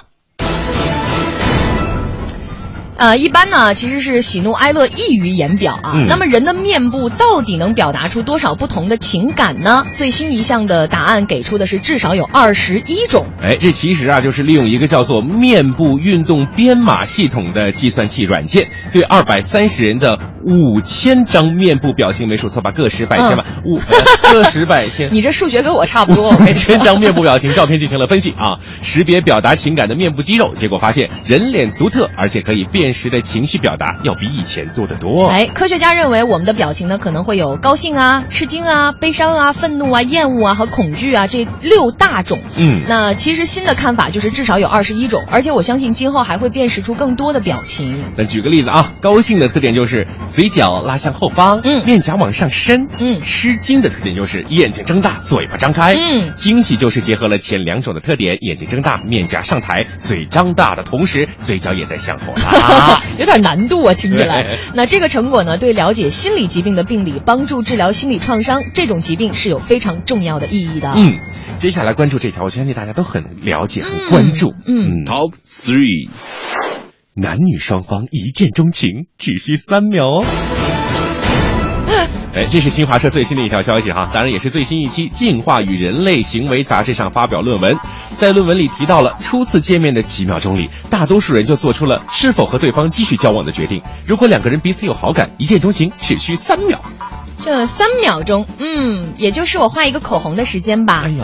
[3.00, 5.94] 呃，一般呢，其实是喜怒哀乐溢于言表啊。
[5.96, 9.84] 嗯那么人的面部到底能表达出多少不同的情感呢？
[9.94, 13.26] 最新一项的答案给出的是至少有二十一种。
[13.42, 22.72] 哎，这其实啊，就是利用一个叫做面部运动编码系统的计算器软件，对二百三十人的五千张面部表情，没数错吧？
[22.72, 25.10] 个十百千万五、呃个十百千。
[25.16, 26.76] 你这数学跟我差不多，我跟你说。
[26.76, 35.28] 千张面部表情照片进行了分析啊，识别表达情感的面部肌肉，结果发现人脸独特，而且可以辨识的情绪表达要比以前多得多。
[35.28, 42.40] 哎，科学家认为我们的表情呢可能会有高兴啊、吃惊啊、悲伤啊、愤怒啊、厌恶啊和恐惧啊这六大种。
[42.56, 48.04] 嗯那其实新的看法就是至少有二十一种，而且我相信今后还会辨识出更多的表情。
[48.14, 62.50] 咱举个例子啊，高兴的特点就是嘴角拉向后方，嗯，面颊往上伸，嗯，吃惊的特点就是眼睛睁大，嘴巴张开，嗯，惊喜就是结合了前两种的特点，眼睛睁大，面颊上抬，嘴张大的同时，嘴角也在向后拉。
[63.20, 64.58] 有点难度啊，听起来。
[64.74, 70.94] 那这个成果呢，对了解心理疾病的病理，帮助治疗心理创伤这种疾病是有非常重要的意义的。
[70.96, 71.18] 嗯，
[71.58, 74.54] 接下来关注这条，我相信大家都很了解、很关注。
[74.66, 76.10] 嗯，Top Three，
[77.16, 80.26] 男女双方一见钟情只需三秒哦。
[82.36, 87.76] 哎，这是新华社最新的一条消息哈，当然也是最新一期《进化与人类行为》杂志上发表论文。
[88.18, 93.82] 在论文里提到了，初次见面的几秒钟里，大多数人就做出了是否和对方继续交往的决定。
[94.06, 96.80] 如果两个人彼此有好感，一见钟情只需三秒。
[97.42, 101.04] 这三秒钟，嗯，也就是我画一个口红的时间吧。
[101.06, 101.24] 哎呦，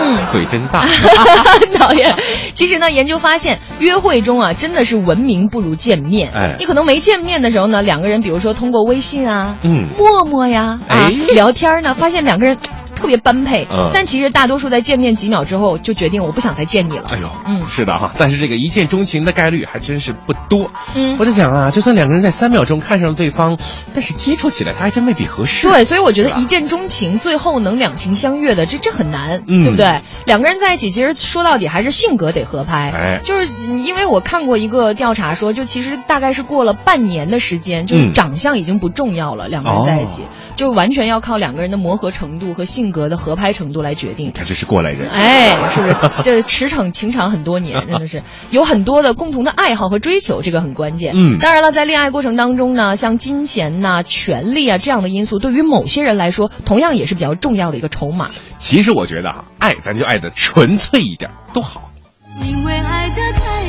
[0.00, 0.86] 嗯，嘴真大。
[1.74, 2.14] 讨厌。
[2.54, 6.30] 其实呢，研究发现，约会中啊，真的是文明不如见面。
[6.30, 12.56] 哎你可能没见面的时候呢，两个人比如说通过微信啊、嗯陌陌呀、啊哎聊天呢，发现两个人。
[13.00, 17.06] 特别般配，嗯但其实大多数在见面几秒之后就决定我不想再见你了。
[17.08, 20.70] 哎呦，嗯是的哈，但是这个一见钟情的概率还真是不多。
[20.94, 23.58] 嗯我在想啊，就算两个人在三秒钟看上了对方，
[23.94, 25.66] 但是接触起来他还真未必合适。
[25.68, 30.00] 对，所以我觉得一见钟情，最后能两情相悦的，这这很难，嗯对不对？
[30.26, 32.90] 两个人在一起，其实说到底还是性格得合拍。
[32.90, 44.32] 哎就是嗯因为我看过一个调查说，就其实大概是过了半年的时间，就是嗯长相已经不重要了，两个人在一起，哦就完全要靠两个人的磨合程度和性格的合拍程度来决定。
[44.32, 45.08] 他这是过来人。
[45.10, 46.22] 哎，是不是？
[46.22, 51.12] 这驰骋情场很多年，真的是 有很多的共同的爱好和追求，这个很关键。
[51.14, 58.30] 嗯当然了，在恋爱过程当中呢，像金钱呐、权利啊这样的因素，对于某些人来说，同样也是比较重要的一个筹码。
[58.56, 61.90] 其实我觉得哈，爱咱就爱的纯粹一点都好。
[62.42, 63.59] 因为爱的太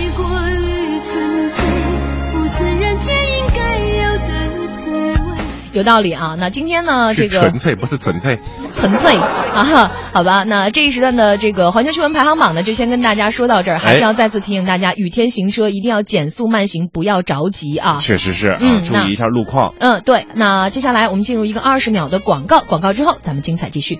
[5.73, 6.35] 有道理啊。
[6.37, 8.39] 那今天呢，这个纯粹不是纯粹。
[8.71, 10.43] 纯粹啊，好吧。
[10.43, 17.95] 那这一时段的这个环球新闻排行榜呢，就先跟大家说到这儿，还是哎要再次提醒大家，雨天行车一定要减速慢行，不要着急啊。
[17.95, 19.73] 确实是啊，嗯那注意一下路况。
[19.79, 20.25] 嗯，对。
[20.35, 23.99] 那接下来我们进入一个二十秒的广告，广告之后咱们精彩继续。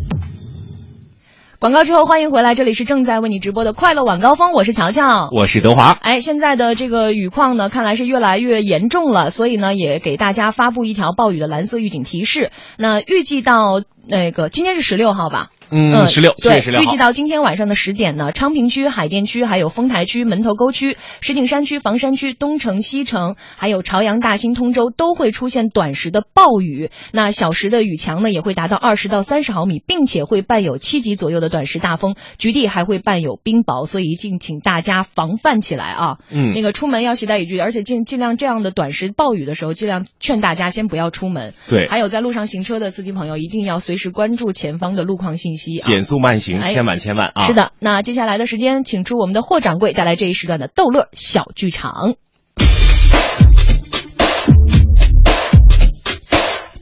[1.61, 5.29] 广告之后欢迎回来，这里是正在为你直播的快乐晚高峰，我是乔乔。
[5.31, 5.91] 我是德华。
[6.01, 12.49] 哎，现在的这个雨况呢，看来是越来越严重了，所以呢，也给大家发布一条暴雨的蓝色预警提示。
[12.79, 15.51] 那预计到那个今天是十六号吧？
[15.71, 26.89] 嗯十六对7月16号预计到今天晚上的十点呢，昌平区、海淀区、还有丰台区、门头沟区、石景山区、房山区、东城、西城，还有朝阳、大兴、通州都会出现短时的暴雨。
[27.13, 36.17] 那小时的雨强呢，也会达到二十到三十毫米，并且会伴有七级左右的短时大风，局地还会伴有冰雹，所以敬请大家防范起来啊。
[36.29, 41.53] 嗯那个出门要携带雨具，而且尽尽量这样的短时暴雨的时候，尽量劝大家先不要出门。
[41.69, 45.81] 对还有在路上行车的司机朋友，一定要随时关注前方的路况信息啊。
[45.85, 47.45] 减速慢行，哎千万千万啊！
[47.45, 52.15] 是，的，那接下来的时间，请出我们的霍掌柜带来这一时段的逗乐小剧场。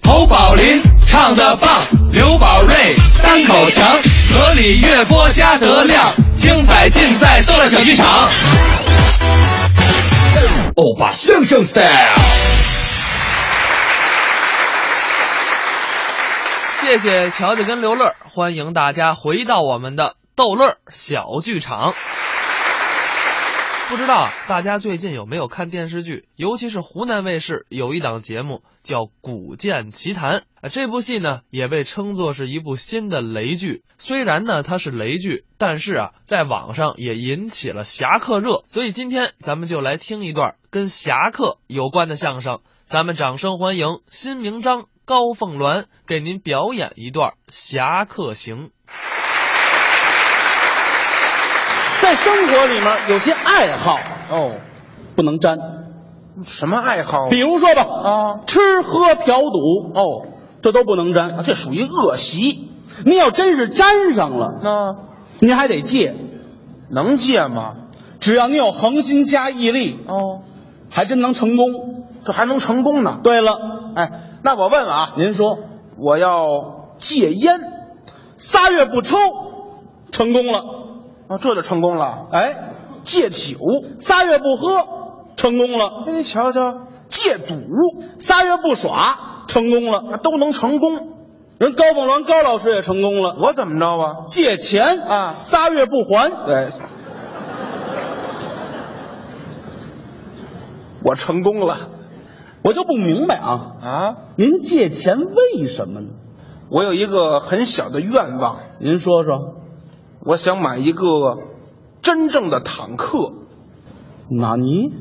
[0.03, 1.69] 侯宝林唱的棒，
[2.11, 2.73] 刘宝瑞
[3.21, 3.85] 单口强，
[4.33, 8.29] 河里月波加德亮，精彩尽在逗乐小剧场。
[10.75, 12.78] 欧巴相声 style。
[16.81, 21.93] 谢谢乔姐跟刘乐，欢迎大家回到我们的逗乐小剧场。
[23.89, 26.29] 不知道大家最近有没有看电视剧？
[26.37, 30.31] 尤其是湖南卫视有一档节目叫《古剑奇谭》
[30.61, 33.83] 啊，这部戏呢也被称作是一部新的雷剧。
[33.97, 38.63] 虽然呢它是雷剧，但是啊在网上也引起了侠客热。
[38.67, 42.61] 所以今天咱们就来听一段跟侠客有关的相声。
[42.85, 48.55] 咱们掌声欢迎辛明章、高凤鸾给您表演一段《侠客行》。
[51.99, 53.99] 在生活里面有些爱好
[54.29, 54.57] 哦，
[55.15, 55.57] 不能沾，
[56.45, 57.27] 什么爱好？
[57.31, 60.27] 比如说吧，啊，吃喝嫖赌哦，
[60.61, 62.69] 这都不能沾，这属于恶习。
[63.03, 64.95] 你要真是沾上了，那
[65.39, 66.13] 您还得戒。
[66.91, 67.77] 能戒吗？
[68.19, 70.43] 只要你有恒心加毅力，哦，
[70.91, 71.65] 还真能成功。
[72.23, 73.21] 这还能成功呢。
[73.23, 73.57] 对了，
[73.95, 74.11] 哎，
[74.41, 75.57] 那我问问啊，您说
[75.97, 77.59] 我要戒烟，
[78.37, 79.17] 仨月不抽，
[80.11, 80.59] 成功了。
[81.27, 82.27] 啊，这就成功了。
[82.31, 82.55] 哎，
[83.03, 83.57] 戒酒，
[83.97, 86.05] 仨月不喝，成功了。
[86.07, 87.55] 你瞧瞧，戒赌，
[88.17, 90.17] 仨月不耍，成功了。
[90.17, 91.15] 都能成功。
[91.59, 93.35] 人高凤鸾高老师也成功了。
[93.37, 94.15] 我怎么着啊？
[94.25, 96.69] 借钱啊，仨月不还，对，
[101.03, 101.77] 我成功了
[102.63, 104.15] 我就不明白啊，啊！
[104.37, 106.09] 您借钱为什么呢？
[106.69, 109.55] 我有一个很小的愿望，您说说。
[110.25, 111.03] 我想买一个
[112.01, 113.31] 真正的坦克
[114.29, 114.91] 纳尼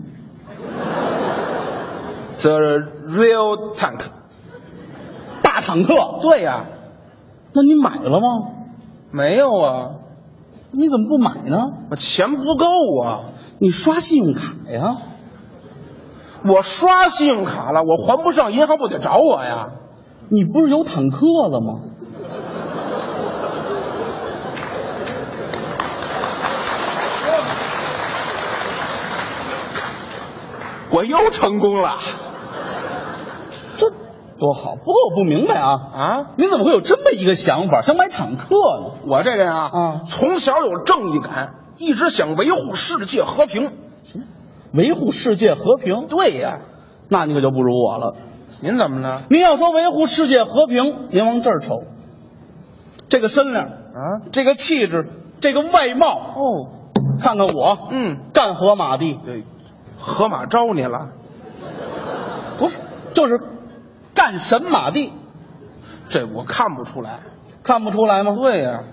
[2.41, 2.61] ？，the
[3.09, 4.03] real tank。
[5.43, 6.21] 大坦克？
[6.23, 6.67] 对呀、
[7.53, 8.53] 那你买了吗？
[9.11, 9.91] 没有啊，
[10.71, 11.73] 你怎么不买呢？
[11.91, 12.67] 我钱不够
[13.03, 13.25] 啊。
[13.59, 14.99] 你刷信用卡呀？
[16.45, 19.71] 我刷信用卡了，我还不上，银行不得找我呀？
[20.31, 21.19] 你不是有坦克
[21.51, 21.81] 了吗？
[30.91, 31.97] 我又成功了
[33.77, 33.91] 这
[34.39, 34.75] 多好！
[34.75, 36.27] 不过我不明白啊啊！
[36.37, 38.91] 您怎么会有这么一个想法，想买坦克呢？
[39.07, 43.71] 我这人啊，啊从小有正义感，一直想维护世界和平。
[44.73, 46.07] 维护世界和平？
[46.09, 46.61] 对呀、
[47.09, 48.17] 那你可就不如我了。
[48.61, 49.23] 您怎么了？
[49.31, 51.85] 您要说维护世界和平，您往这儿瞅，
[53.09, 55.07] 这个身量啊，这个气质，
[55.41, 56.43] 这个外貌，哦，
[57.21, 59.45] 看看我，嗯，干河马地，对，
[59.97, 61.11] 河马招你了？
[62.59, 62.79] 不是，
[63.15, 63.41] 就是
[64.15, 65.13] 干神马地，
[66.09, 67.21] 这我看不出来。
[67.63, 68.35] 看不出来吗？
[68.41, 68.85] 对呀、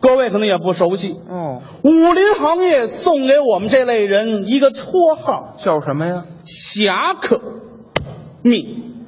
[0.00, 7.40] 各位可能也不熟悉，哦，武林行业送给我们这类人一个绰号叫什么呀？——侠客
[8.42, 9.04] 命。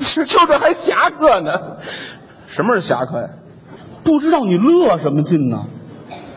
[0.00, 1.76] 就 就这还侠客呢？
[2.48, 3.28] 什么是侠客呀？
[4.02, 5.66] 不知道你乐什么劲呢？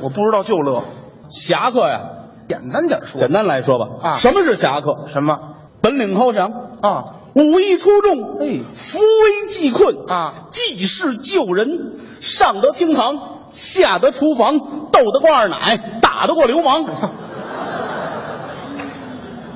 [0.01, 0.83] 我不知道就乐。
[1.29, 2.01] 侠客呀，
[2.47, 5.07] 简单点说，简单来说吧，啊什么是侠客？
[5.07, 6.51] 什么本领高强，
[6.81, 7.03] 啊？
[7.33, 14.59] 武艺出众，哎扶危济困啊济世救人，上得厅堂，下得厨房，
[14.91, 16.85] 斗得过二奶，打得过流氓。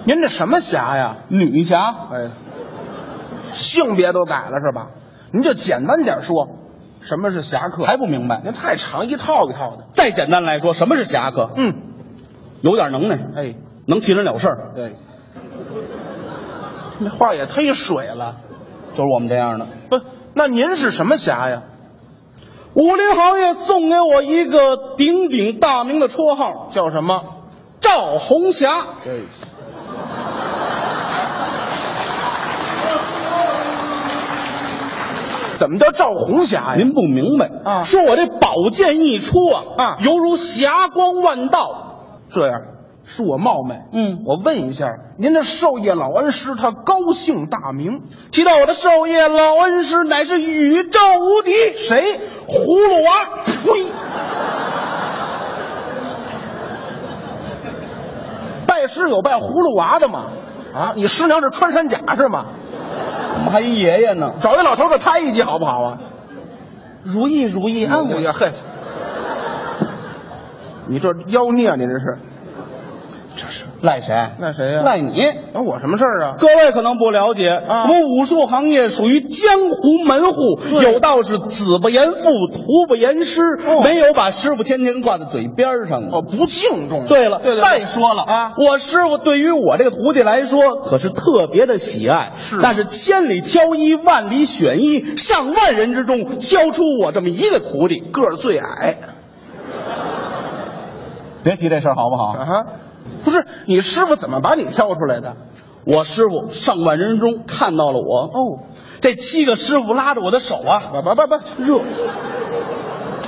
[0.06, 1.18] 您这什么侠呀？
[1.30, 2.32] 女侠，哎，
[3.52, 4.90] 性别都改了是吧？
[5.32, 6.50] 您就简单点说，
[7.02, 7.86] 什么是侠客？
[7.86, 8.42] 还不明白？
[8.44, 9.86] 您太长，一套一套的。
[9.94, 11.50] 再简单来说，什么是侠客？
[11.56, 11.74] 嗯，
[12.62, 13.56] 有点能耐，哎，
[13.88, 14.96] 能替人了事儿，对，
[17.00, 18.36] 那话也忒水了，
[18.92, 19.68] 就是我们这样的。
[19.90, 20.00] 不，
[20.34, 21.64] 那您是什么侠呀？
[22.74, 27.22] 武林行业送给我一个鼎鼎大名的绰号，叫什么？
[27.80, 28.88] 赵红霞。
[29.04, 29.24] 对。
[35.60, 36.76] 怎么叫赵红霞呀？
[36.76, 37.84] 您不明白啊？
[37.84, 42.00] 说我这宝剑一出啊啊，犹如霞光万道，
[42.32, 42.62] 这样
[43.08, 48.02] 恕我冒昧，嗯我问一下，您的授业老恩师他高姓大名？
[48.32, 52.20] 提到我的授业老恩师，乃是宇宙无敌，谁？
[52.48, 53.44] 葫芦娃。
[53.46, 53.86] 呸！
[58.66, 60.26] 拜师有拜葫芦娃的吗？
[60.74, 62.46] 啊，你师娘是穿山甲是吗？
[63.36, 65.98] 我们还一爷爷呢，找一老头给拍一集好不好啊？
[67.04, 67.98] 如意如意啊！
[68.10, 68.50] 哎呀嘿，
[70.88, 72.18] 你这妖孽，你这是？
[73.36, 74.14] 这是赖谁？
[74.40, 75.26] 赖谁呀、赖你。
[75.54, 76.36] 那我什么事儿啊？
[76.38, 83.42] 各位可能不了解，啊我们武术行业属于江湖门户，有道是子不言父，徒不言师，
[83.84, 86.18] 没有把师傅天天挂在嘴边上的。
[86.18, 87.06] 哦，不敬重。
[87.06, 98.98] 对了，对对对再说了啊我师傅对于我这个徒弟来说可是特别的喜爱，是那是千里挑一，万里选一，上万人之中挑出我这么一个徒弟，个儿最矮
[101.44, 102.38] 别提这事儿好不好？
[102.40, 102.66] 啊哈。
[103.24, 105.36] 不是你师傅怎么把你挑出来的？
[105.86, 108.64] 我师傅上万人中看到了我，哦，
[109.02, 111.82] 这七个师傅拉着我的手啊，不不不不，热，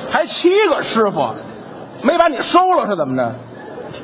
[0.09, 1.35] 还七个师傅，
[2.01, 3.35] 没把你收了是怎么着？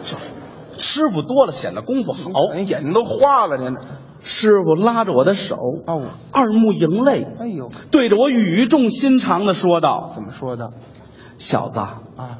[0.03, 0.31] 就是
[0.77, 2.19] 师傅多了显得功夫好。
[2.55, 3.77] 你眼睛都花了，您。
[4.23, 5.55] 师傅拉着我的手，
[5.87, 10.69] 哦，二目盈泪，哎呦，对着我语重心长的说道怎么说的
[11.39, 12.39] ？：“小子，啊，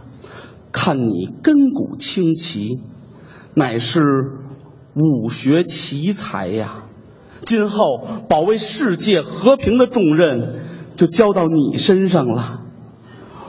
[0.72, 2.80] 看你根骨清奇，
[3.53, 4.02] 乃是
[4.95, 6.84] 武学奇才呀。
[7.44, 10.60] 今后保卫世界和平的重任
[10.95, 12.61] 就交到你身上了。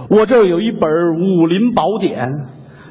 [0.09, 0.91] 我这儿有一本
[1.39, 2.31] 武林宝典，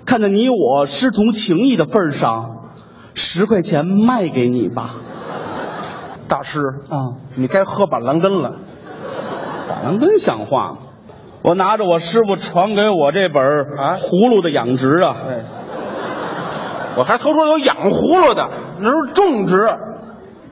[0.06, 2.72] 看在你我师同情谊的份上，
[3.14, 4.96] 十块钱卖给你吧。
[6.30, 6.60] 大师，
[6.90, 8.56] 啊，你该喝板蓝根了。
[9.68, 10.78] 板蓝根像话吗？
[11.44, 13.44] 我拿着我师傅传给我这本
[13.78, 15.46] 啊葫芦的养殖啊，哎，
[16.98, 18.50] 我还听说有养葫芦的，
[18.80, 19.56] 那是种植。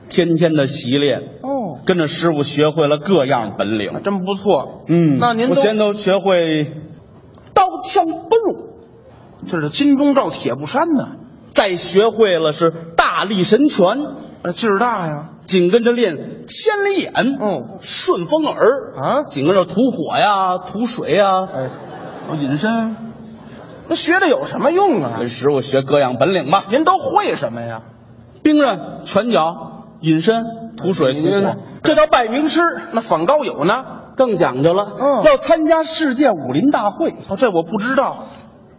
[0.08, 4.02] 天天的习练，哦，跟着师傅学会了各样本领。
[4.02, 4.82] 真不错。
[4.88, 6.64] 嗯，那您都我先都学会
[7.54, 8.74] 刀枪不入，
[9.48, 11.12] 这是金钟罩铁布衫呢，
[11.52, 13.98] 再学会了是大力神拳，
[14.42, 15.28] 那劲儿大呀。
[15.46, 16.16] 紧跟着练
[16.48, 18.94] 千里眼，嗯，顺风耳。
[19.00, 19.22] 啊？
[19.22, 21.70] 紧跟着吐火呀、吐水呀，哎，
[22.28, 22.96] 我隐身，
[23.90, 25.26] 那学的有什么用啊跟？
[25.26, 26.64] 师傅学各样本领吧。
[26.70, 27.82] 您都会什么呀？
[28.44, 30.44] 兵刃、拳脚、隐身、
[30.76, 32.60] 吐水、你吐火，这叫拜名师。
[32.92, 33.84] 那反高友呢？
[34.16, 38.26] 更讲究了，嗯要参加世界武林大会，哦，这我不知道，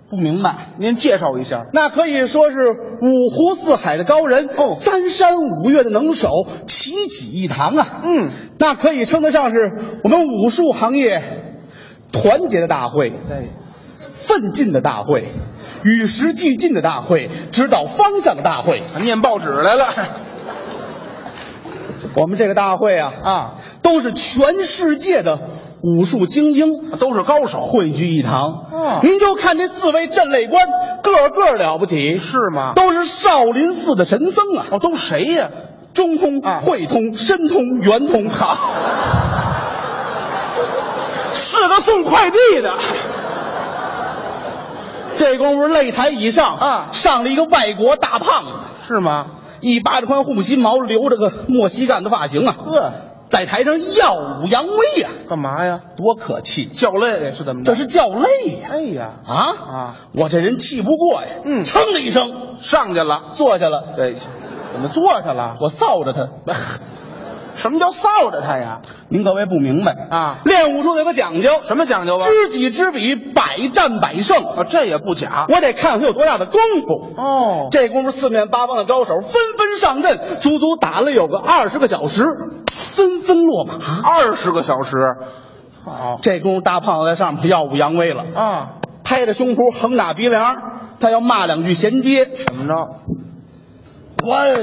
[0.09, 0.55] 不明白。
[0.77, 1.65] 您介绍一下。
[1.73, 2.57] 那可以说是
[3.01, 6.29] 五湖四海的高人，哦三山五岳的能手，
[6.67, 7.87] 齐聚一堂啊。
[8.03, 8.29] 嗯，
[8.59, 9.71] 那可以称得上是
[10.03, 11.21] 我们武术行业
[12.13, 13.49] 团结的大会，对，
[14.31, 15.27] 奋进的大会，
[15.83, 18.81] 与时俱进的大会，指导方向的大会。
[19.01, 19.85] 念报纸来了。
[22.15, 23.51] 我们这个大会啊，啊，
[23.81, 25.39] 都是全世界的
[25.81, 27.65] 武术精英，都是高手。
[27.65, 28.67] 汇聚一堂。
[28.71, 30.65] 哦您就看这四位镇擂官，
[31.03, 32.71] 个个了不起，是吗？
[32.73, 34.65] 都是少林寺的神僧啊。
[34.71, 35.49] 哦，都谁呀？
[35.93, 38.57] 中通、啊汇通、申通、圆通， 好，
[41.33, 42.77] 是个送快递的。
[45.21, 48.51] 这功夫擂台以上啊上了一个外国大胖子，
[48.87, 49.27] 是吗？
[49.59, 52.91] 一巴掌宽护心毛，留着个莫西干的发型啊，呵，
[53.27, 55.81] 在台上耀武扬威呀、干嘛呀？
[55.95, 56.65] 多可气！
[56.65, 57.71] 叫累是怎么着？
[57.71, 59.95] 这是叫累呀、哎呀，啊啊！
[60.13, 63.25] 我这人气不过呀，嗯噌的一声上去了。
[63.33, 64.15] 坐下了，对，
[64.73, 65.55] 怎么坐下了？
[65.61, 66.29] 我臊着他。
[67.55, 68.79] 什么叫臊着他呀？
[69.09, 72.25] 您各位不明白啊练武术有个讲究，什么讲究啊？
[72.25, 74.43] 知己知彼，百战百胜。
[74.43, 75.45] 啊，这也不假。
[75.49, 77.21] 我得看他有多大的功夫。
[77.21, 82.25] 哦，这功夫，四面八方的高手纷纷上阵，足足打了有个二十个小时，
[82.71, 83.75] 纷纷落马。
[84.03, 84.95] 二十个小时。
[85.83, 88.69] 好这功夫，大胖子在上面耀武扬威了，啊，
[89.03, 90.55] 拍着胸脯，横打鼻梁，
[90.99, 92.25] 他要骂两句衔接。
[92.25, 92.87] 怎么着？
[94.23, 94.53] 官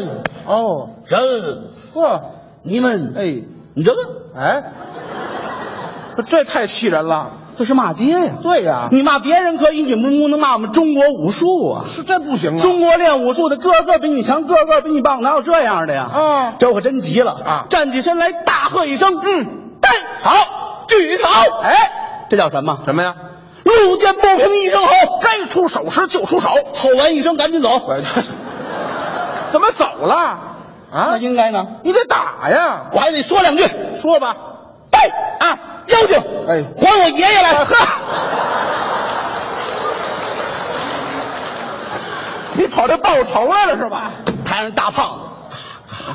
[0.46, 1.18] 哦，人，
[1.92, 2.22] 呵，
[2.68, 3.42] 你们，哎
[3.74, 3.98] 你这个
[4.36, 4.62] 哎，
[6.16, 7.30] 这这太气人了。
[7.56, 8.34] 这是骂街呀！
[8.40, 11.84] 对呀，你骂别人可以，你们不能骂我们中国武术啊！
[11.92, 12.56] 是这不行啊。
[12.56, 16.04] 中国练武术的个个比你强，个个比你棒，哪有这样的呀？
[16.04, 19.46] 啊这我可真急了啊站起身来，大喝一声：“嗯，
[19.80, 19.88] 带
[20.22, 22.78] 好，举好！”哎，这叫什么？
[22.84, 23.16] 什么呀？
[23.64, 26.48] 路见不平一声吼，该出手时就出手。
[26.48, 27.70] 吼完一声赶紧走。
[29.50, 30.57] 怎么走了？
[30.90, 31.66] 啊那，应该呢？
[31.84, 32.86] 你得打呀！
[32.92, 33.66] 我还得说两句。
[34.00, 34.34] 说吧。
[34.90, 35.00] 打！
[35.02, 35.10] 喂
[35.40, 36.16] 啊，妖精，
[36.48, 37.52] 哎，还我爷爷来！
[37.64, 37.74] 呵，
[42.54, 44.10] 你跑这报仇来了是吧？
[44.44, 45.18] 台上大胖
[45.50, 46.12] 子，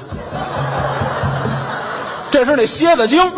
[2.31, 3.31] 这是那蝎子精，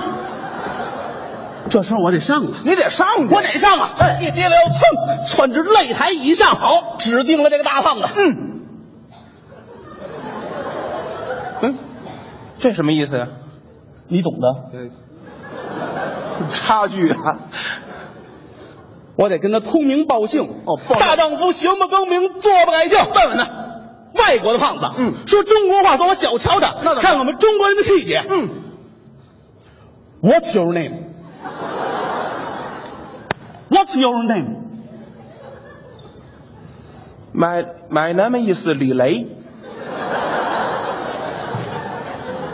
[1.70, 2.52] 这事儿我得上啊！
[2.64, 3.90] 你得上去，我得上啊！
[4.00, 4.80] 哎一跌了要蹭，
[5.28, 8.08] 窜至擂台以上，好，指定了这个大胖子。
[8.16, 8.55] 嗯，嗯，
[12.60, 13.28] 这什么意思呀？
[14.08, 14.56] 你懂的。
[16.52, 17.40] 差距啊！
[19.16, 20.44] 我得跟他通名报姓。
[20.66, 23.00] 哦，大丈夫行不更名，坐不改姓。
[23.16, 23.48] 问问他，
[24.14, 26.76] 外国的胖子，嗯，说中国话，说我小瞧他。
[26.84, 28.24] 那怎么看我们中国人的气节。
[28.30, 28.50] 嗯
[30.22, 31.06] ，What's your name?
[33.70, 34.58] What's your name?
[37.34, 39.28] My my name is 李雷。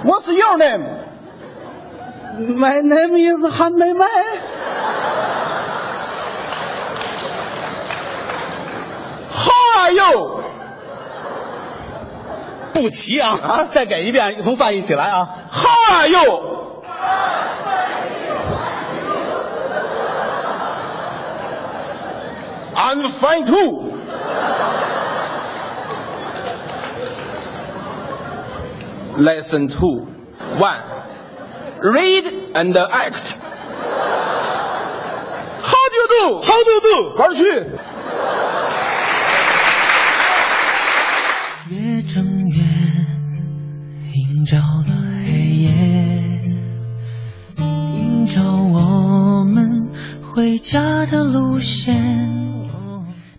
[0.03, 0.85] What's your name?
[2.57, 4.41] My name is Han Mei Mei.。
[9.31, 10.41] How are you?
[12.73, 13.37] 不齐啊！
[13.43, 15.29] 啊，再给一遍，从翻译起来啊。
[15.51, 16.41] How are you?
[22.75, 23.91] I'm fine too.
[29.21, 30.07] Lesson two,
[30.57, 30.81] one.
[31.79, 32.25] Read
[32.55, 33.37] and act.
[35.61, 36.41] How do you do?
[36.41, 37.13] How do you do?
[37.19, 37.43] 玩儿去。
[41.69, 42.63] 越正月，
[44.15, 45.69] 映照了黑夜，
[47.57, 49.91] 映照我们
[50.33, 52.60] 回家的路线。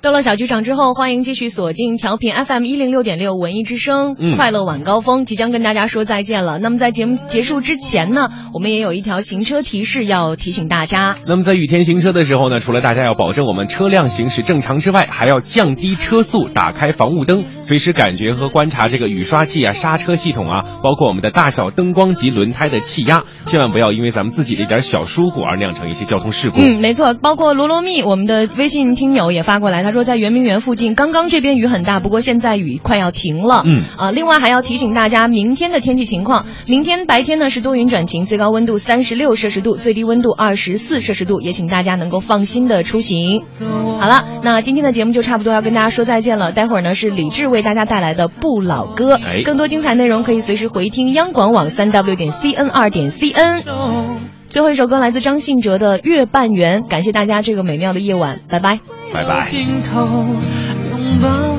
[0.03, 6.59] 到了小剧场之后，欢迎继续锁定调频 FM 一零六点六文艺之声，嗯快乐晚高峰即将跟大家说再见了。
[6.59, 11.15] 那么在节目结束之前呢，我们也有一条行车提示要提醒大家。
[11.25, 26.57] 那么在雨天行车的时候呢，除了大家要保证我们车辆行驶正常之外，还要降低车速，打开防雾灯，随时感觉和观察这个雨刷器啊、刹车系统啊，包括我们的大小灯光及轮胎的气压，千万不要因为咱们自己的一点小疏忽而酿成一些交通事故。
[26.59, 33.63] 嗯，没错，包括罗罗蜜，我们的微信听友也发过来，他说在圆明园附近，刚刚这边雨很大，不过现在雨快要停了。
[33.65, 43.45] 嗯啊，另外还要提醒大家明天的天气情况，明天白天呢是多云转晴，最高温度三十六摄氏度，最低温度二十四摄氏度，也请大家能够放心的出行。
[44.01, 53.63] 好了，那今天的节目就差不多要跟大家说再见了，待会儿呢是李志为大家带来的不老歌，哎更多精彩内容可以随时回听央广网三 w 点 cn 二点 cn。
[54.49, 58.81] 最后一首歌来自张信哲的《月半圆》，感谢大家这个美妙的夜晚，拜拜。
[59.13, 59.47] 拜拜。
[59.49, 60.07] 尽头
[60.91, 61.52] 拥抱